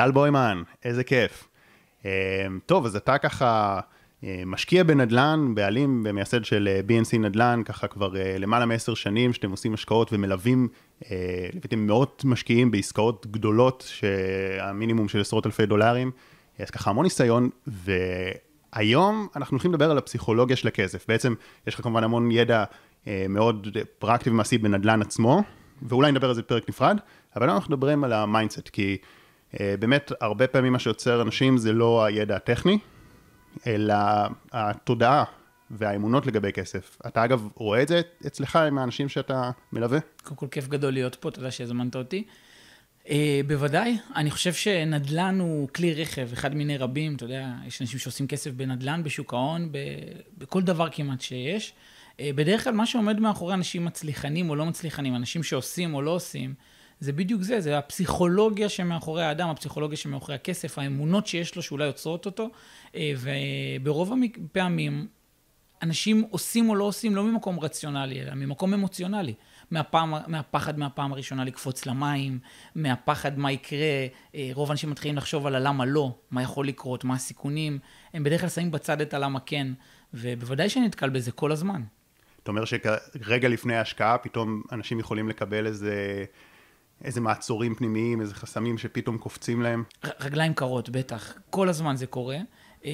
טל 0.00 0.10
בוימן, 0.10 0.62
איזה 0.84 1.04
כיף. 1.04 1.48
טוב, 2.66 2.86
אז 2.86 2.96
אתה 2.96 3.18
ככה 3.18 3.80
משקיע 4.46 4.82
בנדל"ן, 4.84 5.54
בעלים 5.54 6.02
ומייסד 6.04 6.44
של 6.44 6.80
BNC 6.88 7.18
נדל"ן, 7.18 7.62
ככה 7.64 7.88
כבר 7.88 8.12
למעלה 8.38 8.66
מעשר 8.66 8.94
שנים 8.94 9.32
שאתם 9.32 9.50
עושים 9.50 9.74
השקעות 9.74 10.12
ומלווים, 10.12 10.68
ליוויתם 11.52 11.78
מאות 11.78 12.22
משקיעים 12.24 12.70
בעסקאות 12.70 13.26
גדולות, 13.30 13.84
שהמינימום 13.88 15.08
של 15.08 15.20
עשרות 15.20 15.46
אלפי 15.46 15.66
דולרים, 15.66 16.10
אז 16.58 16.70
ככה 16.70 16.90
המון 16.90 17.04
ניסיון, 17.04 17.50
והיום 17.66 19.28
אנחנו 19.36 19.54
הולכים 19.54 19.72
לדבר 19.72 19.90
על 19.90 19.98
הפסיכולוגיה 19.98 20.56
של 20.56 20.68
הכסף. 20.68 21.04
בעצם 21.08 21.34
יש 21.66 21.74
לך 21.74 21.80
כמובן 21.80 22.04
המון 22.04 22.30
ידע 22.30 22.64
מאוד 23.28 23.78
פרקטי 23.98 24.30
ומעשי 24.30 24.58
בנדל"ן 24.58 25.02
עצמו, 25.02 25.42
ואולי 25.82 26.12
נדבר 26.12 26.28
על 26.28 26.34
זה 26.34 26.42
בפרק 26.42 26.68
נפרד, 26.68 26.98
אבל 27.36 27.46
היום 27.46 27.56
אנחנו 27.56 27.74
מדברים 27.74 28.04
על 28.04 28.12
ה 28.12 28.18
mindset, 28.18 28.68
כי 28.68 28.96
באמת 29.54 30.12
הרבה 30.20 30.46
פעמים 30.46 30.72
מה 30.72 30.78
שעוצר 30.78 31.22
אנשים 31.22 31.58
זה 31.58 31.72
לא 31.72 32.04
הידע 32.04 32.36
הטכני, 32.36 32.78
אלא 33.66 33.94
התודעה 34.52 35.24
והאמונות 35.70 36.26
לגבי 36.26 36.52
כסף. 36.52 36.96
אתה 37.06 37.24
אגב 37.24 37.48
רואה 37.54 37.82
את 37.82 37.88
זה 37.88 38.00
אצלך 38.26 38.56
עם 38.56 38.78
האנשים 38.78 39.08
שאתה 39.08 39.50
מלווה? 39.72 39.98
קודם 40.22 40.36
כל 40.36 40.46
כיף 40.50 40.68
גדול 40.68 40.92
להיות 40.92 41.14
פה, 41.14 41.30
תודה 41.30 41.50
שהזמנת 41.50 41.96
אותי. 41.96 42.24
אה, 43.04 43.10
בוודאי, 43.46 43.98
אני 44.16 44.30
חושב 44.30 44.52
שנדל"ן 44.52 45.38
הוא 45.40 45.68
כלי 45.68 45.94
רכב, 45.94 46.28
אחד 46.32 46.54
מיני 46.54 46.76
רבים, 46.76 47.16
אתה 47.16 47.24
יודע, 47.24 47.48
יש 47.66 47.82
אנשים 47.82 47.98
שעושים 47.98 48.26
כסף 48.26 48.50
בנדל"ן, 48.50 49.02
בשוק 49.02 49.34
ההון, 49.34 49.72
בכל 50.38 50.62
דבר 50.62 50.88
כמעט 50.92 51.20
שיש. 51.20 51.72
Uh, 52.16 52.20
בדרך 52.34 52.64
כלל 52.64 52.72
מה 52.72 52.86
שעומד 52.86 53.20
מאחורי 53.20 53.54
אנשים 53.54 53.84
מצליחנים 53.84 54.50
או 54.50 54.56
לא 54.56 54.66
מצליחנים, 54.66 55.16
אנשים 55.16 55.42
שעושים 55.42 55.94
או 55.94 56.02
לא 56.02 56.10
עושים, 56.10 56.54
זה 57.00 57.12
בדיוק 57.12 57.42
זה, 57.42 57.60
זה 57.60 57.78
הפסיכולוגיה 57.78 58.68
שמאחורי 58.68 59.24
האדם, 59.24 59.48
הפסיכולוגיה 59.48 59.96
שמאחורי 59.96 60.34
הכסף, 60.34 60.78
האמונות 60.78 61.26
שיש 61.26 61.56
לו 61.56 61.62
שאולי 61.62 61.84
יוצרות 61.84 62.26
אותו, 62.26 62.50
אה, 62.94 63.12
וברוב 63.16 64.12
הפעמים 64.44 65.06
אנשים 65.82 66.24
עושים 66.30 66.68
או 66.68 66.74
לא 66.74 66.84
עושים 66.84 67.16
לא 67.16 67.24
ממקום 67.24 67.60
רציונלי, 67.60 68.22
אלא 68.22 68.34
ממקום 68.34 68.74
אמוציונלי. 68.74 69.34
מהפעם, 69.70 70.14
מהפחד 70.26 70.78
מהפעם 70.78 71.12
הראשונה 71.12 71.44
לקפוץ 71.44 71.86
למים, 71.86 72.38
מהפחד 72.74 73.38
מה 73.38 73.52
יקרה, 73.52 74.06
אה, 74.34 74.50
רוב 74.52 74.70
האנשים 74.70 74.90
מתחילים 74.90 75.16
לחשוב 75.16 75.46
על 75.46 75.54
הלמה 75.54 75.84
לא, 75.84 76.14
מה 76.30 76.42
יכול 76.42 76.68
לקרות, 76.68 77.04
מה 77.04 77.14
הסיכונים, 77.14 77.78
הם 78.14 78.24
בדרך 78.24 78.40
כלל 78.40 78.48
שמים 78.50 78.70
בצד 78.70 79.00
את 79.00 79.14
הלמה 79.14 79.40
כן, 79.40 79.66
ובוודאי 80.14 80.68
שאני 80.68 80.86
נתקל 80.86 81.10
בזה 81.10 81.32
כל 81.32 81.52
הזמן. 81.52 81.82
אתה 82.42 82.50
אומר 82.50 82.64
שרגע 82.64 83.48
לפני 83.48 83.76
ההשקעה 83.76 84.18
פתאום 84.18 84.62
אנשים 84.72 85.00
יכולים 85.00 85.28
לקבל 85.28 85.66
איזה 85.66 86.24
איזה 87.04 87.20
מעצורים 87.20 87.74
פנימיים, 87.74 88.20
איזה 88.20 88.34
חסמים 88.34 88.78
שפתאום 88.78 89.18
קופצים 89.18 89.62
להם? 89.62 89.84
רגליים 90.20 90.54
קרות, 90.54 90.88
בטח. 90.88 91.34
כל 91.50 91.68
הזמן 91.68 91.96
זה 91.96 92.06
קורה. 92.06 92.38
אה, 92.84 92.90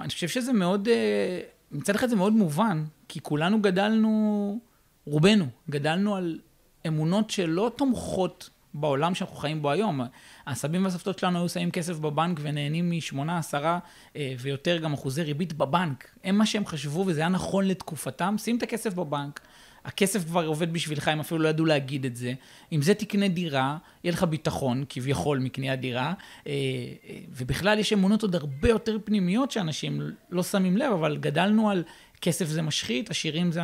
אני 0.00 0.08
חושב 0.08 0.28
שזה 0.28 0.52
מאוד, 0.52 0.88
אה, 0.88 1.40
מצד 1.72 1.94
אחד 1.94 2.08
זה 2.08 2.16
מאוד 2.16 2.32
מובן, 2.32 2.84
כי 3.08 3.20
כולנו 3.20 3.62
גדלנו, 3.62 4.58
רובנו, 5.04 5.46
גדלנו 5.70 6.16
על 6.16 6.38
אמונות 6.86 7.30
שלא 7.30 7.72
תומכות 7.76 8.50
בעולם 8.74 9.14
שאנחנו 9.14 9.36
חיים 9.36 9.62
בו 9.62 9.70
היום. 9.70 10.00
הסבים 10.46 10.84
והסבתות 10.84 11.18
שלנו 11.18 11.38
היו 11.38 11.48
שמים 11.48 11.70
כסף 11.70 11.98
בבנק 11.98 12.38
ונהנים 12.42 12.90
משמונה, 12.90 13.38
עשרה 13.38 13.78
אה, 14.16 14.34
ויותר 14.38 14.78
גם 14.78 14.92
אחוזי 14.92 15.22
ריבית 15.22 15.52
בבנק. 15.52 16.10
הם 16.24 16.38
מה 16.38 16.46
שהם 16.46 16.66
חשבו 16.66 17.04
וזה 17.06 17.20
היה 17.20 17.28
נכון 17.28 17.64
לתקופתם, 17.64 18.34
שים 18.38 18.58
את 18.58 18.62
הכסף 18.62 18.94
בבנק. 18.94 19.40
הכסף 19.86 20.24
כבר 20.24 20.46
עובד 20.46 20.72
בשבילך, 20.72 21.08
הם 21.08 21.20
אפילו 21.20 21.40
לא 21.40 21.48
ידעו 21.48 21.66
להגיד 21.66 22.04
את 22.04 22.16
זה. 22.16 22.32
עם 22.70 22.82
זה 22.82 22.94
תקנה 22.94 23.28
דירה, 23.28 23.76
יהיה 24.04 24.12
לך 24.12 24.22
ביטחון, 24.22 24.84
כביכול, 24.88 25.38
מקניית 25.38 25.80
דירה. 25.80 26.12
אה, 26.46 26.52
אה, 27.08 27.18
ובכלל 27.30 27.78
יש 27.78 27.92
אמונות 27.92 28.22
עוד 28.22 28.34
הרבה 28.34 28.68
יותר 28.68 28.96
פנימיות 29.04 29.50
שאנשים 29.50 30.00
לא 30.30 30.42
שמים 30.42 30.76
לב, 30.76 30.92
אבל 30.92 31.16
גדלנו 31.16 31.70
על 31.70 31.82
כסף 32.20 32.46
זה 32.46 32.62
משחית, 32.62 33.10
עשירים 33.10 33.52
זה 33.52 33.60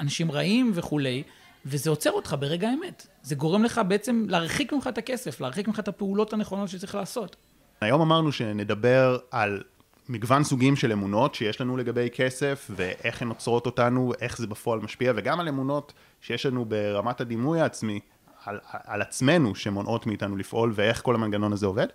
אנשים 0.00 0.32
רעים 0.32 0.70
וכולי. 0.74 1.22
וזה 1.66 1.90
עוצר 1.90 2.10
אותך 2.10 2.36
ברגע 2.38 2.68
האמת. 2.68 3.06
זה 3.22 3.34
גורם 3.34 3.64
לך 3.64 3.80
בעצם 3.88 4.26
להרחיק 4.28 4.72
ממך 4.72 4.86
את 4.86 4.98
הכסף, 4.98 5.40
להרחיק 5.40 5.68
ממך 5.68 5.78
את 5.78 5.88
הפעולות 5.88 6.32
הנכונות 6.32 6.68
שצריך 6.68 6.94
לעשות. 6.94 7.36
היום 7.80 8.00
אמרנו 8.00 8.32
שנדבר 8.32 9.18
על 9.30 9.62
מגוון 10.08 10.44
סוגים 10.44 10.76
של 10.76 10.92
אמונות 10.92 11.34
שיש 11.34 11.60
לנו 11.60 11.76
לגבי 11.76 12.08
כסף, 12.12 12.70
ואיך 12.76 13.22
הן 13.22 13.28
עוצרות 13.28 13.66
אותנו, 13.66 14.12
איך 14.20 14.38
זה 14.38 14.46
בפועל 14.46 14.80
משפיע, 14.80 15.12
וגם 15.16 15.40
על 15.40 15.48
אמונות 15.48 15.92
שיש 16.20 16.46
לנו 16.46 16.64
ברמת 16.64 17.20
הדימוי 17.20 17.60
העצמי, 17.60 18.00
על, 18.44 18.60
על 18.70 19.02
עצמנו, 19.02 19.54
שמונעות 19.54 20.06
מאיתנו 20.06 20.36
לפעול, 20.36 20.72
ואיך 20.74 21.02
כל 21.02 21.14
המנגנון 21.14 21.52
הזה 21.52 21.66
עובד. 21.66 21.86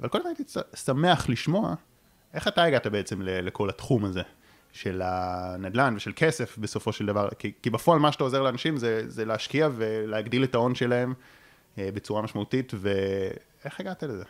אבל 0.00 0.08
קודם 0.08 0.26
הייתי 0.26 0.42
שמח 0.74 1.28
לשמוע, 1.28 1.74
איך 2.34 2.48
אתה 2.48 2.62
הגעת 2.62 2.86
בעצם 2.86 3.22
לכל 3.22 3.68
התחום 3.68 4.04
הזה, 4.04 4.22
של 4.72 5.02
הנדל"ן 5.04 5.94
ושל 5.96 6.12
כסף 6.16 6.58
בסופו 6.58 6.92
של 6.92 7.06
דבר, 7.06 7.28
כי, 7.38 7.52
כי 7.62 7.70
בפועל 7.70 7.98
מה 7.98 8.12
שאתה 8.12 8.24
עוזר 8.24 8.42
לאנשים 8.42 8.76
זה, 8.76 9.02
זה 9.06 9.24
להשקיע 9.24 9.68
ולהגדיל 9.76 10.44
את 10.44 10.54
ההון 10.54 10.74
שלהם 10.74 11.14
אה, 11.78 11.88
בצורה 11.94 12.22
משמעותית, 12.22 12.72
ואיך 12.76 13.80
הגעת 13.80 14.02
לזה? 14.02 14.24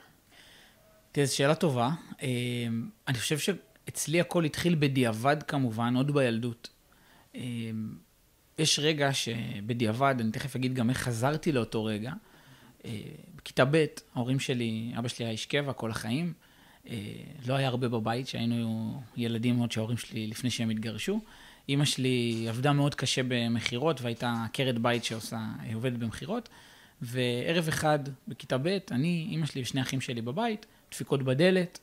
תראה, 1.16 1.26
זו 1.26 1.36
שאלה 1.36 1.54
טובה. 1.54 1.90
אמ, 2.22 2.88
אני 3.08 3.18
חושב 3.18 3.38
שאצלי 3.38 4.20
הכל 4.20 4.44
התחיל 4.44 4.74
בדיעבד 4.78 5.42
כמובן, 5.42 5.96
עוד 5.96 6.14
בילדות. 6.14 6.68
אמ, 7.34 7.94
יש 8.58 8.78
רגע 8.78 9.12
שבדיעבד, 9.12 10.14
אני 10.20 10.30
תכף 10.30 10.56
אגיד 10.56 10.74
גם 10.74 10.90
איך 10.90 10.98
חזרתי 10.98 11.52
לאותו 11.52 11.84
רגע. 11.84 12.12
אה, 12.84 13.00
בכיתה 13.36 13.64
ב', 13.64 13.84
ההורים 14.14 14.40
שלי, 14.40 14.92
אבא 14.98 15.08
שלי 15.08 15.24
היה 15.24 15.32
איש 15.32 15.46
קבע 15.46 15.72
כל 15.72 15.90
החיים. 15.90 16.32
אה, 16.88 16.96
לא 17.46 17.54
היה 17.54 17.68
הרבה 17.68 17.88
בבית, 17.88 18.28
שהיינו 18.28 19.02
ילדים 19.16 19.58
עוד 19.58 19.72
שההורים 19.72 19.96
שלי, 19.96 20.26
לפני 20.26 20.50
שהם 20.50 20.70
התגרשו. 20.70 21.20
אימא 21.68 21.84
שלי 21.84 22.46
עבדה 22.48 22.72
מאוד 22.72 22.94
קשה 22.94 23.22
במכירות, 23.28 24.00
והייתה 24.00 24.34
עקרת 24.44 24.78
בית 24.78 25.04
שעושה, 25.04 25.40
עובדת 25.74 25.98
במכירות. 25.98 26.48
וערב 27.02 27.68
אחד, 27.68 27.98
בכיתה 28.28 28.58
ב', 28.58 28.78
אני, 28.90 29.28
אימא 29.30 29.46
שלי 29.46 29.62
ושני 29.62 29.82
אחים 29.82 30.00
שלי 30.00 30.22
בבית, 30.22 30.66
דפיקות 30.90 31.22
בדלת, 31.22 31.78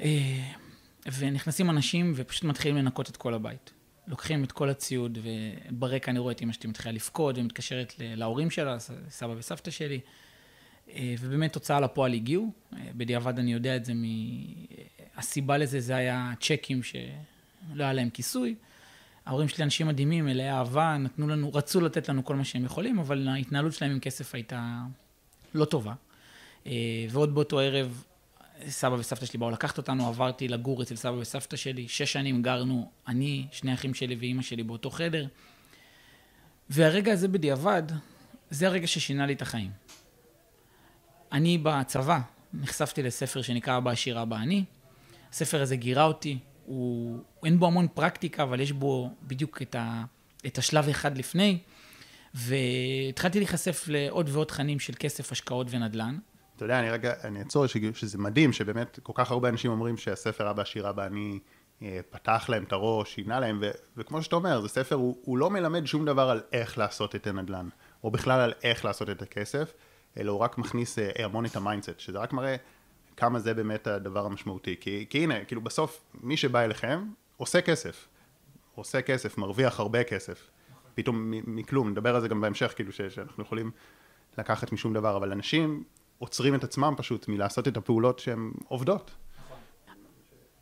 אה, 0.00 0.52
ונכנסים 1.18 1.70
אנשים 1.70 2.12
ופשוט 2.16 2.44
מתחילים 2.44 2.76
לנקות 2.76 3.10
את 3.10 3.16
כל 3.16 3.34
הבית. 3.34 3.72
לוקחים 4.06 4.44
את 4.44 4.52
כל 4.52 4.70
הציוד, 4.70 5.18
וברקע 5.22 6.10
אני 6.10 6.18
רואה 6.18 6.32
את 6.32 6.42
אמא 6.42 6.52
שלי 6.52 6.70
מתחילה 6.70 6.94
לבכות, 6.94 7.38
ומתקשרת 7.38 7.94
להורים 7.98 8.50
שלה, 8.50 8.76
סבא 9.08 9.34
וסבתא 9.36 9.70
שלי, 9.70 10.00
אה, 10.90 11.14
ובאמת 11.20 11.52
תוצאה 11.52 11.80
לפועל 11.80 12.12
הגיעו. 12.12 12.52
אה, 12.72 12.78
בדיעבד 12.96 13.38
אני 13.38 13.52
יודע 13.52 13.76
את 13.76 13.84
זה, 13.84 13.94
מ... 13.94 14.04
הסיבה 15.16 15.58
לזה 15.58 15.80
זה 15.80 15.96
היה 15.96 16.32
צ'קים 16.40 16.82
שלא 16.82 16.98
היה 17.78 17.92
להם 17.92 18.10
כיסוי. 18.10 18.54
ההורים 19.26 19.48
שלי 19.48 19.64
אנשים 19.64 19.86
מדהימים, 19.86 20.24
מלאי 20.24 20.50
אהבה, 20.50 20.96
נתנו 20.98 21.28
לנו, 21.28 21.54
רצו 21.54 21.80
לתת 21.80 22.08
לנו 22.08 22.24
כל 22.24 22.36
מה 22.36 22.44
שהם 22.44 22.64
יכולים, 22.64 22.98
אבל 22.98 23.28
ההתנהלות 23.28 23.72
שלהם 23.72 23.90
עם 23.90 24.00
כסף 24.00 24.34
הייתה 24.34 24.82
לא 25.54 25.64
טובה. 25.64 25.92
אה, 26.66 26.72
ועוד 27.10 27.34
באותו 27.34 27.60
ערב, 27.60 28.04
סבא 28.68 28.94
וסבתא 28.94 29.26
שלי 29.26 29.38
באו 29.38 29.50
לקחת 29.50 29.78
אותנו, 29.78 30.08
עברתי 30.08 30.48
לגור 30.48 30.82
אצל 30.82 30.96
סבא 30.96 31.16
וסבתא 31.16 31.56
שלי, 31.56 31.88
שש 31.88 32.12
שנים 32.12 32.42
גרנו, 32.42 32.90
אני, 33.08 33.46
שני 33.52 33.74
אחים 33.74 33.94
שלי 33.94 34.14
ואימא 34.14 34.42
שלי 34.42 34.62
באותו 34.62 34.90
חדר. 34.90 35.26
והרגע 36.70 37.12
הזה 37.12 37.28
בדיעבד, 37.28 37.82
זה 38.50 38.66
הרגע 38.66 38.86
ששינה 38.86 39.26
לי 39.26 39.32
את 39.32 39.42
החיים. 39.42 39.70
אני 41.32 41.58
בצבא 41.58 42.20
נחשפתי 42.54 43.02
לספר 43.02 43.42
שנקרא 43.42 43.76
אבא 43.76 43.90
עשיר 43.90 44.22
אבא 44.22 44.36
אני. 44.36 44.64
הספר 45.32 45.62
הזה 45.62 45.76
גירה 45.76 46.04
אותי, 46.04 46.38
הוא, 46.66 47.18
אין 47.44 47.58
בו 47.58 47.66
המון 47.66 47.88
פרקטיקה, 47.94 48.42
אבל 48.42 48.60
יש 48.60 48.72
בו 48.72 49.10
בדיוק 49.22 49.62
את, 49.62 49.74
ה, 49.74 50.04
את 50.46 50.58
השלב 50.58 50.88
אחד 50.88 51.18
לפני. 51.18 51.58
והתחלתי 52.34 53.38
להיחשף 53.38 53.84
לעוד 53.88 54.28
ועוד 54.28 54.46
תכנים 54.46 54.78
של 54.80 54.92
כסף, 54.98 55.32
השקעות 55.32 55.66
ונדל"ן. 55.70 56.18
אתה 56.62 56.72
יודע, 56.72 56.80
אני 56.80 56.90
רגע, 56.90 57.12
אני 57.24 57.38
אעצור, 57.38 57.66
שזה 57.94 58.18
מדהים 58.18 58.52
שבאמת 58.52 58.98
כל 59.02 59.12
כך 59.14 59.30
הרבה 59.30 59.48
אנשים 59.48 59.70
אומרים 59.70 59.96
שהספר 59.96 60.50
אבא 60.50 60.62
עשיר 60.62 60.90
אבא 60.90 61.06
אני 61.06 61.38
אה, 61.82 62.00
פתח 62.10 62.46
להם 62.48 62.64
את 62.64 62.72
הראש, 62.72 63.14
שינה 63.14 63.40
להם, 63.40 63.58
ו, 63.62 63.70
וכמו 63.96 64.22
שאתה 64.22 64.36
אומר, 64.36 64.60
זה 64.60 64.68
ספר, 64.68 64.94
הוא, 64.94 65.16
הוא 65.22 65.38
לא 65.38 65.50
מלמד 65.50 65.86
שום 65.86 66.04
דבר 66.04 66.30
על 66.30 66.40
איך 66.52 66.78
לעשות 66.78 67.14
את 67.14 67.26
הנדל"ן, 67.26 67.68
או 68.04 68.10
בכלל 68.10 68.40
על 68.40 68.52
איך 68.62 68.84
לעשות 68.84 69.10
את 69.10 69.22
הכסף, 69.22 69.72
אלא 70.16 70.32
הוא 70.32 70.40
רק 70.40 70.58
מכניס 70.58 70.98
אה, 70.98 71.24
המון 71.24 71.46
את 71.46 71.56
ה 71.56 71.61
mindset, 71.61 72.00
שזה 72.00 72.18
רק 72.18 72.32
מראה 72.32 72.56
כמה 73.16 73.38
זה 73.38 73.54
באמת 73.54 73.86
הדבר 73.86 74.26
המשמעותי. 74.26 74.76
כי, 74.80 75.06
כי 75.10 75.18
הנה, 75.18 75.44
כאילו 75.44 75.60
בסוף, 75.60 76.00
מי 76.14 76.36
שבא 76.36 76.60
אליכם, 76.60 77.04
עושה 77.36 77.60
כסף. 77.60 78.08
עושה 78.74 79.02
כסף, 79.02 79.38
מרוויח 79.38 79.80
הרבה 79.80 80.04
כסף. 80.04 80.50
פתאום 80.94 81.32
מכלום, 81.46 81.90
נדבר 81.90 82.14
על 82.14 82.20
זה 82.20 82.28
גם 82.28 82.40
בהמשך, 82.40 82.72
כאילו 82.76 82.92
שאנחנו 82.92 83.42
יכולים 83.42 83.70
לקחת 84.38 84.72
משום 84.72 84.92
דבר, 84.92 85.16
אבל 85.16 85.32
אנשים 85.32 85.84
עוצרים 86.22 86.54
את 86.54 86.64
עצמם 86.64 86.94
פשוט 86.96 87.28
מלעשות 87.28 87.68
את 87.68 87.76
הפעולות 87.76 88.18
שהן 88.18 88.50
עובדות. 88.68 89.10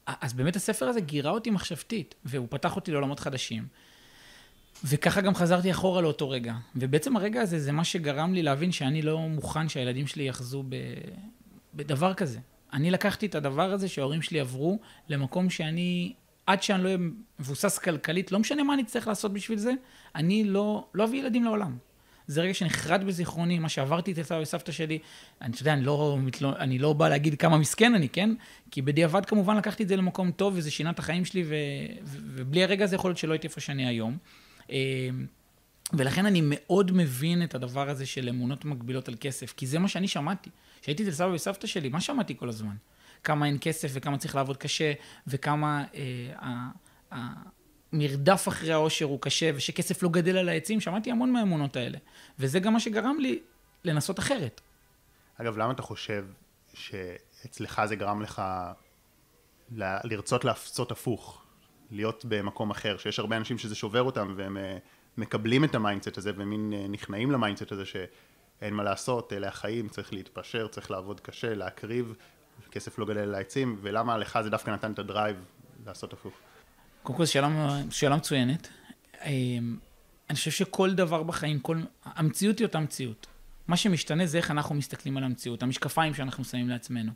אז 0.07 0.33
באמת 0.33 0.57
הספר 0.57 0.87
הזה 0.87 1.01
גירה 1.01 1.31
אותי 1.31 1.51
מחשבתית, 1.51 2.15
והוא 2.25 2.47
פתח 2.51 2.77
אותי 2.77 2.93
לעולמות 2.93 3.21
חדשים. 3.21 3.67
וככה 4.85 5.21
גם 5.21 5.35
חזרתי 5.35 5.71
אחורה 5.71 6.03
לאותו 6.03 6.31
רגע. 6.31 6.55
ובעצם 6.77 7.17
הרגע 7.17 7.41
הזה 7.41 7.59
זה 7.59 7.73
מה 7.73 7.85
שגרם 7.85 8.35
לי 8.35 8.43
להבין 8.43 8.73
שאני 8.73 9.03
לא 9.03 9.19
מוכן 9.19 9.69
שהילדים 9.69 10.07
שלי 10.07 10.29
יחזו 10.29 10.63
ב... 10.69 10.77
בדבר 11.75 12.15
כזה. 12.15 12.39
אני 12.73 12.91
לקחתי 12.91 13.27
את 13.27 13.35
הדבר 13.35 13.73
הזה 13.73 13.89
שההורים 13.89 14.23
שלי 14.23 14.41
עברו 14.41 14.79
למקום 15.09 15.51
שאני, 15.51 16.13
עד 16.47 16.63
שאני 16.63 16.83
לא 16.83 16.89
אהיה 16.89 16.99
מבוסס 17.39 17.79
כלכלית, 17.79 18.33
לא 18.33 18.39
משנה 18.39 18.63
מה 18.63 18.75
אני 18.75 18.83
אצטרך 18.83 19.09
לעשות 19.09 19.33
בשביל 19.33 19.59
זה, 19.59 19.73
אני 20.15 20.45
לא, 20.45 20.87
לא 20.95 21.05
אביא 21.05 21.21
ילדים 21.21 21.45
לעולם. 21.45 21.77
זה 22.31 22.41
רגע 22.41 22.55
שנחרט 22.55 23.01
בזיכרוני, 23.01 23.59
מה 23.59 23.69
שעברתי 23.69 24.13
אצל 24.13 24.23
סבא 24.23 24.39
וסבתא 24.39 24.73
שלי. 24.73 24.99
אני, 25.43 25.53
אתה 25.53 25.63
יודע, 25.63 25.73
אני 25.73 25.85
לא, 25.85 26.19
אני 26.59 26.79
לא 26.79 26.93
בא 26.93 27.09
להגיד 27.09 27.35
כמה 27.35 27.59
מסכן 27.59 27.95
אני, 27.95 28.09
כן? 28.09 28.31
כי 28.71 28.83
בדיעבד 28.83 29.25
כמובן 29.27 29.57
לקחתי 29.57 29.83
את 29.83 29.89
זה 29.89 29.97
למקום 29.97 30.31
טוב, 30.31 30.55
וזה 30.57 30.71
שינה 30.71 30.91
את 30.91 30.99
החיים 30.99 31.25
שלי, 31.25 31.43
ו, 31.43 31.55
ו, 32.05 32.19
ובלי 32.35 32.65
הרגע 32.65 32.85
הזה 32.85 32.97
יכול 32.97 33.09
להיות 33.11 33.19
שלא 33.19 33.33
הייתי 33.33 33.47
איפה 33.47 33.61
שאני 33.61 33.87
היום. 33.87 34.19
אה, 34.71 35.09
ולכן 35.93 36.27
אני 36.27 36.41
מאוד 36.45 36.93
מבין 36.93 37.43
את 37.43 37.55
הדבר 37.55 37.89
הזה 37.89 38.07
של 38.07 38.29
אמונות 38.29 38.65
מקבילות 38.65 39.09
על 39.09 39.15
כסף, 39.21 39.53
כי 39.57 39.67
זה 39.67 39.79
מה 39.79 39.89
שאני 39.89 40.09
שמעתי. 40.09 40.51
כשהייתי 40.83 41.03
אצל 41.03 41.13
סבא 41.13 41.29
וסבתא 41.29 41.67
שלי, 41.67 41.89
מה 41.89 42.01
שמעתי 42.01 42.37
כל 42.37 42.49
הזמן? 42.49 42.75
כמה 43.25 43.47
אין 43.47 43.59
כסף 43.61 43.91
וכמה 43.93 44.19
צריך 44.19 44.35
לעבוד 44.35 44.57
קשה, 44.57 44.93
וכמה 45.27 45.85
אה, 45.95 46.69
המרדף 47.93 48.49
אחרי 48.49 48.73
העושר 48.73 49.05
הוא 49.05 49.21
קשה, 49.21 49.51
ושכסף 49.55 50.03
לא 50.03 50.09
גדל 50.09 50.37
על 50.37 50.49
העצים, 50.49 50.81
שמעתי 50.81 51.11
המון 51.11 51.33
מהאמונות 51.33 51.77
האלה. 51.77 51.99
וזה 52.39 52.61
גם 52.61 52.73
מה 52.73 52.81
שגרם 52.81 53.17
לי 53.21 53.39
לנסות 53.85 54.19
אחרת. 54.19 54.61
אגב, 55.37 55.59
למה 55.59 55.73
אתה 55.73 55.83
חושב 55.83 56.27
שאצלך 56.75 57.83
זה 57.85 57.97
גרם 57.97 58.23
לך 58.23 58.43
ל- 59.77 59.97
לרצות 60.05 60.45
לעשות 60.45 60.91
הפוך? 60.91 61.43
להיות 61.91 62.25
במקום 62.29 62.71
אחר, 62.71 62.97
שיש 62.97 63.19
הרבה 63.19 63.37
אנשים 63.37 63.59
שזה 63.59 63.75
שובר 63.75 64.03
אותם 64.03 64.35
והם 64.37 64.57
אה, 64.57 64.79
מקבלים 65.17 65.65
את 65.65 65.75
ה 65.75 65.80
mindset 65.80 66.19
הזה 66.19 66.33
ומין 66.37 66.73
אה, 66.73 66.89
נכנעים 66.89 67.31
ל 67.31 67.36
mindset 67.36 67.73
הזה 67.73 67.85
שאין 67.87 68.75
מה 68.75 68.83
לעשות, 68.83 69.33
אלה 69.33 69.49
החיים, 69.49 69.89
צריך 69.89 70.13
להתפשר, 70.13 70.69
צריך 70.69 70.91
לעבוד 70.91 71.21
קשה, 71.21 71.55
להקריב, 71.55 72.15
כסף 72.71 72.99
לא 72.99 73.07
גדל 73.07 73.25
על 73.25 73.38
עצים, 73.38 73.79
ולמה 73.83 74.19
לך 74.19 74.39
זה 74.43 74.51
דווקא 74.51 74.71
נתן 74.71 74.93
את 74.93 74.99
ה 74.99 75.05
drive 75.05 75.37
לעשות 75.87 76.13
הפוך? 76.13 76.35
קודם 77.03 77.19
כל, 77.19 77.27
שאלה, 77.27 77.81
שאלה 77.91 78.17
מצוינת. 78.17 78.69
אה, 79.23 79.31
אני 80.31 80.37
חושב 80.37 80.51
שכל 80.51 80.95
דבר 80.95 81.23
בחיים, 81.23 81.61
כל... 81.61 81.81
המציאות 82.05 82.59
היא 82.59 82.67
אותה 82.67 82.81
מציאות. 82.81 83.27
מה 83.69 83.77
שמשתנה 83.77 84.27
זה 84.27 84.39
איך 84.39 84.51
אנחנו 84.51 84.75
מסתכלים 84.75 85.17
על 85.17 85.25
המציאות, 85.25 85.63
המשקפיים 85.63 86.15
שאנחנו 86.15 86.45
שמים 86.45 86.69
לעצמנו. 86.69 87.13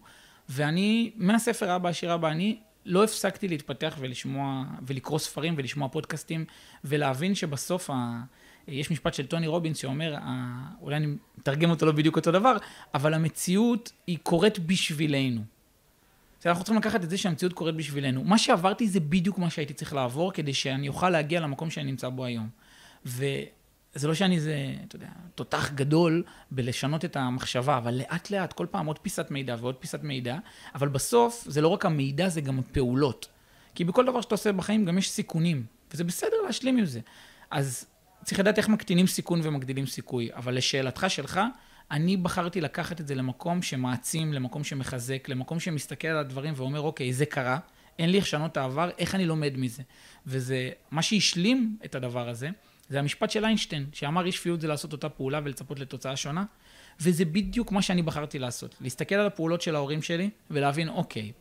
ואני, 0.48 1.12
מהספר 1.16 1.76
אבא 1.76 1.88
עשיר 1.88 2.14
אבא 2.14 2.28
אני, 2.28 2.58
לא 2.86 3.04
הפסקתי 3.04 3.48
להתפתח 3.48 3.96
ולשמוע, 3.98 4.64
ולקרוא 4.86 5.18
ספרים 5.18 5.54
ולשמוע 5.56 5.88
פודקאסטים, 5.88 6.44
ולהבין 6.84 7.34
שבסוף 7.34 7.90
ה... 7.90 8.22
יש 8.68 8.90
משפט 8.90 9.14
של 9.14 9.26
טוני 9.26 9.46
רובינס 9.46 9.78
שאומר, 9.78 10.16
ה... 10.20 10.54
אולי 10.80 10.96
אני 10.96 11.06
מתרגם 11.38 11.70
אותו 11.70 11.86
לא 11.86 11.92
בדיוק 11.92 12.16
אותו 12.16 12.32
דבר, 12.32 12.56
אבל 12.94 13.14
המציאות 13.14 13.92
היא 14.06 14.18
קורית 14.22 14.58
בשבילנו. 14.58 15.40
אנחנו 16.50 16.64
צריכים 16.64 16.80
לקחת 16.80 17.04
את 17.04 17.10
זה 17.10 17.18
שהמציאות 17.18 17.52
קורית 17.52 17.74
בשבילנו. 17.76 18.24
מה 18.24 18.38
שעברתי 18.38 18.88
זה 18.88 19.00
בדיוק 19.00 19.38
מה 19.38 19.50
שהייתי 19.50 19.74
צריך 19.74 19.94
לעבור 19.94 20.32
כדי 20.32 20.54
שאני 20.54 20.88
אוכל 20.88 21.10
להגיע 21.10 21.40
למקום 21.40 21.70
שאני 21.70 21.90
נמצא 21.90 22.08
בו 22.08 22.24
היום. 22.24 22.48
וזה 23.04 24.08
לא 24.08 24.14
שאני 24.14 24.36
איזה, 24.36 24.74
אתה 24.88 24.96
יודע, 24.96 25.08
תותח 25.34 25.70
גדול 25.74 26.24
בלשנות 26.50 27.04
את 27.04 27.16
המחשבה, 27.16 27.78
אבל 27.78 27.94
לאט 27.94 28.30
לאט, 28.30 28.52
כל 28.52 28.66
פעם 28.70 28.86
עוד 28.86 28.98
פיסת 28.98 29.30
מידע 29.30 29.56
ועוד 29.60 29.74
פיסת 29.74 30.02
מידע, 30.02 30.38
אבל 30.74 30.88
בסוף 30.88 31.44
זה 31.48 31.60
לא 31.60 31.68
רק 31.68 31.86
המידע, 31.86 32.28
זה 32.28 32.40
גם 32.40 32.58
הפעולות. 32.58 33.28
כי 33.74 33.84
בכל 33.84 34.06
דבר 34.06 34.20
שאתה 34.20 34.34
עושה 34.34 34.52
בחיים 34.52 34.84
גם 34.84 34.98
יש 34.98 35.10
סיכונים, 35.10 35.64
וזה 35.92 36.04
בסדר 36.04 36.36
להשלים 36.46 36.76
עם 36.76 36.84
זה. 36.84 37.00
אז 37.50 37.86
צריך 38.24 38.40
לדעת 38.40 38.58
איך 38.58 38.68
מקטינים 38.68 39.06
סיכון 39.06 39.40
ומגדילים 39.42 39.86
סיכוי, 39.86 40.30
אבל 40.34 40.54
לשאלתך 40.54 41.06
שלך, 41.08 41.40
אני 41.90 42.16
בחרתי 42.16 42.60
לקחת 42.60 43.00
את 43.00 43.08
זה 43.08 43.14
למקום 43.14 43.62
שמעצים, 43.62 44.32
למקום 44.32 44.64
שמחזק, 44.64 45.28
למקום 45.28 45.60
שמסתכל 45.60 46.08
על 46.08 46.16
הדברים 46.16 46.54
ואומר, 46.56 46.80
אוקיי, 46.80 47.12
זה 47.12 47.26
קרה, 47.26 47.58
אין 47.98 48.10
לי 48.10 48.16
איך 48.16 48.24
לשנות 48.24 48.52
את 48.52 48.56
העבר, 48.56 48.90
איך 48.98 49.14
אני 49.14 49.26
לומד 49.26 49.52
מזה? 49.56 49.82
וזה, 50.26 50.70
מה 50.90 51.02
שהשלים 51.02 51.76
את 51.84 51.94
הדבר 51.94 52.28
הזה, 52.28 52.48
זה 52.88 52.98
המשפט 52.98 53.30
של 53.30 53.44
איינשטיין, 53.44 53.86
שאמר 53.92 54.26
אי 54.26 54.32
שפיות 54.32 54.60
זה 54.60 54.68
לעשות 54.68 54.92
אותה 54.92 55.08
פעולה 55.08 55.40
ולצפות 55.44 55.80
לתוצאה 55.80 56.16
שונה, 56.16 56.44
וזה 57.00 57.24
בדיוק 57.24 57.72
מה 57.72 57.82
שאני 57.82 58.02
בחרתי 58.02 58.38
לעשות. 58.38 58.74
להסתכל 58.80 59.14
על 59.14 59.26
הפעולות 59.26 59.62
של 59.62 59.74
ההורים 59.74 60.02
שלי 60.02 60.30
ולהבין, 60.50 60.88
אוקיי, 60.88 61.32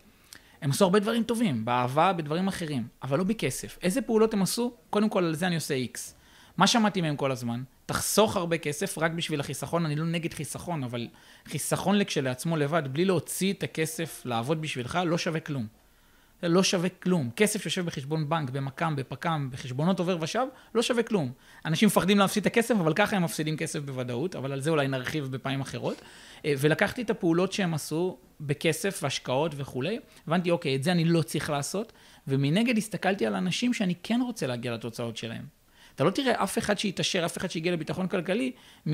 הם 0.62 0.70
עשו 0.70 0.86
הרבה 0.86 1.00
דברים 1.00 1.24
טובים, 1.24 1.66
באהבה, 1.66 2.14
בדברים 2.14 2.48
אחרים, 2.48 2.88
אבל 3.04 3.18
לא 3.18 3.24
בכסף. 3.24 3.78
איזה 3.82 4.02
פעולות 4.02 4.34
הם 4.34 4.42
עשו? 4.42 4.74
קודם 4.90 5.10
כל, 5.10 5.24
על 5.24 5.36
זה 5.36 5.48
אני 5.48 5.56
עושה 5.56 5.74
איקס. 5.74 6.16
מה 6.58 6.68
שמעתי 6.68 7.02
מהם 7.02 7.16
כל 7.16 7.32
הזמן? 7.32 7.64
תחסוך 7.86 8.36
הרבה 8.36 8.58
כסף 8.58 8.98
רק 8.98 9.12
בשביל 9.12 9.40
החיסכון, 9.40 9.86
אני 9.86 9.96
לא 9.96 10.06
נגד 10.06 10.34
חיסכון, 10.34 10.84
אבל 10.84 11.08
חיסכון 11.46 11.98
לכשלעצמו 11.98 12.58
לבד, 12.58 12.84
בלי 12.92 13.06
להוציא 13.06 13.54
את 13.54 13.64
הכסף 13.64 14.22
לעבוד 14.26 14.62
בשבילך, 14.62 15.00
לא 15.06 15.18
שווה 15.18 15.40
כלום. 15.40 15.68
זה 16.42 16.50
לא 16.50 16.64
שווה 16.64 16.90
כלום. 16.90 17.30
כסף 17.36 17.62
שיושב 17.62 17.86
בחשבון 17.86 18.30
בנק, 18.30 18.50
במקם, 18.50 18.96
בפקם, 18.96 19.50
בחשבונות 19.52 20.00
עובר 20.00 20.18
ושב, 20.22 20.46
לא 20.76 20.82
שווה 20.82 21.04
כלום. 21.04 21.32
אנשים 21.66 21.88
מפחדים 21.88 22.20
להפסיד 22.20 22.42
את 22.42 22.48
הכסף, 22.48 22.76
אבל 22.76 22.94
ככה 22.94 23.16
הם 23.16 23.24
מפסידים 23.24 23.58
כסף 23.58 23.80
בוודאות, 23.80 24.36
אבל 24.36 24.52
על 24.52 24.62
זה 24.62 24.70
אולי 24.70 24.88
נרחיב 24.88 25.26
בפעמים 25.26 25.62
אחרות. 25.62 26.02
אה, 26.46 26.54
ולקחתי 26.60 27.02
את 27.02 27.10
הפעולות 27.10 27.54
שהם 27.54 27.74
עשו 27.74 28.18
בכסף 28.42 29.00
והשקעות 29.04 29.52
וכולי, 29.56 30.00
הבנתי, 30.28 30.52
אוקיי, 30.52 30.76
את 30.76 30.84
זה 30.84 30.92
אני 30.92 31.06
לא 31.06 31.22
צריך 31.22 31.50
לעשות, 31.50 31.94
ומנגד 32.28 32.78
הסתכלתי 32.78 33.26
על 33.26 33.36
אנשים 33.36 33.74
שאני 33.74 33.94
כן 34.04 34.20
רוצה 34.22 34.48
להגיע 34.48 34.74
לתוצאות 34.74 35.18
שלהם. 35.18 35.63
אתה 35.96 36.04
לא 36.04 36.10
תראה 36.10 36.44
אף 36.44 36.58
אחד 36.58 36.78
שיתעשר, 36.78 37.26
אף 37.26 37.38
אחד 37.38 37.52
שיגיע 37.52 37.74
לביטחון 37.74 38.08
כלכלי, 38.08 38.52
מ... 38.90 38.92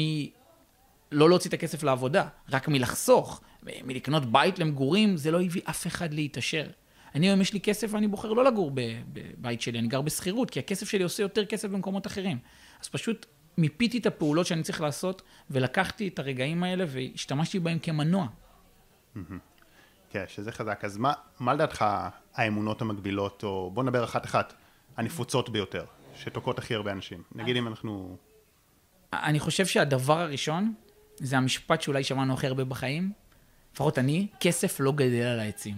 לא 1.11 1.29
להוציא 1.29 1.49
את 1.49 1.53
הכסף 1.53 1.83
לעבודה, 1.83 2.27
רק 2.49 2.67
מלחסוך, 2.67 3.41
מלקנות 3.63 4.25
בית 4.25 4.59
למגורים, 4.59 5.17
זה 5.17 5.31
לא 5.31 5.41
הביא 5.41 5.61
אף 5.69 5.87
אחד 5.87 6.13
להתעשר. 6.13 6.67
אני 7.15 7.27
היום 7.29 7.41
יש 7.41 7.53
לי 7.53 7.61
כסף 7.61 7.93
ואני 7.93 8.07
בוחר 8.07 8.33
לא 8.33 8.43
לגור 8.43 8.71
בבית 9.13 9.61
שלי, 9.61 9.79
אני 9.79 9.87
גר 9.87 10.01
בשכירות, 10.01 10.51
כי 10.51 10.59
הכסף 10.59 10.89
שלי 10.89 11.03
עושה 11.03 11.23
יותר 11.23 11.45
כסף 11.45 11.69
במקומות 11.69 12.07
אחרים. 12.07 12.37
אז 12.81 12.87
פשוט 12.87 13.25
מיפיתי 13.57 13.97
את 13.97 14.05
הפעולות 14.05 14.45
שאני 14.45 14.63
צריך 14.63 14.81
לעשות, 14.81 15.21
ולקחתי 15.49 16.07
את 16.07 16.19
הרגעים 16.19 16.63
האלה 16.63 16.85
והשתמשתי 16.87 17.59
בהם 17.59 17.79
כמנוע. 17.79 18.27
כן, 20.09 20.23
שזה 20.27 20.51
חזק. 20.51 20.79
אז 20.83 20.97
מה, 20.97 21.13
מה 21.39 21.53
לדעתך 21.53 21.85
האמונות 22.33 22.81
המקבילות, 22.81 23.43
או 23.43 23.71
בוא 23.73 23.83
נדבר 23.83 24.03
אחת-אחת, 24.03 24.53
הנפוצות 24.97 25.49
ביותר, 25.49 25.85
שתוקעות 26.23 26.59
הכי 26.59 26.75
הרבה 26.75 26.91
אנשים? 26.91 27.23
נגיד 27.35 27.55
אם 27.55 27.67
אנחנו... 27.67 28.17
אני 29.13 29.39
חושב 29.39 29.65
שהדבר 29.65 30.19
הראשון, 30.19 30.73
זה 31.17 31.37
המשפט 31.37 31.81
שאולי 31.81 32.03
שמענו 32.03 32.33
הכי 32.33 32.47
הרבה 32.47 32.63
בחיים, 32.63 33.11
לפחות 33.73 33.99
אני, 33.99 34.27
כסף 34.39 34.79
לא 34.79 34.91
גדל 34.91 35.23
על 35.23 35.39
העצים. 35.39 35.75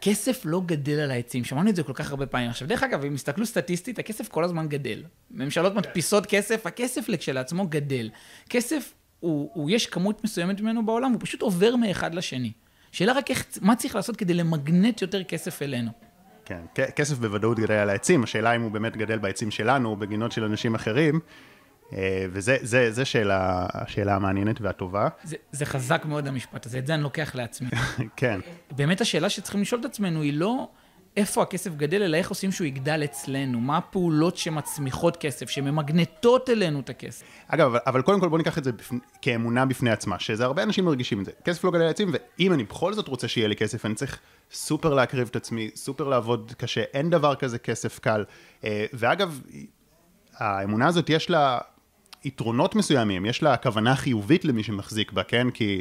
כסף 0.00 0.42
לא 0.44 0.62
גדל 0.66 1.00
על 1.00 1.10
העצים, 1.10 1.44
שמענו 1.44 1.70
את 1.70 1.76
זה 1.76 1.82
כל 1.82 1.92
כך 1.92 2.10
הרבה 2.10 2.26
פעמים. 2.26 2.50
עכשיו, 2.50 2.68
דרך 2.68 2.82
אגב, 2.82 3.04
אם 3.04 3.14
יסתכלו 3.14 3.46
סטטיסטית, 3.46 3.98
הכסף 3.98 4.28
כל 4.28 4.44
הזמן 4.44 4.68
גדל. 4.68 5.04
ממשלות 5.30 5.74
מדפיסות 5.74 6.26
כסף, 6.26 6.66
הכסף 6.66 7.06
כשלעצמו 7.18 7.66
גדל. 7.66 8.10
כסף, 8.48 8.92
הוא, 9.20 9.50
הוא, 9.54 9.70
יש 9.70 9.86
כמות 9.86 10.24
מסוימת 10.24 10.60
ממנו 10.60 10.86
בעולם, 10.86 11.12
הוא 11.12 11.20
פשוט 11.20 11.42
עובר 11.42 11.76
מאחד 11.76 12.14
לשני. 12.14 12.52
שאלה 12.92 13.12
רק 13.12 13.30
איך, 13.30 13.46
מה 13.60 13.76
צריך 13.76 13.94
לעשות 13.94 14.16
כדי 14.16 14.34
למגנט 14.34 15.02
יותר 15.02 15.24
כסף 15.24 15.62
אלינו. 15.62 15.90
כן, 16.74 16.84
כסף 16.96 17.18
בוודאות 17.18 17.58
גדל 17.58 17.74
על 17.74 17.90
העצים, 17.90 18.24
השאלה 18.24 18.56
אם 18.56 18.62
הוא 18.62 18.70
באמת 18.70 18.96
גדל 18.96 19.18
בעצים 19.18 19.50
שלנו, 19.50 19.88
או 19.88 19.96
בגינות 19.96 20.32
של 20.32 20.44
אנשים 20.44 20.74
אחרים. 20.74 21.20
אה, 21.92 22.26
וזה 22.32 23.04
שאלה, 23.04 23.66
שאלה 23.86 24.16
המעניינת 24.16 24.60
והטובה. 24.60 25.08
זה, 25.24 25.36
זה 25.52 25.66
חזק 25.66 26.04
מאוד 26.04 26.26
המשפט 26.26 26.66
הזה, 26.66 26.78
את 26.78 26.86
זה 26.86 26.94
אני 26.94 27.02
לוקח 27.02 27.34
לעצמי. 27.34 27.68
כן. 28.16 28.40
באמת 28.76 29.00
השאלה 29.00 29.28
שצריכים 29.30 29.60
לשאול 29.60 29.80
את 29.80 29.84
עצמנו 29.84 30.22
היא 30.22 30.32
לא 30.32 30.68
איפה 31.20 31.42
הכסף 31.42 31.74
גדל, 31.74 32.02
אלא 32.02 32.16
איך 32.16 32.28
עושים 32.28 32.52
שהוא 32.52 32.66
יגדל 32.66 33.04
אצלנו, 33.04 33.60
מה 33.60 33.76
הפעולות 33.76 34.36
שמצמיחות 34.36 35.16
כסף, 35.16 35.50
שממגנטות 35.50 36.50
אלינו 36.50 36.80
את 36.80 36.90
הכסף. 36.90 37.24
אגב, 37.48 37.72
אבל 37.86 38.02
קודם 38.02 38.20
כל 38.20 38.28
בוא 38.28 38.38
ניקח 38.38 38.58
את 38.58 38.64
זה 38.64 38.72
בפני, 38.72 38.98
כאמונה 39.22 39.66
בפני 39.66 39.90
עצמה, 39.90 40.18
שזה 40.18 40.44
הרבה 40.44 40.62
אנשים 40.62 40.84
מרגישים 40.84 41.20
את 41.20 41.24
זה. 41.24 41.32
כסף 41.44 41.64
לא 41.64 41.70
גדל 41.70 41.84
לעצים, 41.84 42.12
ואם 42.12 42.52
אני 42.52 42.64
בכל 42.64 42.94
זאת 42.94 43.08
רוצה 43.08 43.28
שיהיה 43.28 43.48
לי 43.48 43.56
כסף, 43.56 43.86
אני 43.86 43.94
צריך 43.94 44.18
סופר 44.52 44.94
להקריב 44.94 45.28
את 45.30 45.36
עצמי, 45.36 45.70
סופר 45.74 46.08
לעבוד 46.08 46.52
קשה, 46.58 46.82
אין 46.94 47.10
דבר 47.10 47.34
כזה 47.34 47.58
כסף 47.58 47.98
קל. 47.98 48.24
אה, 48.64 48.86
ואגב, 48.92 49.40
האמונה 50.36 50.86
הזאת 50.86 51.10
יש 51.10 51.30
לה 51.30 51.58
יתרונות 52.24 52.74
מסוימים, 52.74 53.26
יש 53.26 53.42
לה 53.42 53.56
כוונה 53.56 53.96
חיובית 53.96 54.44
למי 54.44 54.62
שמחזיק 54.62 55.12
בה, 55.12 55.22
כן? 55.22 55.50
כי 55.50 55.80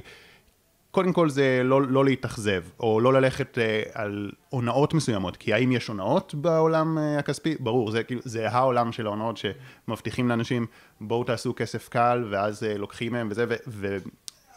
קודם 0.91 1.13
כל 1.13 1.29
זה 1.29 1.61
לא, 1.63 1.81
לא 1.81 2.05
להתאכזב, 2.05 2.63
או 2.79 2.99
לא 2.99 3.13
ללכת 3.13 3.57
אה, 3.57 3.81
על 3.93 4.31
הונאות 4.49 4.93
מסוימות, 4.93 5.37
כי 5.37 5.53
האם 5.53 5.71
יש 5.71 5.87
הונאות 5.87 6.35
בעולם 6.35 6.97
אה, 6.97 7.19
הכספי? 7.19 7.55
ברור, 7.59 7.91
זה, 7.91 8.03
כאילו, 8.03 8.21
זה 8.23 8.49
העולם 8.49 8.91
של 8.91 9.07
ההונאות 9.07 9.37
שמבטיחים 9.37 10.29
לאנשים, 10.29 10.65
בואו 11.01 11.23
תעשו 11.23 11.53
כסף 11.55 11.89
קל, 11.89 12.27
ואז 12.31 12.63
אה, 12.63 12.77
לוקחים 12.77 13.11
מהם 13.11 13.27
וזה, 13.31 13.45
ו, 13.67 13.97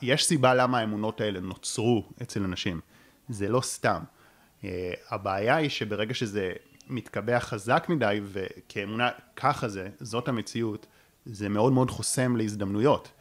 ויש 0.03 0.25
סיבה 0.25 0.55
למה 0.55 0.79
האמונות 0.79 1.21
האלה 1.21 1.41
נוצרו 1.41 2.05
אצל 2.23 2.45
אנשים, 2.45 2.81
זה 3.29 3.49
לא 3.49 3.61
סתם. 3.61 4.03
אה, 4.65 4.93
הבעיה 5.11 5.57
היא 5.57 5.69
שברגע 5.69 6.15
שזה 6.15 6.53
מתקבע 6.89 7.41
חזק 7.41 7.87
מדי, 7.89 8.21
וכאמונה, 8.25 9.09
ככה 9.37 9.69
זה, 9.69 9.89
זאת 10.01 10.29
המציאות, 10.29 10.87
זה 11.27 11.49
מאוד 11.49 11.73
מאוד 11.73 11.91
חוסם 11.91 12.37
להזדמנויות. 12.37 13.13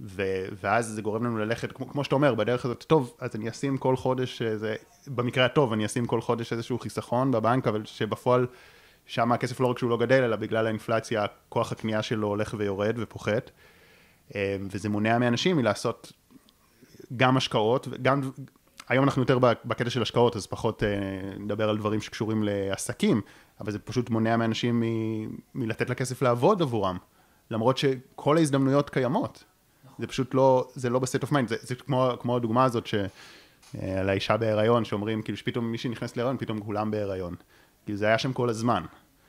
ו- 0.00 0.44
ואז 0.62 0.86
זה 0.86 1.02
גורם 1.02 1.24
לנו 1.24 1.38
ללכת, 1.38 1.72
כמו, 1.72 1.88
כמו 1.88 2.04
שאתה 2.04 2.14
אומר, 2.14 2.34
בדרך 2.34 2.64
הזאת, 2.64 2.84
טוב, 2.88 3.14
אז 3.18 3.36
אני 3.36 3.50
אשים 3.50 3.78
כל 3.78 3.96
חודש, 3.96 4.42
זה, 4.42 4.76
במקרה 5.06 5.44
הטוב, 5.44 5.72
אני 5.72 5.86
אשים 5.86 6.06
כל 6.06 6.20
חודש 6.20 6.52
איזשהו 6.52 6.78
חיסכון 6.78 7.30
בבנק, 7.30 7.66
אבל 7.66 7.82
שבפועל, 7.84 8.46
שם 9.06 9.32
הכסף 9.32 9.60
לא 9.60 9.66
רק 9.66 9.78
שהוא 9.78 9.90
לא 9.90 9.96
גדל, 9.96 10.22
אלא 10.22 10.36
בגלל 10.36 10.66
האינפלציה, 10.66 11.26
כוח 11.48 11.72
הקנייה 11.72 12.02
שלו 12.02 12.28
הולך 12.28 12.54
ויורד 12.58 12.94
ופוחת. 12.98 13.50
אה, 14.34 14.56
וזה 14.70 14.88
מונע 14.88 15.18
מאנשים 15.18 15.56
מלעשות 15.56 16.12
גם 17.16 17.36
השקעות, 17.36 17.88
גם, 18.02 18.20
היום 18.88 19.04
אנחנו 19.04 19.22
יותר 19.22 19.38
בקטע 19.38 19.90
של 19.90 20.02
השקעות, 20.02 20.36
אז 20.36 20.46
פחות 20.46 20.82
אה, 20.82 20.88
נדבר 21.38 21.68
על 21.68 21.78
דברים 21.78 22.00
שקשורים 22.00 22.42
לעסקים, 22.42 23.20
אבל 23.60 23.72
זה 23.72 23.78
פשוט 23.78 24.10
מונע 24.10 24.36
מאנשים 24.36 24.80
מ- 24.80 25.28
מלתת 25.54 25.90
לכסף 25.90 26.22
לעבוד 26.22 26.62
עבורם, 26.62 26.96
למרות 27.50 27.78
שכל 27.78 28.36
ההזדמנויות 28.36 28.90
קיימות. 28.90 29.44
זה 29.98 30.06
פשוט 30.06 30.34
לא, 30.34 30.68
זה 30.74 30.90
לא 30.90 30.98
ב 30.98 31.04
set 31.04 31.22
of 31.22 31.32
mind, 31.32 31.48
זה, 31.48 31.56
זה 31.60 31.74
כמו, 31.74 32.10
כמו 32.20 32.36
הדוגמה 32.36 32.64
הזאת 32.64 32.86
ש... 32.86 32.94
אה, 33.82 34.00
על 34.00 34.08
האישה 34.08 34.36
בהיריון, 34.36 34.84
שאומרים 34.84 35.22
כאילו 35.22 35.38
שפתאום 35.38 35.72
מי 35.72 35.78
שנכנס 35.78 36.16
להיריון, 36.16 36.36
פתאום 36.38 36.60
כולם 36.60 36.90
בהיריון. 36.90 37.34
כאילו 37.84 37.98
זה 37.98 38.06
היה 38.06 38.18
שם 38.18 38.32
כל 38.32 38.48
הזמן. 38.48 38.84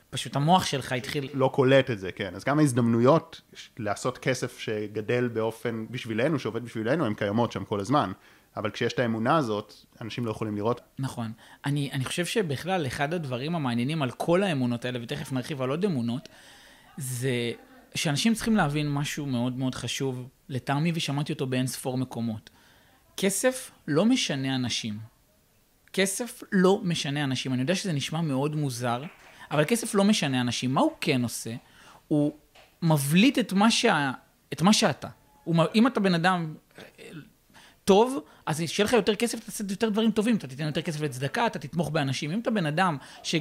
פשוט 0.09 0.35
המוח 0.35 0.65
שלך 0.65 0.91
התחיל... 0.91 1.29
לא 1.33 1.51
קולט 1.53 1.91
את 1.91 1.99
זה, 1.99 2.11
כן. 2.11 2.35
אז 2.35 2.43
גם 2.43 2.59
ההזדמנויות 2.59 3.41
לעשות 3.77 4.17
כסף 4.17 4.59
שגדל 4.59 5.27
באופן 5.27 5.85
בשבילנו, 5.89 6.39
שעובד 6.39 6.63
בשבילנו, 6.63 7.05
הן 7.05 7.13
קיימות 7.13 7.51
שם 7.51 7.65
כל 7.65 7.79
הזמן. 7.79 8.11
אבל 8.57 8.69
כשיש 8.69 8.93
את 8.93 8.99
האמונה 8.99 9.37
הזאת, 9.37 9.73
אנשים 10.01 10.25
לא 10.25 10.31
יכולים 10.31 10.55
לראות. 10.55 10.81
נכון. 10.99 11.31
אני, 11.65 11.89
אני 11.91 12.05
חושב 12.05 12.25
שבכלל, 12.25 12.87
אחד 12.87 13.13
הדברים 13.13 13.55
המעניינים 13.55 14.01
על 14.01 14.11
כל 14.11 14.43
האמונות 14.43 14.85
האלה, 14.85 14.99
ותכף 15.03 15.31
נרחיב 15.31 15.61
על 15.61 15.69
עוד 15.69 15.85
אמונות, 15.85 16.29
זה 16.97 17.51
שאנשים 17.95 18.33
צריכים 18.33 18.55
להבין 18.55 18.91
משהו 18.91 19.25
מאוד 19.25 19.57
מאוד 19.57 19.75
חשוב, 19.75 20.27
לטעמי, 20.49 20.91
ושמעתי 20.95 21.33
אותו 21.33 21.47
באין 21.47 21.67
ספור 21.67 21.97
מקומות. 21.97 22.49
כסף 23.17 23.71
לא 23.87 24.05
משנה 24.05 24.55
אנשים. 24.55 24.99
כסף 25.93 26.43
לא 26.51 26.81
משנה 26.83 27.23
אנשים. 27.23 27.53
אני 27.53 27.61
יודע 27.61 27.75
שזה 27.75 27.93
נשמע 27.93 28.21
מאוד 28.21 28.55
מוזר, 28.55 29.03
אבל 29.51 29.65
כסף 29.65 29.95
לא 29.95 30.03
משנה 30.03 30.41
אנשים. 30.41 30.73
מה 30.73 30.81
הוא 30.81 30.91
כן 31.01 31.23
עושה? 31.23 31.55
הוא 32.07 32.33
מבליט 32.81 33.39
את 33.39 33.53
מה, 33.53 33.71
שה... 33.71 34.11
את 34.53 34.61
מה 34.61 34.73
שאתה. 34.73 35.07
הוא... 35.43 35.55
אם 35.75 35.87
אתה 35.87 35.99
בן 35.99 36.13
אדם 36.13 36.53
טוב, 37.85 38.19
אז 38.45 38.61
כשיהיה 38.65 38.85
לך 38.85 38.93
יותר 38.93 39.15
כסף, 39.15 39.39
תעשה 39.39 39.63
יותר 39.69 39.89
דברים 39.89 40.11
טובים. 40.11 40.35
אתה 40.35 40.47
תיתן 40.47 40.65
יותר 40.65 40.81
כסף 40.81 41.01
לצדקה, 41.01 41.47
אתה 41.47 41.59
תתמוך 41.59 41.89
באנשים. 41.89 42.31
אם 42.31 42.39
אתה 42.39 42.51
בן 42.51 42.65
אדם 42.65 42.97
ש... 43.23 43.35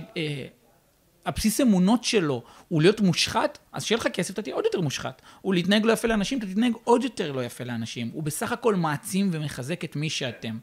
הבסיס 1.27 1.61
אמונות 1.61 2.05
שלו 2.05 2.43
הוא 2.69 2.83
להיות 2.83 3.01
מושחת, 3.01 3.59
אז 3.73 3.85
שיהיה 3.85 3.99
לך 3.99 4.07
כסף, 4.07 4.35
אתה 4.35 4.43
תהיה 4.43 4.55
עוד 4.55 4.65
יותר 4.65 4.81
מושחת. 4.81 5.23
הוא 5.41 5.55
להתנהג 5.55 5.85
לא 5.85 5.93
יפה 5.93 6.09
לאנשים, 6.09 6.39
אתה 6.39 6.47
תתנהג 6.47 6.73
עוד 6.85 7.05
יותר 7.05 7.33
לא 7.33 7.45
יפה 7.45 7.65
לאנשים. 7.65 8.11
הוא 8.13 8.23
בסך 8.23 8.53
הכל 8.53 8.75
מעצים 8.75 9.31
ומחזק 9.33 9.85
את 9.85 9.97
מי 9.97 10.11
שאתם. 10.11 10.59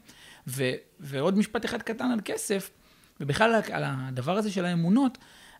ו, 0.46 0.70
ועוד 1.00 1.38
משפט 1.38 1.64
אחד 1.64 1.82
קטן 1.82 2.10
על 2.10 2.20
כסף, 2.24 2.70
ובכלל 3.20 3.60
על 3.72 3.82
הדבר 3.86 4.36
הזה 4.36 4.50
של 4.50 4.64
האמונות, 4.64 5.18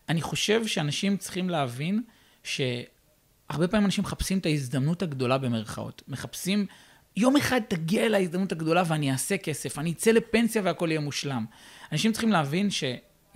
אני 0.09 0.21
חושב 0.21 0.67
שאנשים 0.67 1.17
צריכים 1.17 1.49
להבין 1.49 2.03
שהרבה 2.43 3.67
פעמים 3.67 3.85
אנשים 3.85 4.03
מחפשים 4.03 4.37
את 4.37 4.45
ההזדמנות 4.45 5.01
הגדולה 5.01 5.37
במרכאות. 5.37 6.01
מחפשים, 6.07 6.65
יום 7.17 7.37
אחד 7.37 7.61
תגיע 7.67 8.05
אל 8.05 8.15
ההזדמנות 8.15 8.51
הגדולה 8.51 8.83
ואני 8.87 9.11
אעשה 9.11 9.37
כסף, 9.37 9.79
אני 9.79 9.91
אצא 9.91 10.11
לפנסיה 10.11 10.61
והכל 10.65 10.87
יהיה 10.89 10.99
מושלם. 10.99 11.45
אנשים 11.91 12.11
צריכים 12.11 12.31
להבין 12.31 12.69
ש... 12.69 12.83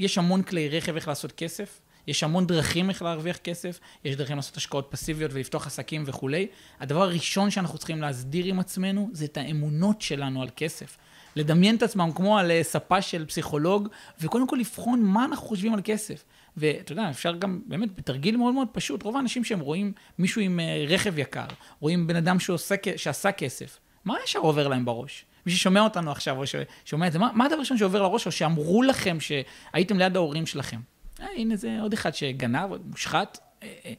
יש 0.01 0.17
המון 0.17 0.43
כלי 0.43 0.69
רכב 0.69 0.95
איך 0.95 1.07
לעשות 1.07 1.31
כסף, 1.31 1.79
יש 2.07 2.23
המון 2.23 2.47
דרכים 2.47 2.89
איך 2.89 3.01
להרוויח 3.01 3.37
כסף, 3.37 3.79
יש 4.05 4.15
דרכים 4.15 4.35
לעשות 4.35 4.57
השקעות 4.57 4.87
פסיביות 4.91 5.31
ולפתוח 5.33 5.67
עסקים 5.67 6.03
וכולי. 6.05 6.47
הדבר 6.79 7.01
הראשון 7.01 7.49
שאנחנו 7.49 7.77
צריכים 7.77 8.01
להסדיר 8.01 8.45
עם 8.45 8.59
עצמנו 8.59 9.09
זה 9.13 9.25
את 9.25 9.37
האמונות 9.37 10.01
שלנו 10.01 10.41
על 10.41 10.49
כסף. 10.55 10.97
לדמיין 11.35 11.75
את 11.75 11.83
עצמם 11.83 12.09
כמו 12.15 12.37
על 12.37 12.51
אה, 12.51 12.63
ספה 12.63 13.01
של 13.01 13.25
פסיכולוג, 13.25 13.87
וקודם 14.21 14.47
כל 14.47 14.57
לבחון 14.59 15.01
מה 15.01 15.25
אנחנו 15.25 15.47
חושבים 15.47 15.73
על 15.73 15.81
כסף. 15.83 16.23
ואתה 16.57 16.91
יודע, 16.91 17.09
אפשר 17.09 17.35
גם 17.35 17.61
באמת 17.65 17.95
בתרגיל 17.95 18.37
מאוד 18.37 18.53
מאוד 18.53 18.67
פשוט, 18.71 19.03
רוב 19.03 19.15
האנשים 19.15 19.43
שהם 19.43 19.59
רואים 19.59 19.93
מישהו 20.19 20.41
עם 20.41 20.59
אה, 20.59 20.85
רכב 20.87 21.19
יקר, 21.19 21.47
רואים 21.79 22.07
בן 22.07 22.15
אדם 22.15 22.39
שעושה, 22.39 22.75
שעשה 22.95 23.31
כסף, 23.31 23.79
מה 24.05 24.15
ישר 24.23 24.39
עובר 24.39 24.67
להם 24.67 24.85
בראש? 24.85 25.25
מי 25.45 25.51
ששומע 25.51 25.81
אותנו 25.81 26.11
עכשיו, 26.11 26.37
או 26.37 26.43
ששומע 26.47 27.07
את 27.07 27.11
זה, 27.11 27.19
מה, 27.19 27.29
מה 27.33 27.45
הדבר 27.45 27.57
הראשון 27.57 27.77
שעובר 27.77 28.01
לראש, 28.01 28.25
או 28.25 28.31
שאמרו 28.31 28.83
לכם 28.83 29.17
שהייתם 29.19 29.97
ליד 29.97 30.15
ההורים 30.15 30.45
שלכם? 30.45 30.79
אה, 31.21 31.25
הנה 31.35 31.55
זה 31.55 31.77
עוד 31.81 31.93
אחד 31.93 32.15
שגנב, 32.15 32.69
מושחת. 32.85 33.37
אה, 33.63 33.67
אה, 33.85 33.93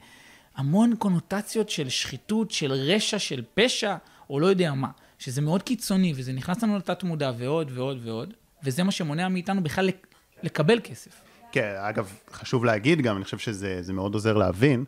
המון 0.57 0.97
קונוטציות 0.97 1.71
של 1.71 1.89
שחיתות, 1.89 2.51
של 2.51 2.73
רשע, 2.73 3.19
של 3.19 3.43
פשע, 3.55 3.97
או 4.31 4.41
לא 4.41 4.47
יודע 4.47 4.75
מה. 4.75 4.89
שזה 5.19 5.41
מאוד 5.41 5.63
קיצוני, 5.63 6.13
וזה 6.17 6.33
נכנס 6.33 6.63
לנו 6.63 6.79
לתת 6.79 7.03
מודע 7.03 7.33
ועוד 7.39 7.71
ועוד 7.75 8.07
ועוד, 8.07 8.35
וזה 8.65 8.83
מה 8.83 8.91
שמונע 8.91 9.29
מאיתנו 9.29 9.63
בכלל 9.63 9.91
לקבל 10.43 10.81
כסף. 10.85 11.21
כן, 11.53 11.75
אגב, 11.79 12.13
חשוב 12.33 12.65
להגיד 12.65 13.01
גם, 13.01 13.17
אני 13.17 13.25
חושב 13.25 13.39
שזה 13.39 13.93
מאוד 13.93 14.15
עוזר 14.15 14.37
להבין, 14.37 14.85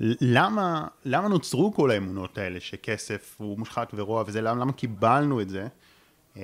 למה, 0.00 0.86
למה 1.04 1.28
נוצרו 1.28 1.74
כל 1.74 1.90
האמונות 1.90 2.38
האלה 2.38 2.60
שכסף 2.60 3.34
הוא 3.38 3.58
מושחת 3.58 3.92
ורוע 3.94 4.24
וזה, 4.26 4.40
למה, 4.40 4.60
למה 4.60 4.72
קיבלנו 4.72 5.40
את 5.40 5.48
זה? 5.48 5.66
אמ, 6.36 6.42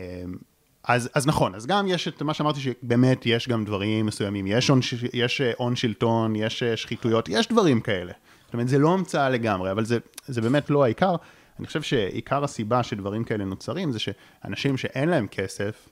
אז, 0.85 1.11
אז 1.15 1.27
נכון, 1.27 1.55
אז 1.55 1.67
גם 1.67 1.87
יש 1.89 2.09
את 2.09 2.23
מה 2.23 2.35
שאמרתי 2.35 2.61
שבאמת 2.61 3.27
יש 3.27 3.49
גם 3.49 3.65
דברים 3.65 4.07
מסוימים, 4.07 4.47
יש 4.47 4.69
הון, 4.69 4.81
יש 5.13 5.41
אה, 5.41 5.53
הון 5.57 5.77
שלטון, 5.77 6.37
יש 6.37 6.63
אה, 6.63 6.77
שחיתויות, 6.77 7.29
יש 7.29 7.49
דברים 7.49 7.81
כאלה. 7.81 8.13
זאת 8.45 8.55
אומרת, 8.55 8.69
זה 8.69 8.79
לא 8.79 8.93
המצאה 8.93 9.31
לגמרי, 9.31 9.71
אבל 9.71 9.85
זה, 9.85 9.99
זה 10.27 10.41
באמת 10.41 10.71
לא 10.71 10.85
העיקר. 10.85 11.17
אני 11.59 11.67
חושב 11.67 11.83
שעיקר 11.83 12.45
הסיבה 12.45 12.83
שדברים 12.83 13.25
כאלה 13.25 13.45
נוצרים 13.45 13.93
זה 13.93 13.99
שאנשים 13.99 14.77
שאין 14.77 15.09
להם 15.09 15.27
כסף, 15.27 15.89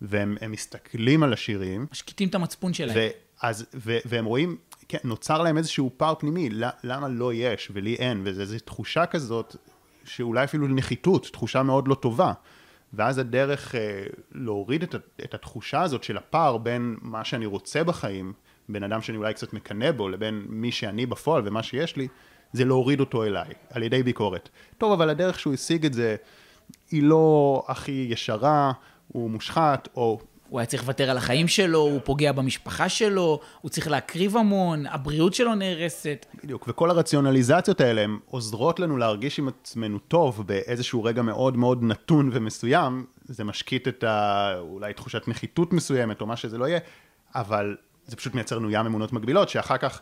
והם 0.00 0.36
מסתכלים 0.48 1.22
על 1.22 1.32
השירים. 1.32 1.86
משקיטים 1.92 2.28
את 2.28 2.34
המצפון 2.34 2.72
שלהם. 2.72 2.96
ואז, 3.42 3.66
ו, 3.74 3.96
והם 4.04 4.24
רואים, 4.24 4.56
כן, 4.88 4.98
נוצר 5.04 5.42
להם 5.42 5.58
איזשהו 5.58 5.90
פער 5.96 6.14
פנימי, 6.14 6.48
למה 6.84 7.08
לא 7.08 7.34
יש 7.34 7.70
ולי 7.74 7.94
אין, 7.94 8.20
וזו 8.24 8.56
תחושה 8.64 9.06
כזאת, 9.06 9.56
שאולי 10.04 10.44
אפילו 10.44 10.68
נחיתות, 10.68 11.26
תחושה 11.32 11.62
מאוד 11.62 11.88
לא 11.88 11.94
טובה. 11.94 12.32
ואז 12.92 13.18
הדרך 13.18 13.74
אה, 13.74 14.02
להוריד 14.32 14.82
את, 14.82 14.94
את 15.24 15.34
התחושה 15.34 15.82
הזאת 15.82 16.04
של 16.04 16.16
הפער 16.16 16.56
בין 16.56 16.96
מה 17.02 17.24
שאני 17.24 17.46
רוצה 17.46 17.84
בחיים, 17.84 18.32
בין 18.68 18.84
אדם 18.84 19.02
שאני 19.02 19.18
אולי 19.18 19.34
קצת 19.34 19.52
מקנא 19.52 19.90
בו, 19.92 20.08
לבין 20.08 20.46
מי 20.48 20.72
שאני 20.72 21.06
בפועל 21.06 21.42
ומה 21.44 21.62
שיש 21.62 21.96
לי, 21.96 22.08
זה 22.52 22.64
להוריד 22.64 23.00
אותו 23.00 23.24
אליי, 23.24 23.54
על 23.70 23.82
ידי 23.82 24.02
ביקורת. 24.02 24.48
טוב, 24.78 24.92
אבל 24.92 25.10
הדרך 25.10 25.40
שהוא 25.40 25.54
השיג 25.54 25.86
את 25.86 25.94
זה, 25.94 26.16
היא 26.90 27.02
לא 27.02 27.62
הכי 27.68 28.06
ישרה, 28.10 28.72
הוא 29.08 29.30
מושחת, 29.30 29.88
או 29.96 30.20
הוא 30.48 30.60
היה 30.60 30.66
צריך 30.66 30.82
לוותר 30.82 31.10
על 31.10 31.16
החיים 31.16 31.48
שלו, 31.48 31.78
הוא 31.78 32.00
פוגע 32.04 32.32
במשפחה 32.32 32.88
שלו, 32.88 33.40
הוא 33.60 33.70
צריך 33.70 33.88
להקריב 33.88 34.36
המון, 34.36 34.86
הבריאות 34.86 35.34
שלו 35.34 35.54
נהרסת. 35.54 36.26
בדיוק, 36.44 36.64
וכל 36.68 36.90
הרציונליזציות 36.90 37.80
האלה 37.80 38.00
הן 38.00 38.18
עוזרות 38.26 38.80
לנו 38.80 38.96
להרגיש 38.96 39.38
עם 39.38 39.48
עצמנו 39.48 39.98
טוב 39.98 40.46
באיזשהו 40.46 41.04
רגע 41.04 41.22
מאוד 41.22 41.56
מאוד 41.56 41.82
נתון 41.82 42.30
ומסוים, 42.32 43.04
זה 43.24 43.44
משקיט 43.44 43.88
את 43.88 44.04
ה... 44.04 44.54
אולי 44.58 44.92
תחושת 44.92 45.28
נחיתות 45.28 45.72
מסוימת 45.72 46.20
או 46.20 46.26
מה 46.26 46.36
שזה 46.36 46.58
לא 46.58 46.68
יהיה, 46.68 46.78
אבל 47.34 47.76
זה 48.06 48.16
פשוט 48.16 48.34
מייצר 48.34 48.58
לנו 48.58 48.70
ים 48.70 48.86
אמונות 48.86 49.12
מגבילות, 49.12 49.48
שאחר 49.48 49.76
כך 49.76 50.00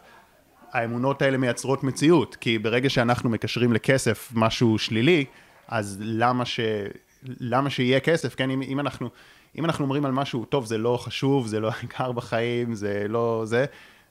האמונות 0.73 1.23
האלה 1.23 1.39
מייצרות 1.39 1.85
מציאות, 1.85 2.37
כי 2.37 2.59
ברגע 2.59 2.91
שאנחנו 2.91 3.31
מקשרים 3.31 3.73
לכסף 3.73 4.33
משהו 4.35 4.79
שלילי, 4.79 5.25
אז 5.69 5.99
למה 6.01 6.45
ש... 6.45 6.61
למה 7.41 7.71
שיהיה 7.71 8.01
כסף, 8.01 8.35
כן, 8.35 8.51
אם, 8.51 8.63
אם 8.63 8.81
אנחנו... 8.81 9.09
אם 9.59 9.65
אנחנו 9.65 9.85
אומרים 9.85 10.05
על 10.05 10.13
משהו, 10.13 10.45
טוב, 10.45 10.67
זה 10.67 10.79
לא 10.79 10.97
חשוב, 10.97 11.47
זה 11.47 11.61
לא 11.61 11.71
העיקר 11.79 12.13
בחיים, 12.13 12.75
זה 12.75 13.07
לא 13.09 13.43
זה, 13.45 13.65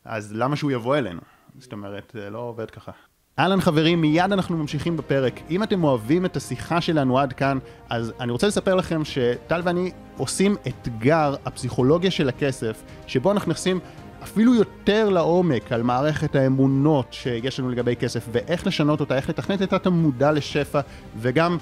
אז 0.05 0.34
למה 0.36 0.55
שהוא 0.55 0.72
יבוא 0.72 0.98
אלינו? 0.98 1.22
זאת 1.60 1.74
אומרת, 1.74 2.12
זה 2.13 2.29
לא 2.29 2.39
עובד 2.39 2.72
ככה. 2.72 2.91
אהלן 3.39 3.62
חברים, 3.62 4.01
מיד 4.01 4.31
אנחנו 4.31 4.57
ממשיכים 4.57 4.98
בפרק. 4.98 5.39
אם 5.50 5.63
אתם 5.63 5.84
אוהבים 5.84 6.25
את 6.25 6.38
השיחה 6.38 6.81
שלנו 6.81 7.19
עד 7.19 7.34
כאן, 7.34 7.57
אז 7.89 8.13
אני 8.19 8.31
רוצה 8.31 8.48
לספר 8.48 8.75
לכם 8.75 9.05
שטל 9.05 9.62
ואני 9.63 9.91
עושים 10.17 10.55
אתגר 10.67 11.36
הפסיכולוגיה 11.45 12.12
של 12.12 12.29
הכסף, 12.29 12.84
שבו 13.07 13.31
אנחנו 13.31 13.51
נכנסים 13.51 13.79
אפילו 14.24 14.55
יותר 14.55 15.10
לעומק 15.10 15.72
על 15.72 15.84
מערכת 15.84 16.36
האמונות 16.36 17.13
שיש 17.13 17.60
לנו 17.60 17.69
לגבי 17.69 17.95
כסף 17.95 18.27
ואיך 18.31 18.67
לשנות 18.67 19.00
אותה, 19.00 19.15
איך 19.15 19.29
לתכנת 19.29 19.62
את 19.62 19.74
התמודע 19.74 20.31
לשפע 20.31 20.79
וגם 21.17 21.57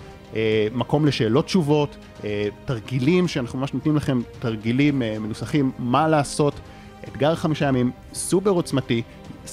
מקום 0.74 1.06
לשאלות 1.06 1.46
תשובות, 1.46 1.98
אה, 2.24 2.48
תרגילים 2.66 3.28
שאנחנו 3.28 3.60
ממש 3.60 3.74
נותנים 3.74 3.96
לכם 3.96 4.22
תרגילים 4.40 5.02
אה, 5.02 5.20
מנוסחים 5.20 5.72
מה 5.80 6.08
לעשות, 6.08 6.54
אתגר 7.08 7.36
חמישה 7.36 7.68
ימים 7.68 7.92
סופר 8.14 8.50
עוצמתי, 8.50 9.02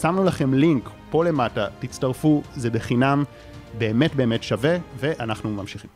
שמנו 0.00 0.24
לכם 0.24 0.54
לינק 0.54 0.90
פה 1.10 1.24
למטה, 1.24 1.66
תצטרפו, 1.78 2.42
זה 2.54 2.70
בחינם, 2.70 3.24
באמת 3.78 4.14
באמת 4.14 4.42
שווה, 4.42 4.76
ואנחנו 4.96 5.50
ממשיכים. 5.50 5.90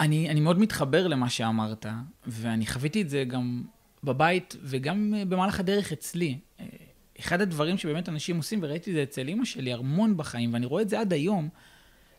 אני, 0.00 0.30
אני 0.30 0.40
מאוד 0.40 0.58
מתחבר 0.58 1.06
למה 1.06 1.28
שאמרת, 1.28 1.86
ואני 2.26 2.66
חוויתי 2.66 3.02
את 3.02 3.08
זה 3.08 3.24
גם 3.24 3.62
בבית 4.04 4.56
וגם 4.62 5.14
במהלך 5.28 5.60
הדרך 5.60 5.92
אצלי. 5.92 6.38
אחד 7.20 7.40
הדברים 7.40 7.78
שבאמת 7.78 8.08
אנשים 8.08 8.36
עושים, 8.36 8.58
וראיתי 8.62 8.90
את 8.90 8.94
זה 8.94 9.02
אצל 9.02 9.28
אימא 9.28 9.44
שלי 9.44 9.72
המון 9.72 10.16
בחיים, 10.16 10.52
ואני 10.54 10.66
רואה 10.66 10.82
את 10.82 10.88
זה 10.88 11.00
עד 11.00 11.12
היום, 11.12 11.48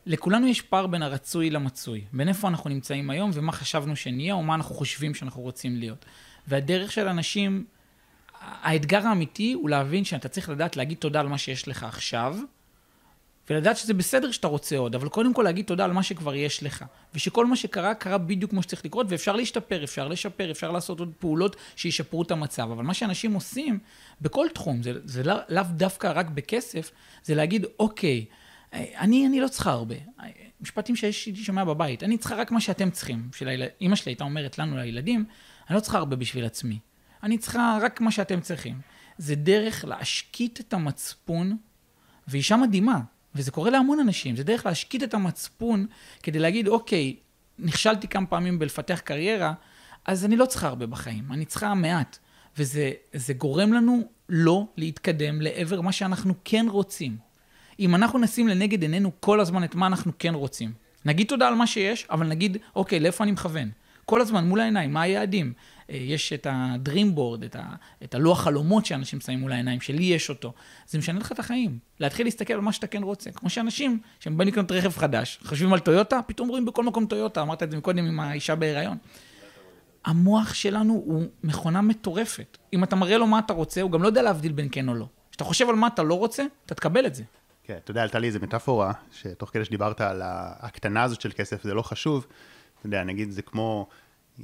לכולנו 0.06 0.46
יש 0.46 0.60
פער 0.60 0.86
בין 0.86 1.02
הרצוי 1.02 1.50
למצוי, 1.50 2.04
בין 2.12 2.28
איפה 2.28 2.48
אנחנו 2.48 2.70
נמצאים 2.70 3.10
היום 3.10 3.30
ומה 3.34 3.52
חשבנו 3.52 3.96
שנהיה 3.96 4.34
או 4.34 4.42
מה 4.42 4.54
אנחנו 4.54 4.74
חושבים 4.74 5.14
שאנחנו 5.14 5.42
רוצים 5.42 5.76
להיות. 5.76 6.04
והדרך 6.48 6.92
של 6.92 7.08
אנשים, 7.08 7.64
האתגר 8.40 9.06
האמיתי 9.06 9.52
הוא 9.52 9.70
להבין 9.70 10.04
שאתה 10.04 10.28
צריך 10.28 10.48
לדעת 10.48 10.76
להגיד 10.76 10.98
תודה 10.98 11.20
על 11.20 11.28
מה 11.28 11.38
שיש 11.38 11.68
לך 11.68 11.84
עכשיו, 11.84 12.36
ולדעת 13.50 13.76
שזה 13.76 13.94
בסדר 13.94 14.30
שאתה 14.30 14.48
רוצה 14.48 14.78
עוד, 14.78 14.94
אבל 14.94 15.08
קודם 15.08 15.34
כל 15.34 15.42
להגיד 15.42 15.64
תודה 15.64 15.84
על 15.84 15.92
מה 15.92 16.02
שכבר 16.02 16.34
יש 16.34 16.62
לך. 16.62 16.84
ושכל 17.14 17.46
מה 17.46 17.56
שקרה, 17.56 17.94
קרה 17.94 18.18
בדיוק 18.18 18.50
כמו 18.50 18.62
שצריך 18.62 18.84
לקרות, 18.84 19.06
ואפשר 19.08 19.36
להשתפר, 19.36 19.84
אפשר 19.84 20.08
לשפר, 20.08 20.50
אפשר 20.50 20.70
לעשות 20.70 21.00
עוד 21.00 21.12
פעולות 21.18 21.56
שישפרו 21.76 22.22
את 22.22 22.30
המצב. 22.30 22.62
אבל 22.62 22.84
מה 22.84 22.94
שאנשים 22.94 23.32
עושים, 23.32 23.78
בכל 24.20 24.46
תחום, 24.54 24.82
זה, 24.82 24.92
זה 25.04 25.22
לאו 25.22 25.36
לא 25.48 25.62
דווקא 25.62 26.12
רק 26.14 26.26
בכסף, 26.26 26.90
זה 27.24 27.34
להגיד, 27.34 27.66
אוקיי, 27.78 28.24
אני, 28.72 29.26
אני 29.26 29.40
לא 29.40 29.48
צריכה 29.48 29.70
הרבה. 29.70 29.94
משפטים 30.60 30.96
שהייתי 30.96 31.36
שומע 31.36 31.64
בבית, 31.64 32.02
אני 32.02 32.18
צריכה 32.18 32.34
רק 32.34 32.50
מה 32.50 32.60
שאתם 32.60 32.90
צריכים. 32.90 33.28
של 33.34 33.64
אימא 33.80 33.96
שלי 33.96 34.10
הייתה 34.10 34.24
אומרת 34.24 34.58
לנו, 34.58 34.76
לילדים, 34.76 35.24
אני 35.68 35.76
לא 35.76 35.80
צריכה 35.80 35.98
הרבה 35.98 36.16
בשביל 36.16 36.44
עצמי. 36.44 36.78
אני 37.22 37.38
צריכה 37.38 37.78
רק 37.82 38.00
מה 38.00 38.10
שאתם 38.10 38.40
צריכים. 38.40 38.80
זה 39.18 39.34
דרך 39.34 39.84
להשקיט 39.84 40.60
את 40.60 40.72
המצפון, 40.72 41.56
והיא 42.28 42.38
אישה 42.38 42.56
מדהימה, 42.56 43.00
וזה 43.34 43.50
קורה 43.50 43.70
להמון 43.70 44.00
אנשים, 44.00 44.36
זה 44.36 44.44
דרך 44.44 44.66
להשקיט 44.66 45.02
את 45.02 45.14
המצפון 45.14 45.86
כדי 46.22 46.38
להגיד, 46.38 46.68
אוקיי, 46.68 47.16
נכשלתי 47.58 48.08
כמה 48.08 48.26
פעמים 48.26 48.58
בלפתח 48.58 49.00
קריירה, 49.04 49.52
אז 50.04 50.24
אני 50.24 50.36
לא 50.36 50.46
צריכה 50.46 50.68
הרבה 50.68 50.86
בחיים, 50.86 51.32
אני 51.32 51.44
צריכה 51.44 51.74
מעט. 51.74 52.18
וזה 52.58 53.32
גורם 53.36 53.72
לנו 53.72 54.02
לא 54.28 54.66
להתקדם 54.76 55.40
לעבר 55.40 55.80
מה 55.80 55.92
שאנחנו 55.92 56.34
כן 56.44 56.66
רוצים. 56.68 57.29
אם 57.80 57.94
אנחנו 57.94 58.18
נשים 58.18 58.48
לנגד 58.48 58.82
עינינו 58.82 59.10
כל 59.20 59.40
הזמן 59.40 59.64
את 59.64 59.74
מה 59.74 59.86
אנחנו 59.86 60.12
כן 60.18 60.34
רוצים, 60.34 60.72
נגיד 61.04 61.26
תודה 61.26 61.48
על 61.48 61.54
מה 61.54 61.66
שיש, 61.66 62.06
אבל 62.10 62.26
נגיד, 62.26 62.56
אוקיי, 62.76 63.00
לאיפה 63.00 63.24
אני 63.24 63.32
מכוון? 63.32 63.70
כל 64.04 64.20
הזמן 64.20 64.48
מול 64.48 64.60
העיניים, 64.60 64.92
מה 64.92 65.02
היעדים? 65.02 65.52
אה, 65.90 65.96
יש 65.96 66.32
את 66.32 66.46
ה-dream 66.46 67.20
את, 67.44 67.56
ה, 67.56 67.62
את 68.04 68.14
הלוח 68.14 68.40
חלומות 68.40 68.86
שאנשים 68.86 69.20
שמים 69.20 69.40
מול 69.40 69.52
העיניים, 69.52 69.80
שלי 69.80 70.04
יש 70.04 70.28
אותו. 70.28 70.52
זה 70.86 70.98
משנה 70.98 71.20
לך 71.20 71.32
את 71.32 71.38
החיים. 71.38 71.78
להתחיל 72.00 72.26
להסתכל 72.26 72.54
על 72.54 72.60
מה 72.60 72.72
שאתה 72.72 72.86
כן 72.86 73.02
רוצה. 73.02 73.30
כמו 73.30 73.50
שאנשים, 73.50 74.00
שהם 74.20 74.36
באים 74.36 74.48
לקנות 74.48 74.72
רכב 74.72 74.96
חדש, 74.98 75.38
חושבים 75.44 75.72
על 75.72 75.78
טויוטה, 75.78 76.20
פתאום 76.26 76.48
רואים 76.48 76.64
בכל 76.64 76.84
מקום 76.84 77.06
טויוטה, 77.06 77.42
אמרת 77.42 77.62
את 77.62 77.70
זה 77.70 77.80
קודם 77.80 78.04
עם 78.04 78.20
האישה 78.20 78.54
בהיריון. 78.54 78.96
המוח 80.04 80.54
שלנו 80.54 80.92
הוא 80.92 81.24
מכונה 81.44 81.80
מטורפת. 81.80 82.58
אם 82.72 82.84
אתה 82.84 82.96
מראה 82.96 83.18
לו 83.18 83.26
מה 83.26 83.38
אתה 83.38 83.52
רוצה, 83.52 83.82
הוא 83.82 83.90
גם 83.90 84.02
לא 84.02 84.06
יודע 84.06 84.22
להבדיל 84.22 84.52
בין 84.52 84.68
כן 84.72 84.88
או 84.88 84.94
לא. 84.94 85.06
כשאתה 85.30 85.44
חושב 85.44 85.68
על 85.68 85.74
מה 85.74 85.86
אתה 85.86 86.02
לא 86.02 86.18
רוצה, 86.18 86.44
אתה 86.66 86.74
תקבל 86.74 87.06
את 87.06 87.14
זה. 87.14 87.22
כן, 87.70 87.76
אתה 87.84 87.90
יודע, 87.90 88.02
עלתה 88.02 88.18
לי 88.18 88.26
איזה 88.26 88.38
מטאפורה, 88.38 88.92
שתוך 89.12 89.50
כדי 89.52 89.64
שדיברת 89.64 90.00
על 90.00 90.22
הקטנה 90.24 91.02
הזאת 91.02 91.20
של 91.20 91.30
כסף, 91.32 91.62
זה 91.62 91.74
לא 91.74 91.82
חשוב. 91.82 92.26
אתה 92.78 92.86
יודע, 92.86 93.04
נגיד 93.04 93.30
זה 93.30 93.42
כמו, 93.42 93.88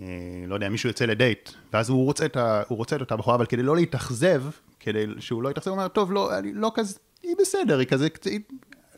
אה, 0.00 0.06
לא 0.46 0.54
יודע, 0.54 0.68
מישהו 0.68 0.88
יוצא 0.88 1.04
לדייט, 1.04 1.50
ואז 1.72 1.88
הוא 1.88 2.04
רוצה 2.04 2.24
את, 2.24 2.36
ה, 2.36 2.62
הוא 2.68 2.78
רוצה 2.78 2.96
את 2.96 3.00
אותה 3.00 3.16
בחורה, 3.16 3.36
אבל 3.36 3.46
כדי 3.46 3.62
לא 3.62 3.76
להתאכזב, 3.76 4.42
כדי 4.80 5.06
שהוא 5.18 5.42
לא 5.42 5.48
יתאכזב, 5.48 5.70
הוא 5.70 5.78
אומר, 5.78 5.88
טוב, 5.88 6.12
לא, 6.12 6.38
אני 6.38 6.52
לא 6.54 6.72
כזה, 6.74 6.98
היא 7.22 7.34
בסדר, 7.40 7.78
היא 7.78 7.86
כזה, 7.86 8.08
היא, 8.24 8.40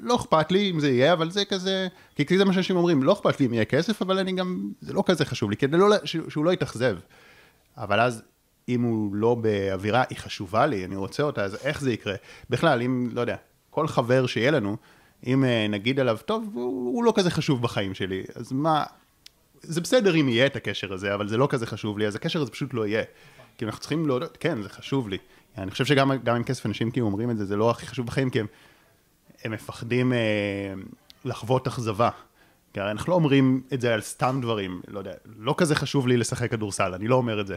לא 0.00 0.16
אכפת 0.16 0.52
לי 0.52 0.70
אם 0.70 0.80
זה 0.80 0.90
יהיה, 0.90 1.12
אבל 1.12 1.30
זה 1.30 1.44
כזה, 1.44 1.88
כי 2.14 2.38
זה 2.38 2.44
מה 2.44 2.52
שאנשים 2.52 2.76
אומרים, 2.76 3.02
לא 3.02 3.12
אכפת 3.12 3.40
לי 3.40 3.46
אם 3.46 3.54
יהיה 3.54 3.64
כסף, 3.64 4.02
אבל 4.02 4.18
אני 4.18 4.32
גם, 4.32 4.70
זה 4.80 4.92
לא 4.92 5.02
כזה 5.06 5.24
חשוב 5.24 5.50
לי, 5.50 5.56
כדי 5.56 5.76
לא, 5.76 5.96
שהוא 6.04 6.44
לא 6.44 6.52
יתאכזב. 6.52 6.98
אבל 7.76 8.00
אז, 8.00 8.22
אם 8.68 8.82
הוא 8.82 9.14
לא 9.14 9.34
באווירה, 9.34 10.04
היא 10.10 10.18
חשובה 10.18 10.66
לי, 10.66 10.84
אני 10.84 10.96
רוצה 10.96 11.22
אותה, 11.22 11.44
אז 11.44 11.56
איך 11.64 11.80
זה 11.80 11.92
יקרה? 11.92 12.14
בכלל, 12.50 12.82
אם, 12.82 13.08
לא 13.12 13.20
יודע, 13.20 13.36
כל 13.78 13.88
חבר 13.88 14.26
שיהיה 14.26 14.50
לנו, 14.50 14.76
אם 15.26 15.44
אה, 15.44 15.66
נגיד 15.68 16.00
עליו, 16.00 16.18
טוב, 16.24 16.50
הוא, 16.54 16.94
הוא 16.94 17.04
לא 17.04 17.12
כזה 17.16 17.30
חשוב 17.30 17.62
בחיים 17.62 17.94
שלי, 17.94 18.22
אז 18.34 18.52
מה, 18.52 18.84
זה 19.62 19.80
בסדר 19.80 20.16
אם 20.16 20.28
יהיה 20.28 20.46
את 20.46 20.56
הקשר 20.56 20.92
הזה, 20.92 21.14
אבל 21.14 21.28
זה 21.28 21.36
לא 21.36 21.46
כזה 21.50 21.66
חשוב 21.66 21.98
לי, 21.98 22.06
אז 22.06 22.14
הקשר 22.14 22.42
הזה 22.42 22.50
פשוט 22.50 22.74
לא 22.74 22.86
יהיה. 22.86 23.02
כי 23.58 23.64
אנחנו 23.64 23.80
צריכים 23.80 24.06
להודות, 24.06 24.36
כן, 24.40 24.62
זה 24.62 24.68
חשוב 24.68 25.08
לי. 25.08 25.18
אני 25.58 25.70
חושב 25.70 25.84
שגם 25.84 26.10
עם 26.10 26.44
כסף 26.44 26.66
אנשים 26.66 26.90
כאילו 26.90 27.06
אומרים 27.06 27.30
את 27.30 27.38
זה, 27.38 27.44
זה 27.44 27.56
לא 27.56 27.70
הכי 27.70 27.86
חשוב 27.86 28.06
בחיים, 28.06 28.30
כי 28.30 28.40
הם, 28.40 28.46
הם 29.44 29.52
מפחדים 29.52 30.12
אה, 30.12 30.18
לחוות 31.24 31.66
אכזבה. 31.66 32.10
כי 32.72 32.80
הרי 32.80 32.90
אנחנו 32.90 33.10
לא 33.10 33.16
אומרים 33.16 33.62
את 33.72 33.80
זה 33.80 33.94
על 33.94 34.00
סתם 34.00 34.38
דברים, 34.42 34.80
לא 34.88 34.98
יודע, 34.98 35.12
לא 35.38 35.54
כזה 35.56 35.74
חשוב 35.74 36.08
לי 36.08 36.16
לשחק 36.16 36.50
כדורסל, 36.50 36.94
אני 36.94 37.08
לא 37.08 37.14
אומר 37.14 37.40
את 37.40 37.46
זה. 37.46 37.56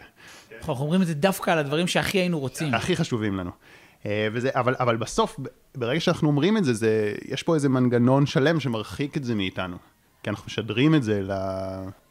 אנחנו 0.57 0.73
אומרים 0.73 1.01
את 1.01 1.07
זה 1.07 1.13
דווקא 1.13 1.51
על 1.51 1.57
הדברים 1.57 1.87
שהכי 1.87 2.17
היינו 2.17 2.39
רוצים. 2.39 2.73
הכי 2.73 2.95
חשובים 2.95 3.37
לנו. 3.37 3.51
אה, 4.05 4.27
וזה, 4.31 4.49
אבל, 4.53 4.75
אבל 4.79 4.97
בסוף, 4.97 5.39
ברגע 5.75 5.99
שאנחנו 5.99 6.27
אומרים 6.27 6.57
את 6.57 6.63
זה, 6.63 6.73
זה, 6.73 7.13
יש 7.25 7.43
פה 7.43 7.55
איזה 7.55 7.69
מנגנון 7.69 8.25
שלם 8.25 8.59
שמרחיק 8.59 9.17
את 9.17 9.23
זה 9.23 9.35
מאיתנו. 9.35 9.77
כי 10.23 10.29
אנחנו 10.29 10.45
משדרים 10.45 10.95
את 10.95 11.03
זה 11.03 11.21
ל... 11.21 11.31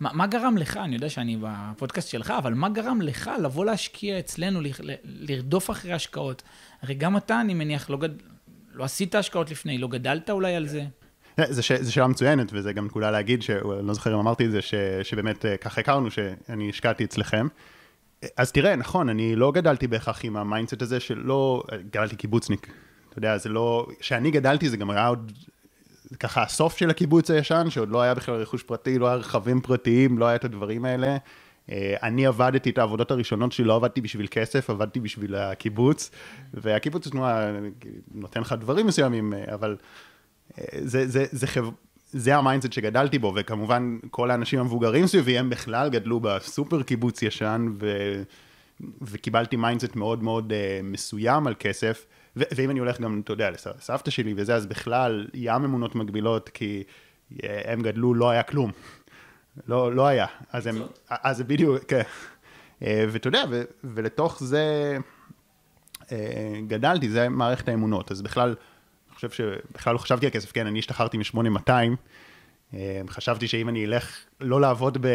מה, 0.00 0.10
מה 0.12 0.26
גרם 0.26 0.56
לך, 0.56 0.76
אני 0.76 0.94
יודע 0.94 1.08
שאני 1.08 1.38
בפודקאסט 1.40 2.08
שלך, 2.08 2.30
אבל 2.38 2.54
מה 2.54 2.68
גרם 2.68 3.02
לך 3.02 3.30
לבוא 3.42 3.64
להשקיע 3.64 4.18
אצלנו, 4.18 4.60
ל, 4.60 4.66
ל, 4.80 4.92
לרדוף 5.04 5.70
אחרי 5.70 5.92
השקעות? 5.92 6.42
הרי 6.82 6.94
גם 6.94 7.16
אתה, 7.16 7.40
אני 7.40 7.54
מניח, 7.54 7.90
לא, 7.90 7.98
גד... 7.98 8.08
לא 8.74 8.84
עשית 8.84 9.14
השקעות 9.14 9.50
לפני, 9.50 9.78
לא 9.78 9.88
גדלת 9.88 10.30
אולי 10.30 10.54
על 10.54 10.66
זה? 10.66 10.84
זו 11.50 11.92
שאלה 11.92 12.06
מצוינת, 12.06 12.50
וזה 12.52 12.72
גם 12.72 12.86
נקודה 12.86 13.10
להגיד, 13.10 13.42
שאני 13.42 13.86
לא 13.86 13.94
זוכר 13.94 14.14
אם 14.14 14.18
אמרתי 14.18 14.46
את 14.46 14.50
זה, 14.50 14.62
ש, 14.62 14.74
שבאמת 15.02 15.46
אה, 15.46 15.56
ככה 15.56 15.80
הכרנו, 15.80 16.10
שאני 16.10 16.70
השקעתי 16.70 17.04
אצלכם. 17.04 17.46
אז 18.36 18.52
תראה, 18.52 18.76
נכון, 18.76 19.08
אני 19.08 19.36
לא 19.36 19.52
גדלתי 19.52 19.86
בהכרח 19.86 20.24
עם 20.24 20.36
ה 20.36 20.42
mindset 20.42 20.82
הזה 20.82 21.00
שלא, 21.00 21.62
גדלתי 21.90 22.16
קיבוצניק. 22.16 22.66
אתה 23.10 23.18
יודע, 23.18 23.38
זה 23.38 23.48
לא, 23.48 23.86
כשאני 24.00 24.30
גדלתי 24.30 24.68
זה 24.68 24.76
גם 24.76 24.90
היה 24.90 25.06
עוד, 25.06 25.32
ככה 26.20 26.42
הסוף 26.42 26.76
של 26.76 26.90
הקיבוץ 26.90 27.30
הישן, 27.30 27.66
שעוד 27.70 27.88
לא 27.88 28.02
היה 28.02 28.14
בכלל 28.14 28.34
רכוש 28.34 28.62
פרטי, 28.62 28.98
לא 28.98 29.06
היה 29.06 29.16
רכבים 29.16 29.60
פרטיים, 29.60 30.18
לא 30.18 30.26
היה 30.26 30.36
את 30.36 30.44
הדברים 30.44 30.84
האלה. 30.84 31.16
אה, 31.70 31.96
אני 32.02 32.26
עבדתי 32.26 32.70
את 32.70 32.78
העבודות 32.78 33.10
הראשונות 33.10 33.52
שלי, 33.52 33.64
לא 33.64 33.76
עבדתי 33.76 34.00
בשביל 34.00 34.26
כסף, 34.30 34.70
עבדתי 34.70 35.00
בשביל 35.00 35.34
הקיבוץ, 35.34 36.10
והקיבוץ 36.54 37.08
נותן 38.14 38.40
לך 38.40 38.54
דברים 38.60 38.86
מסוימים, 38.86 39.34
אה, 39.34 39.54
אבל 39.54 39.76
אה, 40.58 40.64
זה, 40.80 41.06
זה, 41.08 41.24
זה, 41.30 41.46
חב... 41.46 41.64
זה 42.12 42.36
ה 42.36 42.41
mindset 42.41 42.72
שגדלתי 42.72 43.18
בו, 43.18 43.32
וכמובן 43.36 43.98
כל 44.10 44.30
האנשים 44.30 44.60
המבוגרים 44.60 45.06
סביבי 45.06 45.38
הם 45.38 45.50
בכלל 45.50 45.88
גדלו 45.88 46.20
בסופר 46.20 46.82
קיבוץ 46.82 47.22
ישן, 47.22 47.68
ו... 47.80 48.22
וקיבלתי 49.02 49.56
mindset 49.56 49.96
מאוד 49.96 50.22
מאוד 50.22 50.52
אה, 50.52 50.82
מסוים 50.82 51.46
על 51.46 51.54
כסף, 51.58 52.06
ו... 52.36 52.42
ואם 52.54 52.70
אני 52.70 52.78
הולך 52.78 53.00
גם, 53.00 53.20
אתה 53.24 53.32
יודע, 53.32 53.50
לסבתא 53.50 54.10
שלי 54.10 54.34
וזה, 54.36 54.54
אז 54.54 54.66
בכלל 54.66 55.28
ים 55.34 55.64
אמונות 55.64 55.94
מגבילות, 55.94 56.48
כי 56.48 56.82
אה, 57.44 57.60
הם 57.64 57.82
גדלו, 57.82 58.14
לא 58.14 58.30
היה 58.30 58.42
כלום. 58.42 58.70
לא, 59.66 59.94
לא 59.94 60.06
היה. 60.06 60.26
אז 60.52 60.66
הם, 60.66 60.82
אז 61.08 61.36
זה 61.36 61.44
בדיוק, 61.44 61.84
כן. 61.88 62.02
אה, 62.82 63.04
ואתה 63.08 63.28
יודע, 63.28 63.44
ו... 63.50 63.62
ולתוך 63.84 64.42
זה 64.44 64.96
גדלתי, 66.66 67.10
זה 67.10 67.28
מערכת 67.28 67.68
האמונות, 67.68 68.10
אז 68.10 68.22
בכלל... 68.22 68.54
חושב 69.28 69.30
שבכלל 69.30 69.92
לא 69.92 69.98
חשבתי 69.98 70.26
על 70.26 70.32
כסף, 70.32 70.52
כן, 70.52 70.66
אני 70.66 70.78
השתחררתי 70.78 71.18
מ-8200, 71.18 71.70
אה, 72.74 73.00
חשבתי 73.08 73.48
שאם 73.48 73.68
אני 73.68 73.84
אלך 73.84 74.18
לא 74.40 74.60
לעבוד 74.60 75.06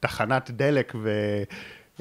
בתחנת 0.00 0.50
דלק 0.50 0.92
ו... 1.02 1.10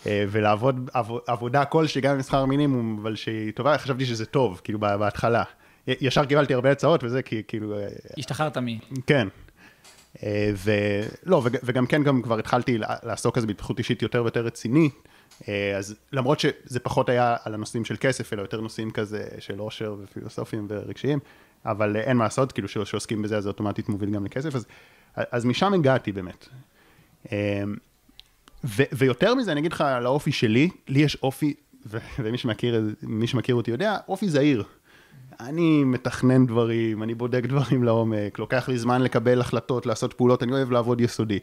אה, 0.08 0.26
ולעבוד 0.30 0.90
עבוד, 0.94 1.22
עבודה 1.28 1.66
כלשהי, 1.66 2.02
גם 2.02 2.16
עם 2.16 2.22
שכר 2.22 2.46
מינימום, 2.46 3.00
אבל 3.02 3.16
שהיא 3.16 3.52
טובה, 3.52 3.78
חשבתי 3.78 4.06
שזה 4.06 4.26
טוב, 4.26 4.62
כאילו, 4.64 4.80
בהתחלה. 4.80 5.44
ישר 5.88 6.26
קיבלתי 6.26 6.54
הרבה 6.54 6.72
הצעות 6.72 7.04
וזה, 7.04 7.22
כי 7.22 7.42
כאילו... 7.48 7.80
אה, 7.80 7.88
השתחררת 8.18 8.58
מי? 8.58 8.80
כן. 9.08 9.28
ולא, 10.64 11.42
וגם 11.64 11.88
כן, 11.88 12.04
גם 12.04 12.22
כבר 12.22 12.40
התחלתי 12.40 12.78
לעסוק 13.04 13.36
כזה 13.36 13.48
בהתפתחות 13.48 13.80
אישית 13.80 14.02
יותר 14.02 14.24
ויותר 14.24 14.46
רצינית. 14.46 14.94
אה, 15.48 15.78
אז 15.78 15.96
למרות 16.12 16.40
שזה 16.40 16.80
פחות 16.80 17.10
היה 17.10 17.36
על 17.44 17.54
הנושאים 17.54 17.86
של 17.86 17.96
כסף, 18.00 18.34
אלא 18.34 18.42
יותר 18.42 18.62
נושאים 18.62 18.92
כזה 18.92 19.28
של 19.40 19.60
עושר 19.60 19.96
ופילוסופיים 20.04 20.68
ורגשיים, 20.70 21.20
אבל 21.66 21.96
אין 21.96 22.18
מה 22.18 22.24
לעשות, 22.24 22.52
כאילו 22.52 22.68
שעוסקים 22.68 23.22
בזה, 23.22 23.38
אז 23.38 23.44
זה 23.44 23.50
אוטומטית 23.50 23.90
מוביל 23.90 24.10
גם 24.10 24.26
לכסף, 24.26 24.56
אז, 24.56 24.66
אז 25.16 25.46
משם 25.46 25.74
הגעתי 25.74 26.12
באמת. 26.12 26.48
אה, 27.32 27.64
ו, 28.64 28.84
ויותר 28.92 29.36
מזה, 29.36 29.52
אני 29.52 29.60
אגיד 29.60 29.74
לך 29.74 29.82
על 29.82 30.06
האופי 30.06 30.32
שלי, 30.32 30.70
לי 30.88 31.00
יש 31.00 31.18
אופי, 31.24 31.54
ו, 31.86 31.98
ומי 32.20 32.38
שמכיר, 32.38 32.82
שמכיר 33.26 33.56
אותי 33.56 33.72
יודע, 33.72 33.98
אופי 34.08 34.30
זהיר. 34.30 34.64
אני 35.40 35.84
מתכנן 35.84 36.46
דברים, 36.46 37.04
אני 37.04 37.16
בודק 37.16 37.44
דברים 37.46 37.84
לעומק, 37.84 38.40
לוקח 38.40 38.70
לי 38.70 38.78
זמן 38.78 39.02
לקבל 39.02 39.42
החלטות, 39.42 39.86
לעשות 39.86 40.14
פעולות, 40.14 40.44
אני 40.44 40.52
אוהב 40.52 40.72
לעבוד 40.72 41.02
יסודי. 41.02 41.40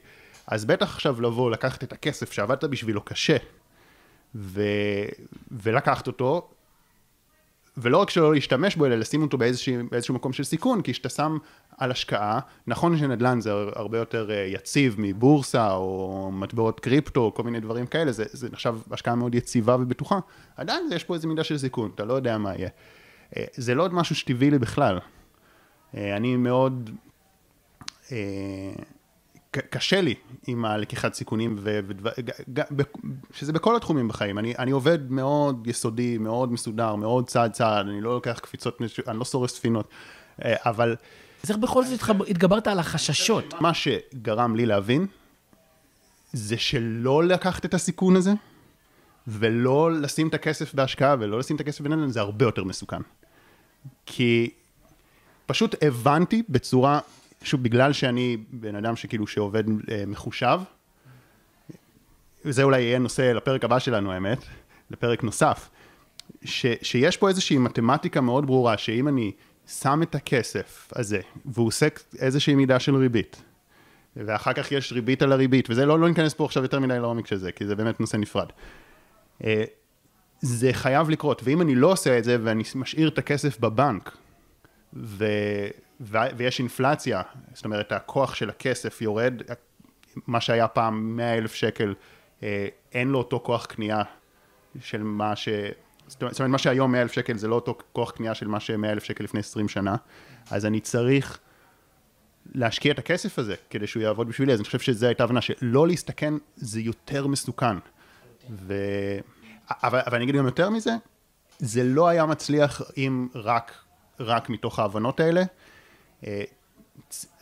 אז 0.47 0.65
בטח 0.65 0.95
עכשיו 0.95 1.21
לבוא, 1.21 1.51
לקחת 1.51 1.85
את 1.85 1.93
הכסף 1.93 2.33
שעבדת 2.33 2.65
בשבילו 2.65 3.01
קשה, 3.01 3.37
ו... 4.35 4.63
ולקחת 5.51 6.07
אותו, 6.07 6.49
ולא 7.77 7.99
רק 7.99 8.11
שלא 8.11 8.35
להשתמש 8.35 8.77
בו, 8.77 8.87
אלא 8.87 8.95
לשים 8.95 9.23
אותו 9.23 9.39
באיזשהו, 9.39 9.75
באיזשהו 9.91 10.15
מקום 10.15 10.33
של 10.33 10.45
סיכון, 10.45 10.83
כי 10.83 10.93
כשאתה 10.93 11.09
שם 11.09 11.39
על 11.79 11.91
השקעה, 11.91 12.41
נכון 12.67 12.99
שנדל"ן 12.99 13.41
זה 13.41 13.53
הרבה 13.53 13.99
יותר 13.99 14.31
אה, 14.31 14.37
יציב 14.37 14.95
מבורסה, 14.99 15.73
או 15.73 16.31
מטבעות 16.33 16.81
קריפטו, 16.81 17.21
או 17.21 17.35
כל 17.35 17.43
מיני 17.43 17.61
דברים 17.61 17.87
כאלה, 17.87 18.13
זה, 18.13 18.25
זה 18.33 18.49
נחשב 18.53 18.77
השקעה 18.91 19.15
מאוד 19.15 19.35
יציבה 19.35 19.77
ובטוחה, 19.77 20.19
עדיין 20.57 20.89
יש 20.93 21.05
פה 21.05 21.15
איזו 21.15 21.29
מידה 21.29 21.45
של 21.45 21.59
סיכון, 21.59 21.91
אתה 21.95 22.05
לא 22.05 22.15
יודע 22.15 22.39
מה 22.39 22.55
יהיה. 22.55 22.69
אה, 23.37 23.45
זה 23.55 23.75
לא 23.75 23.83
עוד 23.83 23.95
משהו 23.95 24.15
שטבעי 24.15 24.51
לי 24.51 24.59
בכלל. 24.59 24.99
אה, 25.97 26.17
אני 26.17 26.37
מאוד 26.37 26.91
קשה 29.61 30.01
לי 30.01 30.15
עם 30.47 30.65
הלקיחת 30.65 31.15
סיכונים, 31.15 31.57
ו, 31.59 31.81
ג, 32.55 32.61
שזה 33.33 33.53
בכל 33.53 33.77
התחומים 33.77 34.09
בחיים. 34.09 34.39
אני, 34.39 34.55
אני 34.59 34.71
עובד 34.71 35.11
מאוד 35.11 35.67
יסודי, 35.67 36.19
מאוד 36.19 36.53
מסודר, 36.53 36.95
מאוד 36.95 37.27
צעד 37.27 37.53
צעד, 37.53 37.89
אני 37.89 38.01
לא 38.01 38.15
לוקח 38.15 38.39
קפיצות, 38.39 38.79
אני 39.09 39.19
לא 39.19 39.25
שורף 39.25 39.51
ספינות, 39.51 39.89
אה, 40.45 40.55
אבל... 40.61 40.97
אז 41.45 41.51
איך 41.51 41.59
בכל 41.59 41.85
זאת 41.85 42.01
התגברת 42.29 42.67
על 42.67 42.79
החששות? 42.79 43.55
מה 43.61 43.75
שגרם 43.75 44.57
לי 44.57 44.67
להבין, 44.67 45.07
זה 46.33 46.59
שלא 46.59 47.25
לקחת 47.25 47.65
את 47.65 47.75
הסיכון 47.75 48.17
הזה, 48.17 48.33
ולא 49.27 49.93
לשים 49.93 50.29
את 50.29 50.35
הכסף 50.35 50.75
בהשקעה, 50.75 51.17
ולא 51.19 51.39
לשים 51.39 51.57
את 51.57 51.61
הכסף 51.61 51.81
בנדל"ן, 51.81 52.11
זה 52.11 52.21
הרבה 52.21 52.45
יותר 52.45 52.65
מסוכן. 52.65 53.01
כי 54.07 54.51
פשוט 55.47 55.75
הבנתי 55.83 56.43
בצורה 56.49 57.01
שוב, 57.45 57.63
בגלל 57.63 57.93
שאני 57.93 58.37
בן 58.51 58.75
אדם 58.75 58.97
שכאילו 58.97 59.27
שעובד 59.27 59.65
אה, 59.69 60.05
מחושב, 60.07 60.61
וזה 62.45 62.63
אולי 62.63 62.83
יהיה 62.83 62.99
נושא 62.99 63.23
לפרק 63.23 63.65
הבא 63.65 63.79
שלנו 63.79 64.13
האמת, 64.13 64.39
לפרק 64.91 65.23
נוסף, 65.23 65.71
ש, 66.45 66.67
שיש 66.83 67.17
פה 67.17 67.29
איזושהי 67.29 67.59
מתמטיקה 67.59 68.21
מאוד 68.21 68.47
ברורה, 68.47 68.79
שאם 68.79 69.09
אני 69.09 69.33
שם 69.67 70.03
את 70.03 70.15
הכסף 70.15 70.93
הזה, 70.97 71.21
והוא 71.45 71.67
עושה 71.67 71.89
איזושהי 72.19 72.55
מידה 72.55 72.81
של 72.81 72.97
ריבית, 72.97 73.43
ואחר 74.17 74.53
כך 74.53 74.73
יש 74.73 74.93
ריבית 74.93 75.23
על 75.23 75.33
הריבית, 75.33 75.71
וזה 75.71 75.87
לא, 75.87 75.99
לא 75.99 76.09
ניכנס 76.09 76.35
פה 76.35 76.45
עכשיו 76.45 76.63
יותר 76.63 76.81
מדי 76.81 76.99
לעומק 76.99 77.27
של 77.27 77.37
זה, 77.37 77.53
כי 77.53 77.67
זה 77.67 77.77
באמת 77.77 78.01
נושא 78.01 78.17
נפרד. 78.17 78.49
אה, 79.45 79.65
זה 80.41 80.73
חייב 80.73 81.11
לקרות, 81.11 81.43
ואם 81.45 81.61
אני 81.61 81.75
לא 81.75 81.93
עושה 81.93 82.19
את 82.19 82.25
זה 82.25 82.37
ואני 82.43 82.63
משאיר 82.75 83.09
את 83.09 83.19
הכסף 83.19 83.61
בבנק, 83.61 84.17
ו, 84.95 85.27
ויש 86.01 86.59
אינפלציה, 86.59 87.23
זאת 87.55 87.65
אומרת 87.65 87.93
הכוח 87.93 88.35
של 88.35 88.51
הכסף 88.51 89.03
יורד, 89.03 89.43
מה 90.27 90.41
שהיה 90.41 90.69
פעם 90.69 91.17
100 91.17 91.35
אלף 91.35 91.55
שקל, 91.55 91.95
אה, 92.43 92.69
אין 92.93 93.09
לו 93.09 93.19
אותו 93.19 93.41
כוח 93.45 93.67
קנייה 93.67 94.03
של 94.81 95.03
מה 95.03 95.37
ש... 95.37 95.49
זאת 96.09 96.23
אומרת, 96.23 96.41
מה 96.41 96.59
שהיום 96.59 96.93
100 96.93 97.03
אלף 97.03 97.13
שקל 97.13 97.37
זה 97.37 97.49
לא 97.49 97.55
אותו 97.55 97.79
כוח 97.93 98.11
קנייה 98.11 98.35
של 98.35 98.49
מה 98.49 98.61
ש-100 98.61 98.87
אלף 98.87 99.05
שקל 99.05 99.25
לפני 99.25 99.41
20 99.41 99.69
שנה, 99.69 99.97
אז 100.51 100.67
אני 100.67 100.81
צריך 100.81 101.39
להשקיע 102.55 102.93
את 102.93 102.99
הכסף 102.99 103.39
הזה 103.39 103.55
כדי 103.71 103.87
שהוא 103.87 104.03
יעבוד 104.03 104.29
בשבילי, 104.29 104.53
אז 104.53 104.59
אני 104.59 104.65
חושב 104.65 104.79
שזו 104.79 105.07
הייתה 105.07 105.25
הבנה 105.25 105.41
שלא 105.41 105.87
להסתכן 105.87 106.35
זה 106.57 106.81
יותר 106.81 107.27
מסוכן. 107.27 107.77
ו... 108.51 108.75
אבל, 109.71 110.01
אבל 110.07 110.15
אני 110.15 110.25
אגיד 110.25 110.37
גם 110.37 110.45
יותר 110.45 110.71
מזה, 110.71 110.91
זה 111.59 111.85
לא 111.85 112.09
היה 112.09 112.27
מצליח 112.27 112.83
אם 112.97 113.29
רק, 113.35 113.73
רק 114.21 114.51
מתוך 114.51 114.79
ההבנות 114.79 115.21
האלה. 115.21 115.43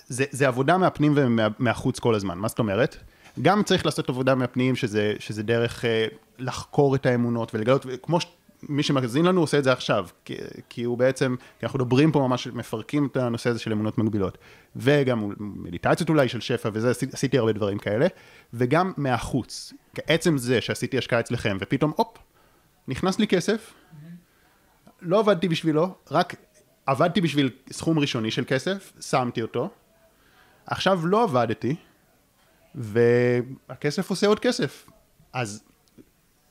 זה, 0.09 0.25
זה 0.31 0.49
עבודה 0.49 0.79
מהפנים 0.79 1.13
ומהחוץ 1.17 1.99
כל 1.99 2.15
הזמן, 2.15 2.39
מה 2.39 2.49
זאת 2.49 2.59
אומרת? 2.59 2.97
גם 3.43 3.63
צריך 3.63 3.87
לעשות 3.87 4.09
עבודה 4.09 4.35
מהפנים, 4.35 4.77
שזה, 4.77 5.15
שזה 5.19 5.43
דרך 5.43 5.85
אה, 5.85 6.07
לחקור 6.39 6.95
את 6.95 7.07
האמונות 7.07 7.55
ולגלות, 7.55 7.87
כמו 8.03 8.19
מי 8.69 8.83
שמאזין 8.83 9.25
לנו 9.25 9.41
עושה 9.41 9.59
את 9.59 9.65
זה 9.65 9.73
עכשיו, 9.73 10.07
כי, 10.25 10.35
כי 10.69 10.83
הוא 10.83 10.99
בעצם, 10.99 11.35
כי 11.59 11.67
אנחנו 11.67 11.79
מדברים 11.79 12.13
פה 12.13 12.19
ממש, 12.19 12.47
מפרקים 12.47 13.09
את 13.13 13.17
הנושא 13.17 13.51
הזה 13.51 13.59
של 13.59 13.73
אמונות 13.73 13.99
מגבילות. 13.99 14.39
וגם 14.77 15.33
מדיטציות 15.39 16.09
אולי 16.09 16.29
של 16.29 16.41
שפע 16.41 16.69
וזה, 16.73 16.91
עשיתי 17.13 17.39
הרבה 17.39 17.53
דברים 17.53 17.79
כאלה, 17.79 18.07
וגם 18.55 18.93
מהחוץ. 18.97 19.73
עצם 20.07 20.39
זה 20.39 20.61
שעשיתי 20.61 20.99
השקעה 20.99 21.21
אצלכם, 21.21 21.57
ופתאום, 21.61 21.93
הופ, 21.97 22.19
נכנס 22.89 23.19
לי 23.19 23.27
כסף, 23.27 23.73
לא 25.03 25.19
עבדתי 25.19 25.49
בשבילו, 25.49 25.95
רק 26.11 26.35
עבדתי 26.87 27.21
בשביל 27.21 27.51
סכום 27.71 27.99
ראשוני 27.99 28.31
של 28.31 28.45
כסף, 28.47 28.93
שמתי 29.01 29.43
אותו, 29.43 29.71
עכשיו 30.67 31.07
לא 31.07 31.23
עבדתי, 31.23 31.75
והכסף 32.75 34.11
עושה 34.11 34.27
עוד 34.27 34.41
כסף. 34.41 34.89
אז 35.33 35.63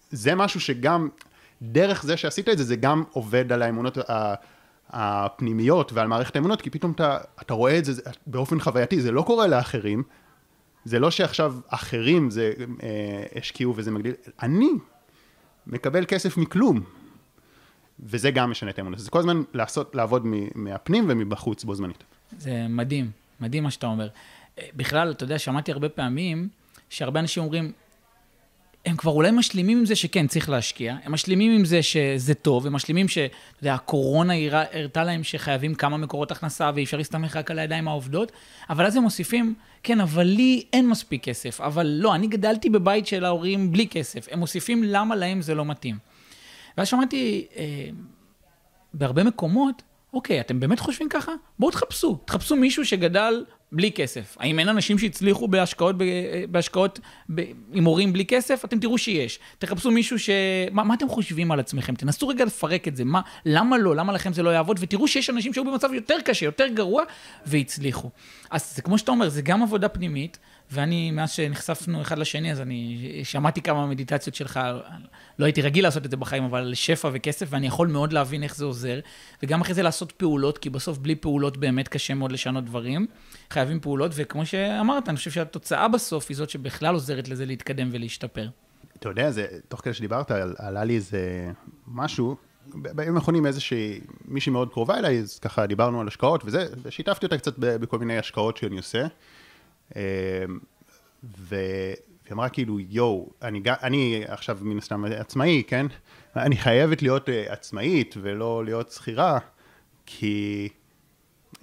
זה 0.10 0.36
משהו 0.36 0.60
שגם, 0.60 1.10
דרך 1.62 2.04
זה 2.04 2.18
שעשית 2.18 2.50
את 2.50 2.58
זה, 2.58 2.64
זה 2.64 2.76
גם 2.76 3.04
עובד 3.12 3.52
על 3.52 3.62
האמונות 3.62 3.98
הפנימיות 4.90 5.94
ועל 5.94 6.08
מערכת 6.08 6.36
האמונות, 6.36 6.62
כי 6.62 6.70
פתאום 6.70 6.92
אתה, 6.92 7.18
אתה 7.42 7.54
רואה 7.54 7.78
את 7.78 7.86
זה 7.86 8.02
באופן 8.28 8.60
חווייתי, 8.60 9.02
זה 9.02 9.12
לא 9.12 9.22
קורה 9.22 9.48
לאחרים, 9.48 10.04
זה 10.86 11.00
לא 11.00 11.12
שעכשיו 11.12 11.56
אחרים 11.68 12.30
זה 12.30 12.54
אה, 12.84 13.24
השקיעו 13.36 13.74
וזה 13.76 13.92
מגדיל, 13.92 14.14
אני 14.42 14.70
מקבל 15.68 16.06
כסף 16.06 16.38
מכלום, 16.38 16.84
וזה 18.04 18.32
גם 18.32 18.52
משנה 18.52 18.70
את 18.70 18.80
האמונה. 18.80 18.98
זה 18.98 19.12
כל 19.12 19.20
הזמן 19.20 19.42
לעשות, 19.54 19.96
לעבוד 19.96 20.26
מהפנים 20.56 21.06
ומבחוץ 21.10 21.64
בו 21.64 21.76
זמנית. 21.76 22.04
זה 22.38 22.66
מדהים, 22.70 23.12
מדהים 23.40 23.64
מה 23.64 23.72
שאתה 23.72 23.88
אומר. 23.88 24.08
אה, 24.60 24.68
בכלל, 24.76 25.12
אתה 25.12 25.24
יודע, 25.24 25.40
שמעתי 25.40 25.72
הרבה 25.72 25.90
פעמים 25.90 26.50
שהרבה 26.90 27.20
אנשים 27.20 27.44
אומרים, 27.44 27.72
הם 28.86 28.96
כבר 28.96 29.12
אולי 29.12 29.32
משלימים 29.32 29.78
עם 29.78 29.86
זה 29.86 29.96
שכן, 29.96 30.28
צריך 30.28 30.50
להשקיע, 30.50 30.96
הם 31.04 31.12
משלימים 31.12 31.52
עם 31.52 31.66
זה 31.66 31.84
שזה 31.84 32.34
טוב, 32.34 32.68
הם 32.68 32.74
משלימים 32.74 33.08
שאתה 33.08 33.36
יודע, 33.62 33.74
הקורונה 33.74 34.34
הראתה 34.74 35.04
להם 35.04 35.24
שחייבים 35.24 35.76
כמה 35.76 35.98
מקורות 35.98 36.32
הכנסה 36.32 36.72
ואי 36.76 36.84
אפשר 36.84 36.98
להסתמך 36.98 37.36
רק 37.36 37.52
על 37.52 37.60
הידיים 37.60 37.88
העובדות, 37.88 38.32
אבל 38.70 38.86
אז 38.86 38.96
הם 38.96 39.04
מוסיפים, 39.04 39.56
כן, 39.84 40.02
אבל 40.02 40.24
לי 40.24 40.64
אין 40.74 40.90
מספיק 40.90 41.24
כסף, 41.24 41.62
אבל 41.62 41.88
לא, 41.88 42.16
אני 42.16 42.28
גדלתי 42.28 42.70
בבית 42.70 43.08
של 43.08 43.26
ההורים 43.26 43.72
בלי 43.72 43.88
כסף. 43.88 44.28
הם 44.32 44.40
מוסיפים 44.40 44.84
למה 44.84 45.16
להם 45.16 45.42
זה 45.42 45.56
לא 45.56 45.66
מתאים. 45.66 46.11
ואז 46.78 46.88
שמעתי 46.88 47.48
אה, 47.56 47.90
בהרבה 48.94 49.24
מקומות, 49.24 49.82
אוקיי, 50.14 50.42
אתם 50.42 50.60
באמת 50.60 50.80
חושבים 50.80 51.10
ככה? 51.10 51.32
בואו 51.60 51.72
תחפשו. 51.72 52.20
תחפשו 52.26 52.56
מישהו 52.56 52.86
שגדל 52.86 53.46
בלי 53.72 53.92
כסף. 53.92 54.38
האם 54.40 54.60
אין 54.60 54.70
אנשים 54.70 54.98
שהצליחו 54.98 55.48
בהשקעות, 55.48 55.96
בהשקעות 56.52 57.00
עם 57.74 57.84
הורים 57.84 58.14
בלי 58.14 58.26
כסף? 58.26 58.66
אתם 58.66 58.80
תראו 58.80 58.98
שיש. 58.98 59.40
תחפשו 59.60 59.92
מישהו 59.92 60.20
ש... 60.20 60.30
מה, 60.72 60.84
מה 60.84 60.94
אתם 60.94 61.10
חושבים 61.10 61.52
על 61.52 61.60
עצמכם? 61.60 61.96
תנסו 61.96 62.28
רגע 62.28 62.46
לפרק 62.46 62.88
את 62.88 62.96
זה. 62.96 63.06
מה, 63.06 63.22
למה 63.46 63.78
לא? 63.78 63.96
למה 63.96 64.14
לכם 64.14 64.34
זה 64.34 64.44
לא 64.44 64.50
יעבוד? 64.50 64.78
ותראו 64.82 65.08
שיש 65.08 65.30
אנשים 65.30 65.54
שהיו 65.54 65.66
במצב 65.66 65.94
יותר 65.94 66.18
קשה, 66.26 66.46
יותר 66.46 66.68
גרוע, 66.68 67.04
והצליחו. 67.46 68.10
אז 68.50 68.76
זה 68.76 68.82
כמו 68.82 68.98
שאתה 68.98 69.12
אומר, 69.12 69.30
זה 69.30 69.42
גם 69.42 69.64
עבודה 69.64 69.90
פנימית, 69.90 70.38
ואני, 70.72 71.12
מאז 71.12 71.32
שנחשפנו 71.32 72.02
אחד 72.02 72.18
לשני, 72.18 72.52
אז 72.52 72.62
אני 72.62 73.22
שמעתי 73.24 73.62
כמה 73.62 73.88
מדיטציות 73.88 74.36
שלך, 74.36 74.60
לא 75.40 75.46
הייתי 75.46 75.62
רגיל 75.62 75.84
לעשות 75.84 76.06
את 76.06 76.12
זה 76.12 76.18
בחיים, 76.18 76.44
אבל 76.44 76.74
שפע 76.74 77.10
וכסף, 77.14 77.48
ואני 77.50 77.68
יכול 77.68 77.88
מאוד 77.88 78.14
להבין 78.14 78.44
איך 78.44 78.56
זה 78.56 78.66
עוזר, 78.66 79.00
וגם 79.44 79.62
אחרי 79.62 79.74
זה 79.74 79.84
לעשות 79.84 80.12
פעולות, 80.12 80.58
כי 80.58 80.70
בסוף 80.70 80.98
בלי 80.98 81.16
פעולות 81.16 81.58
באמת 81.58 81.88
קשה 81.88 82.14
מאוד 82.14 82.32
לשנות 82.32 82.66
דברים. 82.66 83.08
חייבים 83.50 83.80
פעולות, 83.80 84.12
וכמו 84.16 84.46
שאמרת, 84.46 85.10
אני 85.10 85.18
חושב 85.18 85.32
שהתוצאה 85.32 85.88
בסוף 85.88 86.26
היא 86.30 86.38
זאת 86.38 86.50
שבכלל 86.50 86.94
עוזרת 86.94 87.30
לזה 87.30 87.46
להתקדם 87.46 87.90
ולהשתפר. 87.92 88.48
אתה 88.98 89.10
יודע, 89.10 89.32
זה, 89.32 89.48
תוך 89.68 89.82
כדי 89.82 89.94
שדיברת, 89.94 90.32
עלה 90.58 90.84
לי 90.84 90.96
איזה 90.96 91.52
משהו, 91.88 92.36
בימים 92.74 93.16
האחרונים 93.16 93.46
איזושהי, 93.46 94.00
מישהי 94.26 94.52
מאוד 94.52 94.70
קרובה 94.70 94.98
אליי, 94.98 95.20
אז 95.20 95.40
ככה 95.40 95.66
דיברנו 95.66 96.02
על 96.02 96.08
השקעות 96.08 96.42
וזה, 96.46 96.66
ושיתפתי 96.84 97.26
אותה 97.26 97.38
קצת 97.38 97.54
בכל 97.58 98.00
מיני 98.00 98.18
השקעות 98.18 98.58
שאני 98.58 98.78
עושה. 98.78 99.08
אמ, 99.96 100.60
והיא 101.24 101.96
אמרה 102.32 102.50
כאילו, 102.50 102.80
יואו, 102.80 103.30
אני, 103.42 103.62
אני 103.84 104.24
עכשיו 104.28 104.58
מן 104.62 104.78
הסתם 104.78 105.06
עצמאי, 105.06 105.64
כן? 105.68 105.86
אני 106.36 106.58
חייבת 106.58 107.02
להיות 107.02 107.30
אה, 107.30 107.54
עצמאית 107.54 108.16
ולא 108.22 108.66
להיות 108.66 108.92
שכירה, 108.92 109.40
כי, 110.06 110.70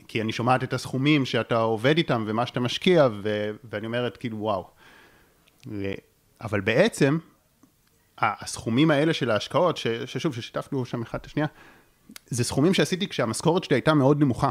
כי 0.08 0.22
אני 0.22 0.32
שומעת 0.32 0.64
את 0.64 0.72
הסכומים 0.72 1.24
שאתה 1.24 1.58
עובד 1.58 1.96
איתם 1.96 2.24
ומה 2.26 2.46
שאתה 2.46 2.60
משקיע, 2.60 3.08
ו, 3.22 3.50
ואני 3.64 3.86
אומרת 3.86 4.16
כאילו, 4.16 4.38
וואו. 4.38 4.70
אבל 6.40 6.60
בעצם, 6.60 7.18
הסכומים 8.18 8.90
האלה 8.90 9.12
של 9.12 9.30
ההשקעות, 9.30 9.76
ששוב, 10.06 10.34
ששיתפנו 10.34 10.84
שם 10.84 11.02
אחד 11.02 11.18
את 11.18 11.26
השנייה, 11.26 11.48
זה 12.26 12.44
סכומים 12.44 12.74
שעשיתי 12.74 13.08
כשהמשכורת 13.08 13.64
שלי 13.64 13.76
הייתה 13.76 13.94
מאוד 13.94 14.20
נמוכה. 14.20 14.48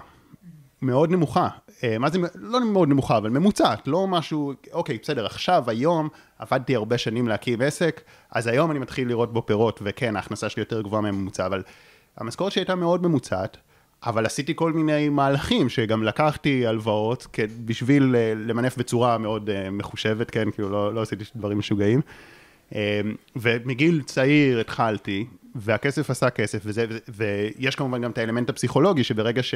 מאוד 0.82 1.12
נמוכה. 1.12 1.48
אה, 1.84 1.98
מה 1.98 2.10
זה, 2.10 2.20
לא 2.36 2.66
מאוד 2.66 2.90
נמוכה, 2.90 3.18
אבל 3.18 3.30
ממוצעת, 3.30 3.88
לא 3.88 4.08
משהו, 4.08 4.54
אוקיי, 4.74 4.98
בסדר, 5.04 5.26
עכשיו, 5.26 5.64
היום, 5.68 6.10
עבדתי 6.40 6.76
הרבה 6.76 6.98
שנים 6.98 7.28
להקים 7.28 7.62
עסק, 7.62 8.02
אז 8.32 8.48
היום 8.48 8.72
אני 8.72 8.80
מתחיל 8.80 9.08
לראות 9.08 9.34
בו 9.34 9.46
פירות, 9.46 9.80
וכן, 9.84 10.16
ההכנסה 10.16 10.50
שלי 10.50 10.62
יותר 10.62 10.82
גבוהה 10.82 11.02
מהממוצע, 11.02 11.46
אבל 11.46 11.64
המשכורת 12.18 12.52
שלי 12.52 12.62
הייתה 12.62 12.76
מאוד 12.76 13.04
ממוצעת, 13.04 13.58
אבל 14.06 14.26
עשיתי 14.26 14.54
כל 14.56 14.74
מיני 14.74 15.10
מהלכים, 15.10 15.70
שגם 15.70 16.04
לקחתי 16.04 16.68
הלוואות, 16.68 17.38
בשביל 17.66 18.16
אה, 18.16 18.34
למנף 18.36 18.78
בצורה 18.78 19.18
מאוד 19.18 19.50
אה, 19.50 19.70
מחושבת, 19.70 20.32
כן, 20.32 20.52
כאילו 20.52 20.70
לא, 20.70 20.94
לא 20.94 21.02
עשיתי 21.02 21.24
דברים 21.36 21.58
משוגעים. 21.58 22.02
ומגיל 23.36 24.02
צעיר 24.06 24.60
התחלתי, 24.60 25.26
והכסף 25.56 26.10
עשה 26.10 26.30
כסף, 26.30 26.62
וזה, 26.66 26.86
ויש 27.08 27.76
כמובן 27.76 28.02
גם 28.02 28.12
את 28.12 28.18
האלמנט 28.18 28.50
הפסיכולוגי, 28.50 29.04
שברגע 29.04 29.44
ש... 29.44 29.56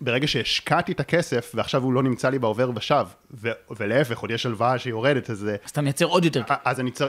ברגע 0.00 0.26
שהשקעתי 0.26 0.92
את 0.92 1.00
הכסף, 1.00 1.52
ועכשיו 1.54 1.82
הוא 1.82 1.92
לא 1.92 2.02
נמצא 2.02 2.28
לי 2.28 2.38
בעובר 2.38 2.70
ושב, 2.74 3.06
ו- 3.34 3.50
ולהפך, 3.76 4.18
עוד 4.18 4.30
יש 4.30 4.46
הלוואה 4.46 4.78
שיורדת, 4.78 5.30
אז... 5.30 5.50
אז 5.64 5.70
אתה 5.70 5.80
מייצר 5.80 6.04
עוד 6.04 6.24
יותר. 6.24 6.42
אז 6.64 6.80
אני, 6.80 6.90
צר... 6.90 7.08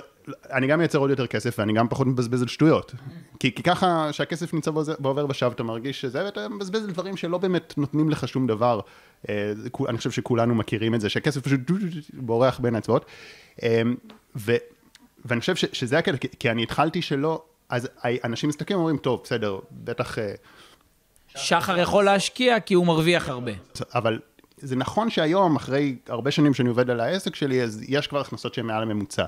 אני 0.52 0.68
גם 0.68 0.80
מייצר 0.80 0.98
עוד 1.00 1.10
יותר 1.10 1.28
כסף, 1.28 1.56
ואני 1.60 1.74
גם 1.74 1.88
פחות 1.88 2.08
מבזבז 2.08 2.42
על 2.42 2.48
שטויות. 2.48 2.94
כי, 3.40 3.56
כי 3.56 3.64
ככה, 3.64 4.14
שהכסף 4.14 4.54
נמצא 4.54 4.72
בעובר 5.00 5.26
ושב, 5.30 5.52
אתה 5.56 5.64
מרגיש 5.64 6.02
שזה, 6.02 6.26
ואתה 6.26 6.50
מבזבז 6.50 6.84
על 6.84 6.92
דברים 6.92 7.18
שלא 7.18 7.38
באמת 7.38 7.74
נותנים 7.78 8.10
לך 8.10 8.28
שום 8.28 8.48
דבר. 8.48 8.80
אה, 9.30 9.54
אני 9.90 9.98
חושב 9.98 10.12
שכולנו 10.12 10.56
מכירים 10.56 10.96
את 10.96 11.02
זה, 11.02 11.10
שהכסף 11.10 11.42
פשוט 11.42 11.60
בורח 12.14 12.60
בין 12.60 12.76
האצבעות. 12.76 13.06
אה, 13.64 13.82
ו... 14.36 14.56
ואני 15.26 15.40
חושב 15.40 15.56
ש, 15.56 15.66
שזה 15.74 15.98
הקטע, 15.98 16.18
כי, 16.18 16.28
כי 16.40 16.52
אני 16.52 16.64
התחלתי 16.64 17.02
שלא, 17.02 17.44
אז 17.70 17.90
אנשים 18.24 18.50
מסתכלים 18.50 18.78
ואומרים, 18.78 18.98
טוב, 18.98 19.22
בסדר, 19.24 19.60
בטח... 19.72 20.18
אה, 21.38 21.42
שחר 21.42 21.78
יכול 21.78 22.06
להשקיע 22.06 22.60
כי 22.60 22.74
הוא 22.74 22.86
מרוויח 22.86 23.30
הרבה. 23.30 23.52
אבל 23.96 24.20
זה 24.58 24.76
נכון 24.76 25.10
שהיום, 25.10 25.56
אחרי 25.56 25.96
הרבה 26.08 26.32
שנים 26.32 26.54
שאני 26.54 26.70
עובד 26.70 26.90
על 26.90 27.00
העסק 27.00 27.36
שלי, 27.36 27.64
אז 27.64 27.84
יש 27.88 28.08
כבר 28.08 28.20
הכנסות 28.20 28.54
שהן 28.54 28.66
מעל 28.66 28.84
הממוצע. 28.84 29.26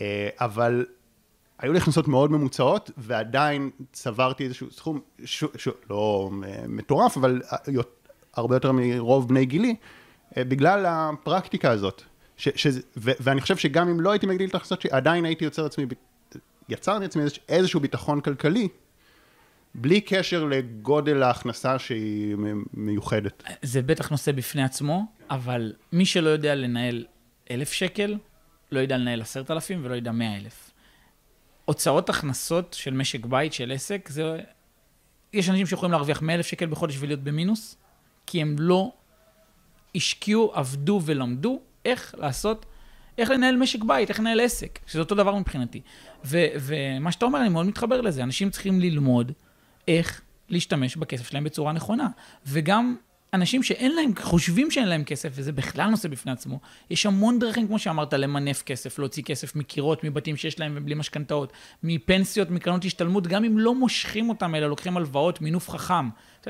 אה, 0.00 0.28
אבל 0.40 0.86
היו 1.58 1.72
לי 1.72 1.78
הכנסות 1.78 2.08
מאוד 2.08 2.30
ממוצעות, 2.30 2.90
ועדיין 2.98 3.70
צברתי 3.92 4.44
איזשהו 4.44 4.70
סכום, 4.70 5.00
ש, 5.24 5.44
ש, 5.56 5.68
לא 5.90 6.30
אה, 6.44 6.64
מטורף, 6.68 7.16
אבל 7.16 7.42
הרבה 8.34 8.56
יותר 8.56 8.72
מרוב 8.72 9.28
בני 9.28 9.44
גילי, 9.44 9.74
בגלל 10.36 10.84
הפרקטיקה 10.88 11.70
הזאת. 11.70 12.02
ש, 12.36 12.48
ש, 12.54 12.66
ו, 12.96 13.10
ואני 13.20 13.40
חושב 13.40 13.56
שגם 13.56 13.88
אם 13.88 14.00
לא 14.00 14.10
הייתי 14.10 14.26
מגדיל 14.26 14.48
את 14.48 14.54
ההכנסות 14.54 14.80
שלי, 14.80 14.90
עדיין 14.90 15.24
הייתי 15.24 15.44
יוצר 15.44 15.66
עצמי, 15.66 15.86
יצרתי 16.68 17.04
לעצמי 17.04 17.22
איזשהו 17.48 17.80
ביטחון 17.80 18.20
כלכלי, 18.20 18.68
בלי 19.74 20.00
קשר 20.00 20.44
לגודל 20.44 21.22
ההכנסה 21.22 21.78
שהיא 21.78 22.36
מיוחדת. 22.74 23.42
זה 23.62 23.82
בטח 23.82 24.10
נושא 24.10 24.32
בפני 24.32 24.62
עצמו, 24.62 25.06
אבל 25.30 25.72
מי 25.92 26.06
שלא 26.06 26.28
יודע 26.28 26.54
לנהל 26.54 27.04
אלף 27.50 27.72
שקל, 27.72 28.16
לא 28.72 28.80
יודע 28.80 28.96
לנהל 28.96 29.20
עשרת 29.20 29.50
אלפים 29.50 29.80
ולא 29.84 29.94
יודע 29.94 30.12
מאה 30.12 30.36
אלף. 30.36 30.70
הוצאות 31.64 32.10
הכנסות 32.10 32.76
של 32.78 32.94
משק 32.94 33.26
בית, 33.26 33.52
של 33.52 33.72
עסק, 33.72 34.08
זה... 34.08 34.38
יש 35.32 35.50
אנשים 35.50 35.66
שיכולים 35.66 35.92
להרוויח 35.92 36.22
מאה 36.22 36.34
אלף 36.34 36.46
שקל 36.46 36.66
בחודש 36.66 36.96
ולהיות 36.98 37.20
במינוס, 37.20 37.76
כי 38.26 38.42
הם 38.42 38.56
לא 38.58 38.92
השקיעו, 39.94 40.52
עבדו 40.54 41.00
ולמדו 41.04 41.60
איך 41.84 42.14
לעשות, 42.18 42.66
איך 43.18 43.30
לנהל 43.30 43.56
משק 43.56 43.84
בית, 43.84 44.08
איך 44.08 44.20
לנהל 44.20 44.40
עסק, 44.40 44.78
שזה 44.86 45.00
אותו 45.00 45.14
דבר 45.14 45.34
מבחינתי. 45.34 45.80
ו, 46.24 46.46
ומה 46.60 47.12
שאתה 47.12 47.24
אומר, 47.24 47.40
אני 47.40 47.48
מאוד 47.48 47.66
מתחבר 47.66 48.00
לזה. 48.00 48.22
אנשים 48.22 48.50
צריכים 48.50 48.80
ללמוד 48.80 49.32
איך 49.88 50.22
להשתמש 50.48 50.96
בכסף 50.96 51.28
שלהם 51.28 51.44
בצורה 51.44 51.72
נכונה. 51.72 52.08
וגם 52.46 52.96
אנשים 53.34 53.62
שאין 53.62 53.94
להם, 53.94 54.10
חושבים 54.22 54.70
שאין 54.70 54.88
להם 54.88 55.04
כסף, 55.04 55.28
וזה 55.32 55.52
בכלל 55.52 55.90
נושא 55.90 56.08
בפני 56.08 56.32
עצמו, 56.32 56.60
יש 56.90 57.06
המון 57.06 57.38
דרכים, 57.38 57.66
כמו 57.66 57.78
שאמרת, 57.78 58.14
למנף 58.14 58.62
כסף, 58.62 58.98
להוציא 58.98 59.22
כסף 59.22 59.56
מקירות, 59.56 60.04
מבתים 60.04 60.36
שיש 60.36 60.60
להם 60.60 60.72
ובלי 60.76 60.94
משכנתאות, 60.94 61.52
מפנסיות, 61.82 62.50
מקרנות 62.50 62.84
השתלמות, 62.84 63.26
גם 63.26 63.44
אם 63.44 63.58
לא 63.58 63.74
מושכים 63.74 64.28
אותם, 64.28 64.54
אלא 64.54 64.66
לוקחים 64.68 64.96
הלוואות, 64.96 65.40
מינוף 65.40 65.70
חכם. 65.70 66.08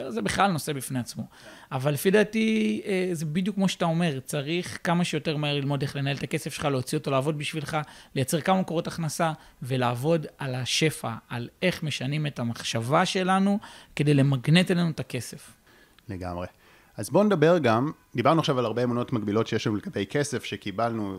זה 0.08 0.22
בכלל 0.22 0.50
נושא 0.52 0.72
בפני 0.72 0.98
עצמו. 0.98 1.26
אבל 1.72 1.92
לפי 1.92 2.10
דעתי, 2.10 2.82
אה, 2.86 3.08
זה 3.12 3.26
בדיוק 3.26 3.56
כמו 3.56 3.68
שאתה 3.68 3.84
אומר, 3.84 4.20
צריך 4.20 4.78
כמה 4.84 5.04
שיותר 5.04 5.36
מהר 5.36 5.54
ללמוד 5.54 5.82
איך 5.82 5.96
לנהל 5.96 6.16
את 6.16 6.22
הכסף 6.22 6.54
שלך, 6.54 6.64
להוציא 6.64 6.98
אותו 6.98 7.10
לעבוד 7.10 7.38
בשבילך, 7.38 7.76
לייצר 8.14 8.40
כמה 8.40 8.60
מקורות 8.60 8.86
הכנסה, 8.86 9.32
ולעבוד 9.62 10.26
על 10.38 10.54
השפע, 10.54 11.14
על 11.28 11.48
איך 11.62 11.82
משנים 11.82 12.26
את 12.26 12.38
המחשבה 12.38 13.06
שלנו, 13.06 13.58
כדי 13.96 14.14
למגנט 14.14 14.70
אלינו 14.70 14.90
את 14.90 15.00
הכסף. 15.00 15.50
לגמרי. 16.08 16.46
אז 16.96 17.10
בואו 17.10 17.24
נדבר 17.24 17.58
גם, 17.58 17.90
דיברנו 18.14 18.40
עכשיו 18.40 18.58
על 18.58 18.64
הרבה 18.64 18.84
אמונות 18.84 19.12
מקבילות 19.12 19.46
שיש 19.46 19.66
לנו 19.66 19.76
לגבי 19.76 20.06
כסף 20.06 20.44
שקיבלנו, 20.44 21.18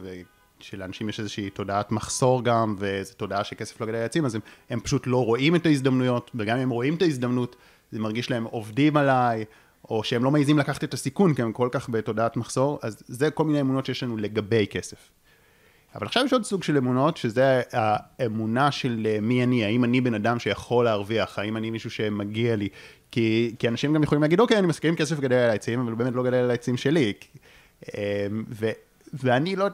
ושלאנשים 0.60 1.10
יש 1.10 1.20
איזושהי 1.20 1.50
תודעת 1.50 1.92
מחסור 1.92 2.44
גם, 2.44 2.76
וזו 2.80 3.14
תודעה 3.14 3.44
שכסף 3.44 3.82
לא 3.82 3.88
גדל 3.88 3.98
לעצים, 3.98 4.26
אז 4.26 4.36
הם, 4.36 4.42
הם 4.70 4.80
פשוט 4.80 5.08
לא 5.08 5.26
רואים 5.26 5.56
את 5.56 5.66
ההזדמנויות, 5.66 6.32
וגם 6.36 6.58
אם 6.58 6.64
הם 6.64 6.70
רואים 6.70 6.96
את 6.96 7.02
ההזדמנות, 7.02 7.56
זה 7.92 8.00
מרגיש 8.00 8.32
להם 8.32 8.44
עובדים 8.44 8.98
עליי, 8.98 9.46
או 9.90 10.04
שהם 10.04 10.24
לא 10.24 10.32
מעזים 10.32 10.60
לקחת 10.60 10.84
את 10.84 10.94
הסיכון, 10.94 11.34
כי 11.34 11.42
הם 11.42 11.52
כל 11.52 11.70
כך 11.72 11.90
בתודעת 11.90 12.38
מחסור, 12.38 12.80
אז 12.82 13.04
זה 13.08 13.32
כל 13.32 13.44
מיני 13.44 13.62
אמונות 13.62 13.86
שיש 13.86 14.04
לנו 14.04 14.18
לגבי 14.18 14.68
כסף. 14.70 15.10
אבל 15.96 16.06
עכשיו 16.06 16.26
יש 16.26 16.34
עוד 16.34 16.44
סוג 16.44 16.64
של 16.64 16.78
אמונות, 16.78 17.18
שזה 17.18 17.62
האמונה 17.72 18.72
של 18.72 19.08
אה, 19.10 19.18
מי 19.22 19.44
אני, 19.44 19.66
האם 19.66 19.84
אני 19.84 20.02
בן 20.02 20.14
אדם 20.14 20.40
שיכול 20.40 20.86
להרוויח, 20.86 21.40
האם 21.40 21.58
אני 21.58 21.72
מישהו 21.72 21.90
שמגיע 21.90 22.56
לי, 22.56 22.70
כי, 23.12 23.56
כי 23.60 23.68
אנשים 23.68 23.94
גם 23.94 24.04
יכולים 24.04 24.22
להגיד, 24.22 24.40
אוקיי, 24.40 24.60
אני 24.60 24.68
מסכים 24.68 24.96
כסף 24.96 25.20
גדל 25.20 25.36
על 25.36 25.50
העצים, 25.50 25.80
אבל 25.80 25.94
באמת 25.94 26.14
לא 26.14 26.24
גדל 26.24 26.38
על 26.38 26.52
העצים 26.52 26.78
שלי. 26.78 27.14
אמ, 27.84 28.44
ו, 28.50 28.70
ואני 29.14 29.56
לא, 29.56 29.68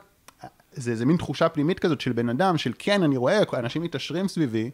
זה, 0.74 0.96
זה 0.96 1.06
מין 1.06 1.18
תחושה 1.18 1.50
פנימית 1.50 1.80
כזאת 1.80 2.02
של 2.02 2.12
בן 2.12 2.30
אדם, 2.30 2.58
של 2.58 2.74
כן, 2.80 3.04
אני 3.04 3.18
רואה, 3.18 3.40
אנשים 3.54 3.82
מתעשרים 3.82 4.28
סביבי, 4.28 4.72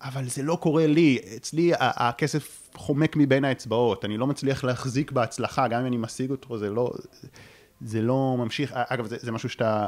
אבל 0.00 0.24
זה 0.24 0.42
לא 0.42 0.58
קורה 0.62 0.86
לי, 0.86 1.18
אצלי 1.36 1.72
הכסף 1.78 2.70
חומק 2.74 3.16
מבין 3.16 3.44
האצבעות, 3.44 4.04
אני 4.04 4.16
לא 4.16 4.26
מצליח 4.26 4.64
להחזיק 4.64 5.12
בהצלחה, 5.12 5.68
גם 5.68 5.80
אם 5.80 5.86
אני 5.86 5.96
משיג 5.96 6.30
אותו, 6.30 6.58
זה 6.58 6.70
לא, 6.70 6.92
זה 7.80 8.02
לא 8.02 8.34
ממשיך, 8.38 8.72
אגב, 8.74 9.06
זה, 9.06 9.16
זה 9.20 9.32
משהו 9.32 9.48
שאתה... 9.48 9.86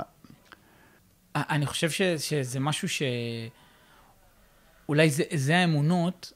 אני 1.37 1.67
חושב 1.67 1.91
ש, 1.91 2.03
שזה 2.03 2.61
משהו 2.61 2.89
ש... 2.89 3.03
אולי 4.89 5.11
זה, 5.11 5.25
זה 5.35 5.57
האמונות 5.57 6.33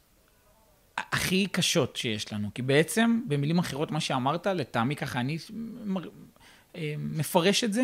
הכי 0.96 1.46
קשות 1.46 1.96
שיש 1.96 2.32
לנו, 2.32 2.50
כי 2.54 2.62
בעצם, 2.62 3.20
במילים 3.28 3.58
אחרות, 3.58 3.90
מה 3.90 4.00
שאמרת, 4.00 4.46
לטעמי 4.46 4.96
ככה, 4.96 5.20
אני 5.20 5.38
אה, 6.76 6.94
מפרש 6.98 7.64
את 7.64 7.72
זה, 7.72 7.82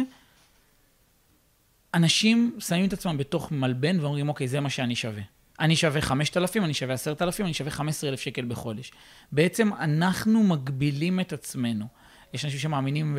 אנשים 1.95 2.57
שמים 2.59 2.85
את 2.85 2.93
עצמם 2.93 3.17
בתוך 3.19 3.53
מלבן 3.53 4.01
ואומרים, 4.01 4.29
אוקיי, 4.29 4.49
זה 4.49 4.61
מה 4.61 4.71
שאני 4.71 4.97
שווה. 4.97 5.23
אני 5.61 5.77
שווה 5.77 6.01
5,000, 6.01 6.65
אני 6.65 6.75
שווה 6.75 6.95
10,000, 6.95 7.47
אני 7.47 7.55
שווה 7.55 7.71
15,000 7.71 8.21
שקל 8.21 8.45
בחודש. 8.45 8.93
בעצם 9.33 9.75
אנחנו 9.75 10.43
מגבילים 10.43 11.21
את 11.21 11.33
עצמנו. 11.33 11.87
יש 12.35 12.45
אנשים 12.45 12.61
שמאמינים, 12.61 13.19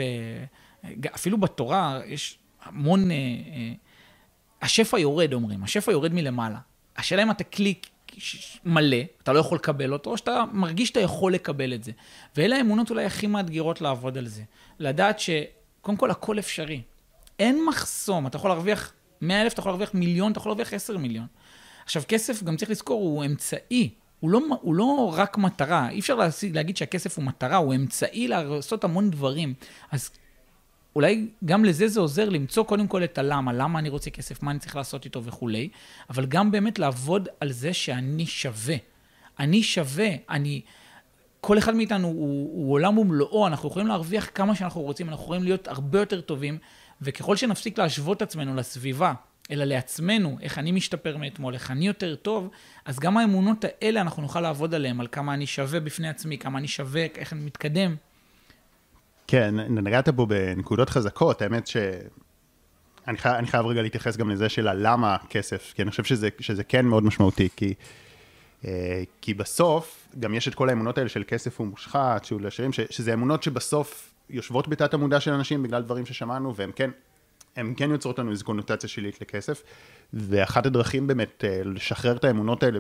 אפילו 1.15 1.37
בתורה 1.37 1.99
יש 2.05 2.37
המון, 2.69 3.11
אה, 3.11 3.15
אה, 3.15 3.73
השפע 4.61 4.99
יורד, 4.99 5.33
אומרים, 5.33 5.63
השפע 5.63 5.91
יורד 5.91 6.13
מלמעלה. 6.13 6.59
השאלה 6.97 7.23
אם 7.23 7.31
אתה 7.31 7.43
קליק 7.43 7.87
מלא, 8.65 8.97
אתה 9.23 9.33
לא 9.33 9.39
יכול 9.39 9.57
לקבל 9.57 9.93
אותו, 9.93 10.09
או 10.09 10.17
שאתה 10.17 10.43
מרגיש 10.53 10.89
שאתה 10.89 10.99
יכול 10.99 11.33
לקבל 11.33 11.73
את 11.73 11.83
זה. 11.83 11.91
ואלה 12.37 12.57
האמונות 12.57 12.89
אולי 12.89 13.05
הכי 13.05 13.27
מאתגרות 13.27 13.81
לעבוד 13.81 14.17
על 14.17 14.27
זה. 14.27 14.43
לדעת 14.79 15.19
שקודם 15.19 15.97
כל 15.97 16.11
הכל 16.11 16.39
אפשרי. 16.39 16.81
אין 17.39 17.65
מחסום, 17.65 18.27
אתה 18.27 18.37
יכול 18.37 18.49
להרוויח 18.49 18.93
100 19.21 19.41
אלף, 19.41 19.53
אתה 19.53 19.59
יכול 19.59 19.69
להרוויח 19.69 19.93
מיליון, 19.93 20.31
אתה 20.31 20.39
יכול 20.39 20.49
להרוויח 20.49 20.73
10 20.73 20.97
מיליון. 20.97 21.27
עכשיו, 21.85 22.03
כסף, 22.07 22.43
גם 22.43 22.57
צריך 22.57 22.71
לזכור, 22.71 23.01
הוא 23.01 23.25
אמצעי. 23.25 23.89
הוא 24.19 24.29
לא, 24.29 24.39
הוא 24.61 24.75
לא 24.75 25.13
רק 25.15 25.37
מטרה. 25.37 25.89
אי 25.89 25.99
אפשר 25.99 26.19
להגיד 26.53 26.77
שהכסף 26.77 27.17
הוא 27.17 27.25
מטרה, 27.25 27.57
הוא 27.57 27.75
אמצעי 27.75 28.27
לעשות 28.27 28.83
המון 28.83 29.11
דברים. 29.11 29.53
אז 29.91 30.09
אולי 30.95 31.27
גם 31.45 31.65
לזה 31.65 31.87
זה 31.87 31.99
עוזר 31.99 32.29
למצוא 32.29 32.63
קודם 32.63 32.87
כל 32.87 33.03
את 33.03 33.17
הלמה, 33.17 33.53
למה 33.53 33.79
אני 33.79 33.89
רוצה 33.89 34.09
כסף, 34.09 34.43
מה 34.43 34.51
אני 34.51 34.59
צריך 34.59 34.75
לעשות 34.75 35.05
איתו 35.05 35.23
וכולי, 35.23 35.69
אבל 36.09 36.25
גם 36.25 36.51
באמת 36.51 36.79
לעבוד 36.79 37.29
על 37.39 37.51
זה 37.51 37.73
שאני 37.73 38.25
שווה. 38.25 38.75
אני 39.39 39.63
שווה, 39.63 40.09
אני... 40.29 40.61
כל 41.41 41.57
אחד 41.57 41.75
מאיתנו 41.75 42.07
הוא, 42.07 42.49
הוא 42.53 42.73
עולם 42.73 42.97
ומלואו, 42.97 43.47
אנחנו 43.47 43.69
יכולים 43.69 43.87
להרוויח 43.87 44.29
כמה 44.35 44.55
שאנחנו 44.55 44.81
רוצים, 44.81 45.09
אנחנו 45.09 45.23
יכולים 45.23 45.43
להיות 45.43 45.67
הרבה 45.67 45.99
יותר 45.99 46.21
טובים, 46.21 46.57
וככל 47.01 47.35
שנפסיק 47.35 47.77
להשוות 47.77 48.17
את 48.17 48.21
עצמנו 48.21 48.55
לסביבה, 48.55 49.13
אלא 49.51 49.65
לעצמנו, 49.65 50.37
איך 50.41 50.57
אני 50.57 50.71
משתפר 50.71 51.17
מאתמול, 51.17 51.53
איך 51.53 51.71
אני 51.71 51.87
יותר 51.87 52.15
טוב, 52.15 52.49
אז 52.85 52.99
גם 52.99 53.17
האמונות 53.17 53.65
האלה, 53.65 54.01
אנחנו 54.01 54.21
נוכל 54.21 54.41
לעבוד 54.41 54.73
עליהן, 54.73 54.99
על 54.99 55.07
כמה 55.11 55.33
אני 55.33 55.45
שווה 55.45 55.79
בפני 55.79 56.09
עצמי, 56.09 56.37
כמה 56.37 56.59
אני 56.59 56.67
שווה, 56.67 57.05
איך 57.15 57.33
אני 57.33 57.41
מתקדם. 57.41 57.95
כן, 59.31 59.55
נגעת 59.69 60.09
פה 60.09 60.25
בנקודות 60.25 60.89
חזקות, 60.89 61.41
האמת 61.41 61.67
ש... 61.67 61.77
אני 63.07 63.17
חייב, 63.17 63.35
אני 63.35 63.47
חייב 63.47 63.65
רגע 63.65 63.81
להתייחס 63.81 64.17
גם 64.17 64.29
לזה 64.29 64.49
של 64.49 64.67
הלמה 64.67 65.17
כסף, 65.29 65.73
כי 65.75 65.81
אני 65.81 65.91
חושב 65.91 66.03
שזה, 66.03 66.29
שזה 66.39 66.63
כן 66.63 66.85
מאוד 66.85 67.03
משמעותי, 67.03 67.49
כי, 67.55 67.73
אה, 68.65 69.03
כי 69.21 69.33
בסוף 69.33 70.07
גם 70.19 70.33
יש 70.33 70.47
את 70.47 70.55
כל 70.55 70.69
האמונות 70.69 70.97
האלה 70.97 71.09
של 71.09 71.23
כסף 71.27 71.59
הוא 71.59 71.67
מושחת, 71.67 72.25
שהוא 72.25 72.41
לעשירים, 72.41 72.71
שזה 72.73 73.13
אמונות 73.13 73.43
שבסוף 73.43 74.13
יושבות 74.29 74.67
בתת 74.67 74.93
המודע 74.93 75.19
של 75.19 75.31
אנשים 75.31 75.63
בגלל 75.63 75.81
דברים 75.81 76.05
ששמענו, 76.05 76.55
והם 76.55 76.71
כן, 76.71 76.89
הם 77.55 77.73
כן 77.73 77.91
יוצרות 77.91 78.19
לנו 78.19 78.31
איזו 78.31 78.45
קונוטציה 78.45 78.89
שלילית 78.89 79.21
לכסף, 79.21 79.63
ואחת 80.13 80.65
הדרכים 80.65 81.07
באמת 81.07 81.43
אה, 81.47 81.61
לשחרר 81.65 82.15
את 82.15 82.23
האמונות 82.23 82.63
האלה 82.63 82.79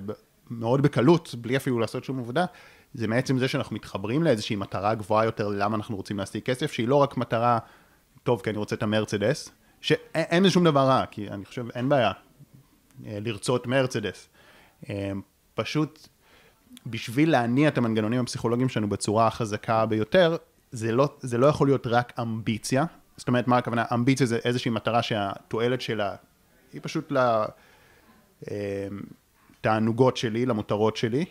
מאוד 0.49 0.81
בקלות, 0.81 1.35
בלי 1.41 1.57
אפילו 1.57 1.79
לעשות 1.79 2.03
שום 2.03 2.19
עבודה, 2.19 2.45
זה 2.93 3.07
מעצם 3.07 3.37
זה 3.37 3.47
שאנחנו 3.47 3.75
מתחברים 3.75 4.23
לאיזושהי 4.23 4.55
מטרה 4.55 4.95
גבוהה 4.95 5.25
יותר 5.25 5.47
למה 5.47 5.75
אנחנו 5.75 5.95
רוצים 5.95 6.17
להשיג 6.17 6.43
כסף, 6.43 6.71
שהיא 6.71 6.87
לא 6.87 6.95
רק 6.95 7.17
מטרה, 7.17 7.59
טוב, 8.23 8.41
כי 8.41 8.49
אני 8.49 8.57
רוצה 8.57 8.75
את 8.75 8.83
המרצדס, 8.83 9.49
שאין 9.81 10.43
בזה 10.43 10.51
שום 10.51 10.63
דבר 10.63 10.79
רע, 10.79 11.05
כי 11.05 11.29
אני 11.29 11.45
חושב, 11.45 11.65
אין 11.75 11.89
בעיה 11.89 12.11
אה, 13.05 13.17
לרצות 13.21 13.67
מרצדס. 13.67 14.27
אה, 14.89 15.11
פשוט 15.55 16.07
בשביל 16.85 17.31
להניע 17.31 17.67
את 17.67 17.77
המנגנונים 17.77 18.19
הפסיכולוגיים 18.19 18.69
שלנו 18.69 18.89
בצורה 18.89 19.27
החזקה 19.27 19.85
ביותר, 19.85 20.37
זה 20.71 20.91
לא, 20.91 21.09
זה 21.19 21.37
לא 21.37 21.47
יכול 21.47 21.67
להיות 21.67 21.87
רק 21.87 22.13
אמביציה. 22.19 22.85
זאת 23.17 23.27
אומרת, 23.27 23.47
מה 23.47 23.57
הכוונה? 23.57 23.85
אמביציה 23.93 24.25
זה 24.25 24.39
איזושהי 24.45 24.71
מטרה 24.71 25.01
שהתועלת 25.01 25.81
שלה 25.81 26.15
היא 26.73 26.81
פשוט 26.83 27.11
לתענוגות 29.61 30.15
אה, 30.15 30.19
שלי, 30.21 30.45
למותרות 30.45 30.97
שלי, 30.97 31.25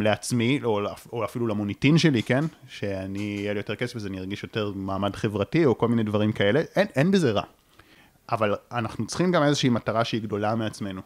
לעצמי, 0.00 0.60
או, 0.64 1.24
אפילו 1.24 1.46
למוניטין 1.46 1.98
שלי, 1.98 2.22
כן? 2.22 2.44
שאני, 2.68 3.18
יהיה 3.18 3.52
לי 3.52 3.58
יותר 3.58 3.76
כסף 3.76 3.96
אז 3.96 4.06
אני 4.06 4.18
ארגיש 4.18 4.42
יותר 4.42 4.72
מעמד 4.74 5.16
חברתי, 5.16 5.64
או 5.64 5.78
כל 5.78 5.88
מיני 5.88 6.02
דברים 6.02 6.32
כאלה. 6.32 6.62
אין, 6.76 6.86
אין 6.96 7.10
בזה 7.10 7.32
רע. 7.32 7.42
אבל 8.30 8.54
אנחנו 8.72 9.06
צריכים 9.06 9.32
גם 9.32 9.42
איזושהי 9.42 9.70
מטרה 9.70 10.04
שהיא 10.04 10.22
גדולה 10.22 10.54
מעצמנו. 10.54 11.00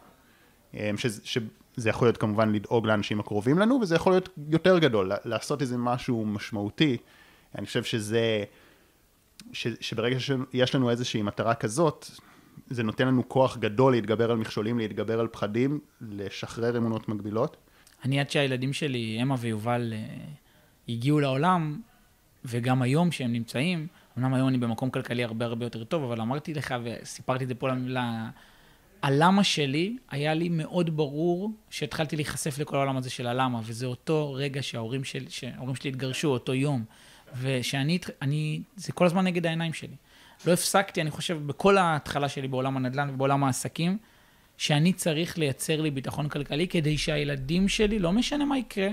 אה, 0.75 0.91
שזה, 0.97 1.21
שזה 1.23 1.89
יכול 1.89 2.07
להיות 2.07 2.17
כמובן 2.17 2.51
לדאוג 2.51 2.87
לאנשים 2.87 3.19
הקרובים 3.19 3.59
לנו, 3.59 3.79
וזה 3.81 3.95
יכול 3.95 4.13
להיות 4.13 4.29
יותר 4.49 4.79
גדול, 4.79 5.11
לעשות 5.25 5.61
איזה 5.61 5.77
משהו 5.77 6.25
משמעותי. 6.25 6.97
אני 7.57 7.65
חושב 7.65 7.83
שזה, 7.83 8.43
ש, 9.53 9.67
שברגע 9.79 10.19
שיש 10.19 10.75
לנו 10.75 10.89
איזושהי 10.89 11.21
מטרה 11.21 11.55
כזאת, 11.55 12.09
זה 12.67 12.83
נותן 12.83 13.07
לנו 13.07 13.29
כוח 13.29 13.57
גדול 13.57 13.93
להתגבר 13.93 14.31
על 14.31 14.37
מכשולים, 14.37 14.77
להתגבר 14.77 15.19
על 15.19 15.27
פחדים, 15.27 15.79
לשחרר 16.01 16.77
אמונות 16.77 17.09
מגבילות. 17.09 17.57
אני 18.05 18.19
עד 18.19 18.29
שהילדים 18.29 18.73
שלי, 18.73 19.19
אמה 19.21 19.35
ויובל, 19.39 19.93
אה, 19.95 20.05
הגיעו 20.89 21.19
לעולם, 21.19 21.81
וגם 22.45 22.81
היום 22.81 23.11
שהם 23.11 23.33
נמצאים, 23.33 23.87
אמנם 24.17 24.33
היום 24.33 24.47
אני 24.47 24.57
במקום 24.57 24.89
כלכלי 24.89 25.23
הרבה 25.23 25.45
הרבה 25.45 25.65
יותר 25.65 25.83
טוב, 25.83 26.03
אבל 26.03 26.21
אמרתי 26.21 26.53
לך 26.53 26.75
וסיפרתי 26.83 27.43
את 27.43 27.49
זה 27.49 27.55
פה 27.55 27.69
למילה, 27.69 28.29
הלמה 29.01 29.43
שלי, 29.43 29.97
היה 30.09 30.33
לי 30.33 30.49
מאוד 30.49 30.97
ברור 30.97 31.51
שהתחלתי 31.69 32.15
להיחשף 32.15 32.59
לכל 32.59 32.75
העולם 32.75 32.97
הזה 32.97 33.09
של 33.09 33.27
הלמה, 33.27 33.59
וזה 33.63 33.85
אותו 33.85 34.33
רגע 34.33 34.63
שההורים, 34.63 35.03
של, 35.03 35.25
שההורים 35.29 35.75
שלי 35.75 35.89
התגרשו, 35.89 36.27
אותו 36.27 36.53
יום. 36.53 36.83
ושאני, 37.41 37.99
אני, 38.21 38.61
זה 38.75 38.91
כל 38.91 39.05
הזמן 39.05 39.23
נגד 39.25 39.45
העיניים 39.45 39.73
שלי. 39.73 39.95
לא 40.45 40.53
הפסקתי, 40.53 41.01
אני 41.01 41.11
חושב, 41.11 41.47
בכל 41.47 41.77
ההתחלה 41.77 42.29
שלי 42.29 42.47
בעולם 42.47 42.77
הנדל"ן 42.77 43.09
ובעולם 43.09 43.43
העסקים, 43.43 43.97
שאני 44.57 44.93
צריך 44.93 45.37
לייצר 45.37 45.81
לי 45.81 45.91
ביטחון 45.91 46.29
כלכלי 46.29 46.67
כדי 46.67 46.97
שהילדים 46.97 47.67
שלי, 47.67 47.99
לא 47.99 48.11
משנה 48.11 48.45
מה 48.45 48.57
יקרה, 48.57 48.89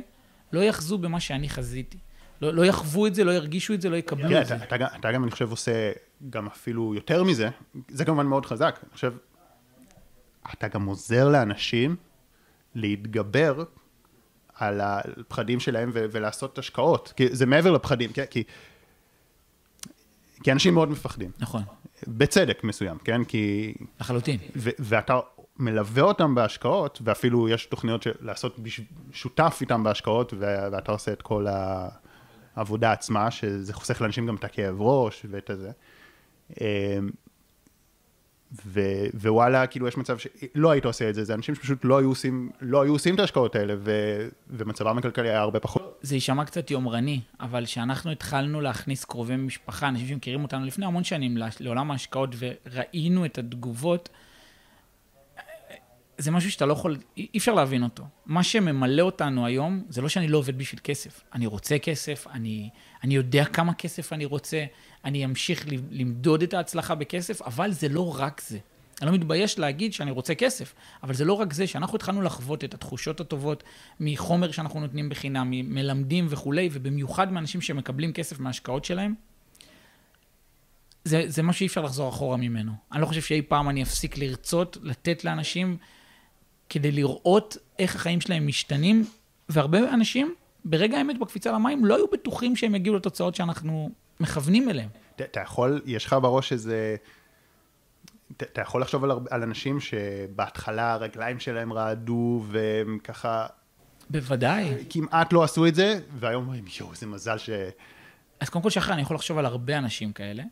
לא 0.53 0.61
יחזו 0.61 0.99
במה 0.99 1.21
שאני 1.21 1.49
חזיתי. 1.49 1.99
לא, 2.43 2.55
לא 2.55 2.67
יחוו 2.67 3.07
את 3.07 3.15
זה, 3.15 3.25
לא 3.25 3.31
ירגישו 3.31 3.75
את 3.75 3.81
זה, 3.81 3.91
לא 3.91 3.97
יקבלו 3.97 4.29
כן, 4.29 4.41
את 4.41 4.47
זה. 4.47 4.57
אתה, 4.57 4.77
אתה, 4.77 4.87
אתה 4.97 5.13
גם, 5.13 5.23
אני 5.23 5.31
חושב, 5.31 5.51
עושה 5.51 5.93
גם 6.31 6.47
אפילו 6.47 6.95
יותר 6.95 7.25
מזה, 7.25 7.49
זה 7.89 8.05
כמובן 8.05 8.27
מאוד 8.27 8.47
חזק. 8.47 8.79
אני 8.83 8.93
חושב, 8.93 9.13
אתה 10.53 10.69
גם 10.69 10.87
עוזר 10.87 11.29
לאנשים 11.29 11.97
להתגבר 12.75 13.65
על 14.55 14.81
הפחדים 14.81 15.61
שלהם 15.61 15.91
ו- 15.95 16.05
ולעשות 16.11 16.59
השקעות. 16.59 17.13
כי 17.17 17.29
זה 17.31 17.47
מעבר 17.47 17.71
לפחדים, 17.71 18.13
כן? 18.13 18.25
כי, 18.31 18.43
כי 20.43 20.53
אנשים 20.53 20.75
מאוד 20.75 20.91
מפחדים. 20.91 21.31
נכון. 21.39 21.63
בצדק 22.09 22.65
מסוים, 22.65 22.99
כן? 22.99 23.25
כי... 23.25 23.75
לחלוטין. 24.01 24.39
ו- 24.57 24.71
ואתה 24.79 25.21
מלווה 25.59 26.03
אותם 26.03 26.35
בהשקעות, 26.35 27.01
ואפילו 27.05 27.49
יש 27.49 27.67
תוכניות 27.67 28.03
של 28.03 28.13
לעשות 28.21 28.57
שותף 29.13 29.59
איתם 29.61 29.83
בהשקעות, 29.83 30.35
ואתה 30.39 30.93
עושה 30.93 31.13
את 31.13 31.23
כל 31.23 31.47
העבודה 32.57 32.93
עצמה, 32.93 33.31
שזה 33.31 33.75
חוסך 33.75 34.01
לאנשים 34.01 34.27
גם 34.27 34.35
את 34.35 34.45
הכאב 34.45 34.81
ראש 34.81 35.27
ואת 35.31 35.51
הזה. 35.51 35.71
אמ, 36.61 37.11
ו- 38.67 39.07
ווואלה, 39.15 39.67
כאילו 39.67 39.89
יש 39.89 39.97
מצב 39.97 40.17
שלא 40.19 40.71
היית 40.71 40.85
עושה 40.85 41.09
את 41.09 41.15
זה, 41.15 41.25
זה 41.25 41.35
אנשים 41.35 41.55
שפשוט 41.55 41.85
לא 41.85 41.99
היו 41.99 42.09
עושים, 42.09 42.51
לא 42.61 42.83
היו 42.83 42.93
עושים 42.93 43.15
את 43.15 43.21
ההשקעות 43.21 43.55
האלה, 43.55 43.75
ו- 43.79 44.29
ומצבם 44.51 44.99
הכלכלי 44.99 45.29
היה 45.29 45.41
הרבה 45.41 45.61
פחות. 45.61 45.99
זה 46.03 46.15
יישמע 46.15 46.45
קצת 46.45 46.71
יומרני, 46.71 47.21
אבל 47.41 47.65
כשאנחנו 47.65 48.11
התחלנו 48.11 48.61
להכניס 48.61 49.05
קרובי 49.05 49.37
משפחה, 49.37 49.89
אנשים 49.89 50.09
שמכירים 50.09 50.43
אותנו 50.43 50.67
לפני 50.67 50.87
המון 50.87 51.05
שנים 51.05 51.39
לעולם 51.61 51.91
ההשקעות, 51.91 52.31
וראינו 52.39 53.25
את 53.25 53.39
התגובות, 53.39 54.09
זה 56.23 56.31
משהו 56.31 56.51
שאתה 56.51 56.67
לא 56.67 56.73
יכול, 56.73 56.97
אי 57.17 57.39
אפשר 57.39 57.55
להבין 57.55 57.83
אותו. 57.83 58.05
מה 58.27 58.43
שממלא 58.43 59.03
אותנו 59.03 59.47
היום, 59.47 59.83
זה 59.89 60.03
לא 60.03 60.09
שאני 60.09 60.29
לא 60.29 60.39
עובד 60.39 60.59
בשביל 60.59 60.81
כסף. 60.85 61.23
אני 61.35 61.47
רוצה 61.47 61.79
כסף, 61.79 62.27
אני, 62.33 62.69
אני 63.05 63.15
יודע 63.15 63.45
כמה 63.45 63.75
כסף 63.75 64.13
אני 64.13 64.25
רוצה, 64.25 64.65
אני 65.05 65.25
אמשיך 65.25 65.67
למדוד 65.91 66.43
את 66.43 66.55
ההצלחה 66.55 66.95
בכסף, 66.95 67.43
אבל 67.43 67.73
זה 67.73 67.89
לא 67.89 68.21
רק 68.21 68.43
זה. 68.47 68.59
אני 69.01 69.11
לא 69.11 69.17
מתבייש 69.17 69.59
להגיד 69.59 69.93
שאני 69.93 70.11
רוצה 70.11 70.35
כסף, 70.35 70.75
אבל 71.03 71.15
זה 71.15 71.25
לא 71.25 71.33
רק 71.33 71.53
זה, 71.53 71.67
שאנחנו 71.67 71.97
התחלנו 71.97 72.23
לחוות 72.23 72.65
את 72.65 72.75
התחושות 72.75 73.21
הטובות 73.21 73.63
מחומר 74.01 74.51
שאנחנו 74.51 74.81
נותנים 74.81 75.09
בחינם, 75.09 75.51
מלמדים 75.51 76.27
וכולי, 76.31 76.69
ובמיוחד 76.73 77.33
מאנשים 77.33 77.61
שמקבלים 77.61 78.13
כסף 78.13 78.41
מההשקעות 78.41 78.85
שלהם, 78.85 79.15
זה, 81.05 81.25
זה 81.27 81.43
מה 81.43 81.53
שאי 81.53 81.67
אפשר 81.67 81.83
לחזור 81.83 82.09
אחורה 82.09 82.37
ממנו. 82.37 82.73
אני 82.93 83.01
לא 83.01 83.07
חושב 83.07 83.23
שאי 83.23 83.43
פעם 83.43 83.69
אני 83.69 83.83
אפסיק 83.83 84.19
לרצות 84.19 84.77
לתת 84.83 85.25
לאנשים 85.25 85.77
כדי 86.73 86.93
לראות 86.93 87.57
איך 87.79 87.97
החיים 87.97 88.21
שלהם 88.21 88.47
משתנים, 88.47 89.05
והרבה 89.49 89.79
אנשים, 89.79 90.35
ברגע 90.65 90.99
האמת 90.99 91.19
בקפיצה 91.19 91.53
למים, 91.53 91.85
לא 91.85 91.97
היו 91.97 92.07
בטוחים 92.13 92.57
שהם 92.57 92.75
יגיעו 92.75 92.97
לתוצאות 92.97 93.35
שאנחנו 93.35 93.91
מכוונים 94.21 94.71
אליהם. 94.71 94.89
אתה 95.17 95.41
יכול, 95.41 95.83
יש 95.85 96.07
לך 96.07 96.17
בראש 96.23 96.53
איזה... 96.53 96.97
אתה 98.37 98.61
יכול 98.61 98.83
לחשוב 98.83 99.05
על, 99.05 99.11
על 99.31 99.43
אנשים 99.43 99.81
שבהתחלה 99.81 100.93
הרגליים 100.93 101.41
שלהם 101.41 101.73
רעדו 101.73 102.45
והם 102.47 102.99
ככה... 103.05 103.47
בוודאי. 104.11 104.75
כמעט 104.91 105.33
לא 105.33 105.43
עשו 105.43 105.67
את 105.67 105.75
זה, 105.75 106.01
והיום 106.19 106.43
אומרים, 106.45 106.65
יואו, 106.81 106.93
איזה 106.93 107.07
מזל 107.07 107.39
ש... 107.39 107.51
אז 108.41 108.49
קודם 108.49 108.63
כל, 108.63 108.71
שחר, 108.71 108.93
אני 108.93 109.03
יכול 109.03 109.17
לחשוב 109.17 109.39
על 109.39 109.47
הרבה 109.47 109.79
אנשים 109.79 110.13
כאלה, 110.13 110.43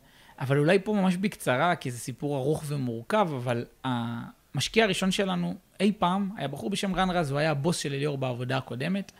אבל 0.40 0.58
אולי 0.58 0.78
פה 0.84 0.92
ממש 0.92 1.16
בקצרה, 1.16 1.76
כי 1.76 1.90
זה 1.90 1.98
סיפור 1.98 2.36
ארוך 2.36 2.64
ומורכב, 2.66 3.28
אבל 3.36 3.64
המשקיע 3.84 4.84
הראשון 4.84 5.10
שלנו 5.10 5.54
אי 5.80 5.92
פעם 5.98 6.30
היה 6.36 6.48
בחור 6.48 6.70
בשם 6.70 6.94
רן 6.94 7.10
רז, 7.10 7.30
הוא 7.30 7.38
היה 7.38 7.50
הבוס 7.50 7.76
של 7.76 7.92
אליאור 7.92 8.18
בעבודה 8.18 8.56
הקודמת, 8.56 9.12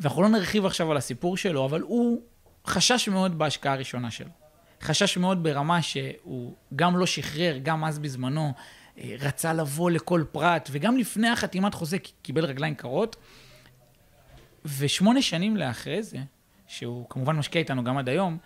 ואנחנו 0.00 0.22
לא 0.22 0.28
נרחיב 0.28 0.66
עכשיו 0.66 0.90
על 0.90 0.96
הסיפור 0.96 1.36
שלו, 1.36 1.64
אבל 1.64 1.80
הוא 1.80 2.22
חשש 2.66 3.08
מאוד 3.08 3.38
בהשקעה 3.38 3.72
הראשונה 3.72 4.10
שלו. 4.10 4.30
חשש 4.82 5.16
מאוד 5.16 5.42
ברמה 5.42 5.82
שהוא 5.82 6.54
גם 6.76 6.96
לא 6.96 7.06
שחרר, 7.06 7.58
גם 7.62 7.84
אז 7.84 7.98
בזמנו, 7.98 8.52
אה, 8.98 9.14
רצה 9.18 9.52
לבוא 9.52 9.90
לכל 9.90 10.24
פרט, 10.32 10.68
וגם 10.72 10.96
לפני 10.96 11.28
החתימת 11.28 11.74
חוזה 11.74 11.96
קיבל 12.22 12.44
רגליים 12.44 12.74
קרות. 12.74 13.16
ושמונה 14.78 15.22
שנים 15.22 15.56
לאחרי 15.56 16.02
זה, 16.02 16.18
שהוא 16.66 17.06
כמובן 17.10 17.36
משקיע 17.36 17.60
איתנו 17.60 17.84
גם 17.84 17.98
עד 17.98 18.08
היום, 18.08 18.38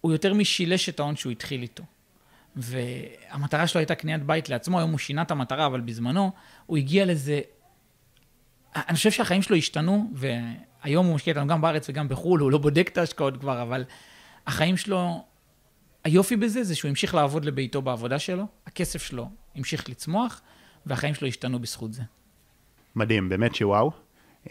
הוא 0.00 0.12
יותר 0.12 0.34
משילש 0.34 0.88
את 0.88 1.00
ההון 1.00 1.16
שהוא 1.16 1.32
התחיל 1.32 1.62
איתו. 1.62 1.82
והמטרה 2.56 3.66
שלו 3.66 3.78
הייתה 3.78 3.94
קניית 3.94 4.22
בית 4.22 4.48
לעצמו, 4.48 4.78
היום 4.78 4.90
הוא 4.90 4.98
שינה 4.98 5.22
את 5.22 5.30
המטרה, 5.30 5.66
אבל 5.66 5.80
בזמנו 5.80 6.30
הוא 6.66 6.76
הגיע 6.76 7.04
לזה... 7.04 7.40
אני 8.76 8.96
חושב 8.96 9.10
שהחיים 9.10 9.42
שלו 9.42 9.56
השתנו, 9.56 10.10
והיום 10.14 11.06
הוא 11.06 11.14
משקיע 11.14 11.32
איתנו 11.32 11.46
גם 11.46 11.60
בארץ 11.60 11.88
וגם 11.88 12.08
בחו"ל, 12.08 12.40
הוא 12.40 12.50
לא 12.50 12.58
בודק 12.58 12.88
את 12.92 12.98
ההשקעות 12.98 13.36
כבר, 13.36 13.62
אבל 13.62 13.84
החיים 14.46 14.76
שלו, 14.76 15.24
היופי 16.04 16.36
בזה 16.36 16.64
זה 16.64 16.74
שהוא 16.74 16.88
המשיך 16.88 17.14
לעבוד 17.14 17.44
לביתו 17.44 17.82
בעבודה 17.82 18.18
שלו, 18.18 18.46
הכסף 18.66 19.02
שלו 19.02 19.30
המשיך 19.54 19.88
לצמוח, 19.88 20.40
והחיים 20.86 21.14
שלו 21.14 21.28
השתנו 21.28 21.58
בזכות 21.58 21.92
זה. 21.92 22.02
מדהים, 22.96 23.28
באמת 23.28 23.54
שוואו. 23.54 23.90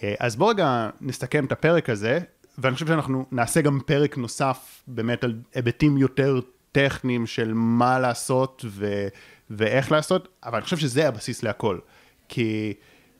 אה, 0.03 0.13
אז 0.19 0.35
בואו 0.35 0.49
רגע 0.49 0.89
נסתכם 1.01 1.45
את 1.45 1.51
הפרק 1.51 1.89
הזה, 1.89 2.19
ואני 2.57 2.73
חושב 2.73 2.87
שאנחנו 2.87 3.25
נעשה 3.31 3.61
גם 3.61 3.79
פרק 3.85 4.17
נוסף 4.17 4.83
באמת 4.87 5.23
על 5.23 5.35
היבטים 5.53 5.97
יותר 5.97 6.39
טכניים 6.71 7.25
של 7.25 7.53
מה 7.53 7.99
לעשות 7.99 8.65
ו- 8.67 9.07
ואיך 9.49 9.91
לעשות, 9.91 10.27
אבל 10.43 10.55
אני 10.55 10.63
חושב 10.63 10.77
שזה 10.77 11.07
הבסיס 11.07 11.43
להכל. 11.43 11.79
כי 12.27 12.73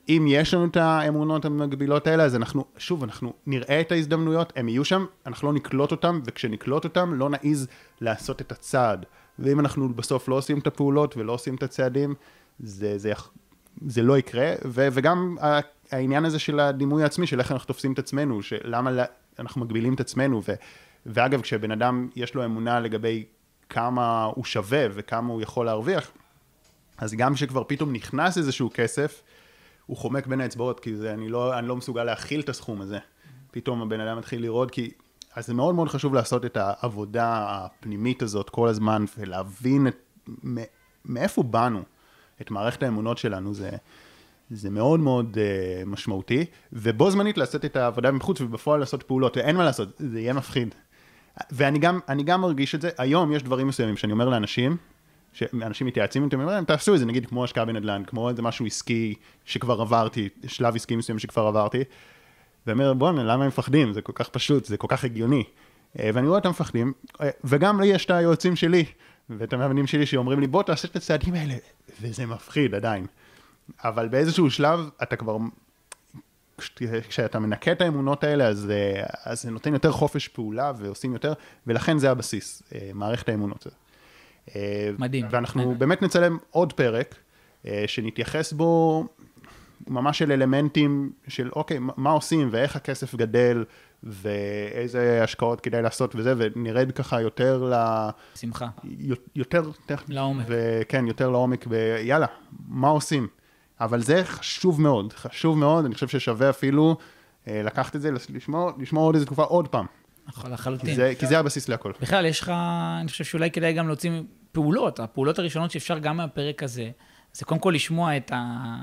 אם 0.08 0.26
יש 0.28 0.54
לנו 0.54 0.66
את 0.66 0.76
האמונות 0.76 1.44
המגבילות 1.44 2.06
האלה, 2.06 2.24
אז 2.24 2.36
אנחנו, 2.36 2.64
שוב, 2.78 3.02
אנחנו 3.02 3.32
נראה 3.46 3.80
את 3.80 3.92
ההזדמנויות, 3.92 4.52
הם 4.56 4.68
יהיו 4.68 4.84
שם, 4.84 5.06
אנחנו 5.26 5.48
לא 5.48 5.54
נקלוט 5.54 5.90
אותם, 5.90 6.20
וכשנקלוט 6.24 6.84
אותם, 6.84 7.14
לא 7.14 7.30
נעז 7.30 7.68
לעשות 8.00 8.40
את 8.40 8.52
הצעד. 8.52 9.06
ואם 9.38 9.60
אנחנו 9.60 9.94
בסוף 9.94 10.28
לא 10.28 10.34
עושים 10.34 10.58
את 10.58 10.66
הפעולות 10.66 11.16
ולא 11.16 11.32
עושים 11.32 11.54
את 11.54 11.62
הצעדים, 11.62 12.14
זה, 12.60 12.98
זה, 12.98 13.12
זה 13.86 14.02
לא 14.02 14.18
יקרה. 14.18 14.52
ו, 14.64 14.88
וגם 14.92 15.36
העניין 15.90 16.24
הזה 16.24 16.38
של 16.38 16.60
הדימוי 16.60 17.02
העצמי, 17.02 17.26
של 17.26 17.40
איך 17.40 17.52
אנחנו 17.52 17.66
תופסים 17.66 17.92
את 17.92 17.98
עצמנו, 17.98 18.42
שלמה 18.42 19.04
אנחנו 19.38 19.60
מגבילים 19.60 19.94
את 19.94 20.00
עצמנו. 20.00 20.42
ו, 20.48 20.52
ואגב, 21.06 21.40
כשבן 21.40 21.70
אדם 21.70 22.08
יש 22.16 22.34
לו 22.34 22.44
אמונה 22.44 22.80
לגבי 22.80 23.24
כמה 23.70 24.24
הוא 24.24 24.44
שווה 24.44 24.86
וכמה 24.90 25.32
הוא 25.32 25.42
יכול 25.42 25.66
להרוויח, 25.66 26.10
אז 26.98 27.14
גם 27.14 27.34
כשכבר 27.34 27.62
פתאום 27.66 27.92
נכנס 27.92 28.38
איזשהו 28.38 28.70
כסף, 28.74 29.22
הוא 29.86 29.96
חומק 29.96 30.26
בין 30.26 30.40
האצבעות, 30.40 30.80
כי 30.80 30.96
זה, 30.96 31.12
אני, 31.14 31.28
לא, 31.28 31.58
אני 31.58 31.68
לא 31.68 31.76
מסוגל 31.76 32.04
להכיל 32.04 32.40
את 32.40 32.48
הסכום 32.48 32.80
הזה. 32.80 32.98
פתאום 33.50 33.82
הבן 33.82 34.00
אדם 34.00 34.18
מתחיל 34.18 34.42
לראות, 34.42 34.70
כי... 34.70 34.90
אז 35.34 35.46
זה 35.46 35.54
מאוד 35.54 35.74
מאוד 35.74 35.88
חשוב 35.88 36.14
לעשות 36.14 36.44
את 36.44 36.56
העבודה 36.56 37.46
הפנימית 37.48 38.22
הזאת 38.22 38.50
כל 38.50 38.68
הזמן, 38.68 39.04
ולהבין 39.18 39.86
את, 39.86 39.96
מאיפה 41.04 41.42
באנו, 41.42 41.82
את 42.40 42.50
מערכת 42.50 42.82
האמונות 42.82 43.18
שלנו, 43.18 43.54
זה, 43.54 43.70
זה 44.50 44.70
מאוד 44.70 45.00
מאוד 45.00 45.36
uh, 45.36 45.88
משמעותי, 45.88 46.44
ובו 46.72 47.10
זמנית 47.10 47.38
לעשות 47.38 47.64
את 47.64 47.76
העבודה 47.76 48.10
מבחוץ 48.10 48.40
ובפועל 48.40 48.80
לעשות 48.80 49.02
פעולות, 49.02 49.36
ואין 49.36 49.56
מה 49.56 49.64
לעשות, 49.64 49.88
זה 49.98 50.20
יהיה 50.20 50.32
מפחיד. 50.32 50.74
ואני 51.50 51.78
גם, 51.78 52.00
גם 52.24 52.40
מרגיש 52.40 52.74
את 52.74 52.80
זה, 52.80 52.90
היום 52.98 53.32
יש 53.32 53.42
דברים 53.42 53.66
מסוימים 53.66 53.96
שאני 53.96 54.12
אומר 54.12 54.28
לאנשים, 54.28 54.76
שאנשים 55.32 55.86
מתייעצים 55.86 56.24
איתי, 56.24 56.36
אומרים, 56.36 56.64
תעשו 56.64 56.94
את 56.94 56.98
זה, 56.98 57.06
נגיד 57.06 57.26
כמו 57.26 57.44
השקעה 57.44 57.64
בנדל"ן, 57.64 58.02
כמו 58.06 58.28
איזה 58.28 58.42
משהו 58.42 58.66
עסקי 58.66 59.14
שכבר 59.44 59.80
עברתי, 59.80 60.28
שלב 60.46 60.76
עסקי 60.76 60.96
מסוים 60.96 61.18
שכבר 61.18 61.46
עברתי, 61.46 61.84
ואומר, 62.66 62.94
בוא'נה, 62.94 63.24
למה 63.24 63.42
הם 63.42 63.48
מפחדים? 63.48 63.92
זה 63.92 64.02
כל 64.02 64.12
כך 64.14 64.28
פשוט, 64.28 64.64
זה 64.64 64.76
כל 64.76 64.86
כך 64.90 65.04
הגיוני. 65.04 65.44
אה, 65.98 66.10
ואני 66.14 66.26
רואה 66.26 66.38
אותם 66.38 66.50
מפחדים, 66.50 66.92
אה, 67.20 67.30
וגם 67.44 67.80
לי 67.80 67.86
יש 67.86 68.04
את 68.04 68.10
היועצים 68.10 68.56
שלי, 68.56 68.84
ואת 69.30 69.52
המאמנים 69.52 69.86
שלי 69.86 70.06
שאומרים 70.06 70.40
לי, 70.40 70.46
בוא 70.46 70.62
תעשה 70.62 70.88
את 70.88 70.96
הצעדים 70.96 71.34
האלה, 71.34 71.54
וזה 72.00 72.26
מפחיד 72.26 72.74
עדיין. 72.74 73.06
אבל 73.84 74.08
באיזשהו 74.08 74.50
שלב 74.50 74.80
אתה 75.02 75.16
כבר, 75.16 75.36
כשאתה 77.08 77.38
מנקה 77.38 77.72
את 77.72 77.80
האמונות 77.80 78.24
האלה, 78.24 78.46
אז, 78.46 78.70
אה, 78.70 79.02
אז 79.24 79.42
זה 79.42 79.50
נותן 79.50 79.72
יותר 79.72 79.92
חופש 79.92 80.28
פעולה 80.28 80.72
ועושים 80.76 81.12
יותר, 81.12 81.32
ולכן 81.66 81.98
זה 81.98 82.10
הבסיס, 82.10 82.62
מערכת 82.94 83.28
האמונות. 83.28 83.66
מדהים. 84.98 85.26
ואנחנו 85.30 85.60
מדהים. 85.60 85.78
באמת 85.78 86.02
נצלם 86.02 86.38
עוד 86.50 86.72
פרק, 86.72 87.14
שנתייחס 87.86 88.52
בו 88.52 89.04
ממש 89.86 90.18
של 90.18 90.32
אלמנטים 90.32 91.12
של 91.28 91.50
אוקיי, 91.56 91.78
מה 91.80 92.10
עושים 92.10 92.48
ואיך 92.52 92.76
הכסף 92.76 93.14
גדל 93.14 93.64
ואיזה 94.02 95.20
השקעות 95.24 95.60
כדאי 95.60 95.82
לעשות 95.82 96.14
וזה, 96.14 96.34
ונרד 96.36 96.92
ככה 96.92 97.20
יותר 97.20 97.64
ל... 97.72 97.74
שמחה. 98.34 98.68
יותר... 99.34 99.62
לעומק. 100.08 100.46
וכן, 100.48 101.06
יותר 101.06 101.30
לעומק, 101.30 101.64
ויאללה, 101.68 102.26
מה 102.68 102.88
עושים? 102.88 103.28
אבל 103.80 104.00
זה 104.02 104.24
חשוב 104.24 104.80
מאוד, 104.80 105.12
חשוב 105.12 105.58
מאוד, 105.58 105.84
אני 105.84 105.94
חושב 105.94 106.08
ששווה 106.08 106.50
אפילו 106.50 106.96
אה, 107.48 107.62
לקחת 107.62 107.96
את 107.96 108.00
זה, 108.00 108.10
לשמור, 108.78 109.04
עוד 109.04 109.14
איזה 109.14 109.26
תקופה 109.26 109.42
עוד 109.42 109.68
פעם. 109.68 109.86
נכון, 110.26 110.52
לחלוטין. 110.52 110.90
כי 110.90 110.94
זה, 110.94 111.12
כי 111.18 111.26
זה 111.26 111.38
הבסיס 111.38 111.68
להכל. 111.68 111.92
בכלל, 112.00 112.26
יש 112.26 112.40
לך, 112.40 112.48
אני 113.00 113.08
חושב 113.08 113.24
שאולי 113.24 113.50
כדאי 113.50 113.72
גם 113.72 113.86
להוציא 113.86 114.10
פעולות, 114.52 115.00
הפעולות 115.00 115.38
הראשונות 115.38 115.70
שאפשר 115.70 115.98
גם 115.98 116.16
מהפרק 116.16 116.62
הזה, 116.62 116.90
זה 117.32 117.44
קודם 117.44 117.60
כל 117.60 117.72
לשמוע 117.74 118.16
את 118.16 118.32
ה... 118.32 118.76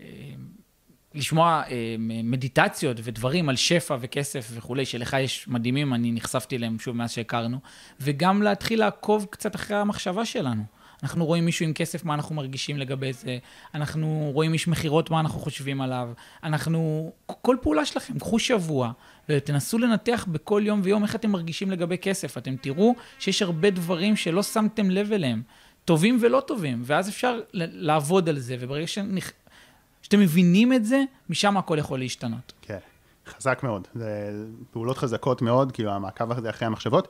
אה, 0.00 0.06
לשמוע 1.14 1.62
אה, 1.70 1.96
מדיטציות 2.22 2.96
ודברים 3.02 3.48
על 3.48 3.56
שפע 3.56 3.96
וכסף 4.00 4.50
וכולי, 4.54 4.84
שלך 4.84 5.16
יש 5.20 5.48
מדהימים, 5.48 5.94
אני 5.94 6.12
נחשפתי 6.12 6.56
אליהם 6.56 6.78
שוב 6.78 6.96
מאז 6.96 7.10
שהכרנו, 7.10 7.58
וגם 8.00 8.42
להתחיל 8.42 8.78
לעקוב 8.78 9.26
קצת 9.30 9.54
אחרי 9.54 9.76
המחשבה 9.76 10.24
שלנו. 10.24 10.62
אנחנו 11.02 11.26
רואים 11.26 11.44
מישהו 11.44 11.66
עם 11.66 11.72
כסף, 11.72 12.04
מה 12.04 12.14
אנחנו 12.14 12.34
מרגישים 12.34 12.78
לגבי 12.78 13.12
זה, 13.12 13.38
אנחנו 13.74 14.30
רואים 14.34 14.52
איש 14.52 14.68
מכירות, 14.68 15.10
מה 15.10 15.20
אנחנו 15.20 15.40
חושבים 15.40 15.80
עליו, 15.80 16.08
אנחנו, 16.44 17.12
כל 17.26 17.56
פעולה 17.62 17.84
שלכם, 17.84 18.18
קחו 18.18 18.38
שבוע 18.38 18.92
ותנסו 19.28 19.78
לנתח 19.78 20.26
בכל 20.28 20.62
יום 20.64 20.80
ויום 20.84 21.02
איך 21.02 21.14
אתם 21.14 21.30
מרגישים 21.30 21.70
לגבי 21.70 21.98
כסף. 21.98 22.38
אתם 22.38 22.56
תראו 22.56 22.94
שיש 23.18 23.42
הרבה 23.42 23.70
דברים 23.70 24.16
שלא 24.16 24.42
שמתם 24.42 24.90
לב 24.90 25.12
אליהם, 25.12 25.42
טובים 25.84 26.18
ולא 26.20 26.42
טובים, 26.46 26.82
ואז 26.84 27.08
אפשר 27.08 27.40
לעבוד 27.52 28.28
על 28.28 28.38
זה, 28.38 28.56
וברגע 28.60 28.86
שנכ... 28.86 29.32
שאתם 30.02 30.20
מבינים 30.20 30.72
את 30.72 30.84
זה, 30.84 31.02
משם 31.30 31.56
הכל 31.56 31.78
יכול 31.78 31.98
להשתנות. 31.98 32.52
כן, 32.62 32.78
חזק 33.26 33.60
מאוד. 33.62 33.88
זה 33.94 34.32
פעולות 34.70 34.98
חזקות 34.98 35.42
מאוד, 35.42 35.72
כאילו 35.72 35.90
המעקב 35.90 36.32
הזה 36.32 36.50
אחרי 36.50 36.66
המחשבות. 36.66 37.08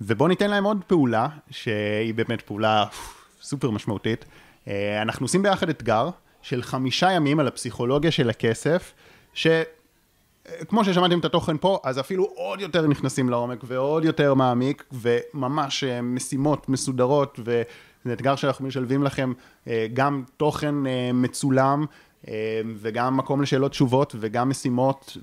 ובואו 0.00 0.28
ניתן 0.28 0.50
להם 0.50 0.64
עוד 0.64 0.84
פעולה, 0.86 1.28
שהיא 1.50 2.14
באמת 2.14 2.42
פעולה 2.42 2.84
סופר 3.48 3.70
משמעותית. 3.70 4.24
אה, 4.68 5.02
אנחנו 5.02 5.24
עושים 5.24 5.42
ביחד 5.42 5.68
אתגר 5.68 6.08
של 6.42 6.62
חמישה 6.62 7.12
ימים 7.12 7.40
על 7.40 7.46
הפסיכולוגיה 7.48 8.10
של 8.10 8.30
הכסף, 8.30 8.94
ש... 9.34 9.46
כמו 10.68 10.84
ששמעתם 10.84 11.18
את 11.18 11.24
התוכן 11.24 11.56
פה, 11.58 11.80
אז 11.84 12.00
אפילו 12.00 12.24
עוד 12.24 12.60
יותר 12.60 12.86
נכנסים 12.86 13.28
לעומק 13.28 13.58
ועוד 13.64 14.04
יותר 14.04 14.34
מעמיק, 14.34 14.84
וממש 14.92 15.84
אה, 15.84 16.02
משימות 16.02 16.68
מסודרות, 16.68 17.40
וזה 17.44 18.12
אתגר 18.12 18.36
שאנחנו 18.36 18.66
משלבים 18.66 19.02
לכם 19.02 19.32
אה, 19.68 19.86
גם 19.92 20.24
תוכן 20.36 20.74
מצולם, 21.14 21.86
וגם 22.76 23.16
מקום 23.16 23.42
לשאלות 23.42 23.70
תשובות, 23.70 24.14
וגם 24.20 24.48
משימות, 24.48 25.16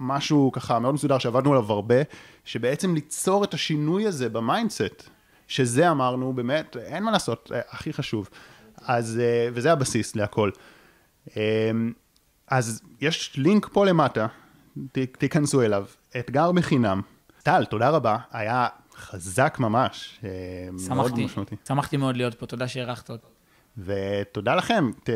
ומשהו 0.00 0.52
ככה 0.52 0.78
מאוד 0.78 0.94
מסודר 0.94 1.18
שעבדנו 1.18 1.50
עליו 1.50 1.72
הרבה, 1.72 1.94
שבעצם 2.44 2.94
ליצור 2.94 3.44
את 3.44 3.54
השינוי 3.54 4.06
הזה 4.06 4.28
ב 4.28 4.37
mindset, 4.37 5.10
שזה 5.52 5.90
אמרנו, 5.90 6.32
באמת, 6.32 6.76
אין 6.76 7.02
מה 7.02 7.10
לעשות, 7.10 7.52
הכי 7.70 7.92
חשוב. 7.92 8.28
אז, 8.82 9.20
וזה 9.52 9.72
הבסיס 9.72 10.16
להכל. 10.16 10.50
אז 12.48 12.82
יש 13.00 13.36
לינק 13.36 13.68
פה 13.72 13.86
למטה, 13.86 14.26
ת, 14.92 14.98
תיכנסו 14.98 15.62
אליו, 15.62 15.86
אתגר 16.18 16.52
בחינם. 16.52 17.00
טל, 17.42 17.64
תודה 17.64 17.90
רבה, 17.90 18.16
היה 18.30 18.68
חזק 18.96 19.56
ממש, 19.60 20.20
שמחתי, 20.78 20.94
מאוד 20.94 21.20
משמעותי. 21.20 21.56
שמחתי 21.68 21.96
מאוד 21.96 22.16
להיות 22.16 22.34
פה, 22.34 22.46
תודה 22.46 22.68
שהערכת 22.68 23.10
אותי. 23.10 23.26
ותודה 23.78 24.54
לכם, 24.54 24.90
ת, 25.04 25.10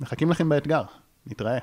מחכים 0.00 0.30
לכם 0.30 0.48
באתגר, 0.48 0.82
נתראה. 1.26 1.58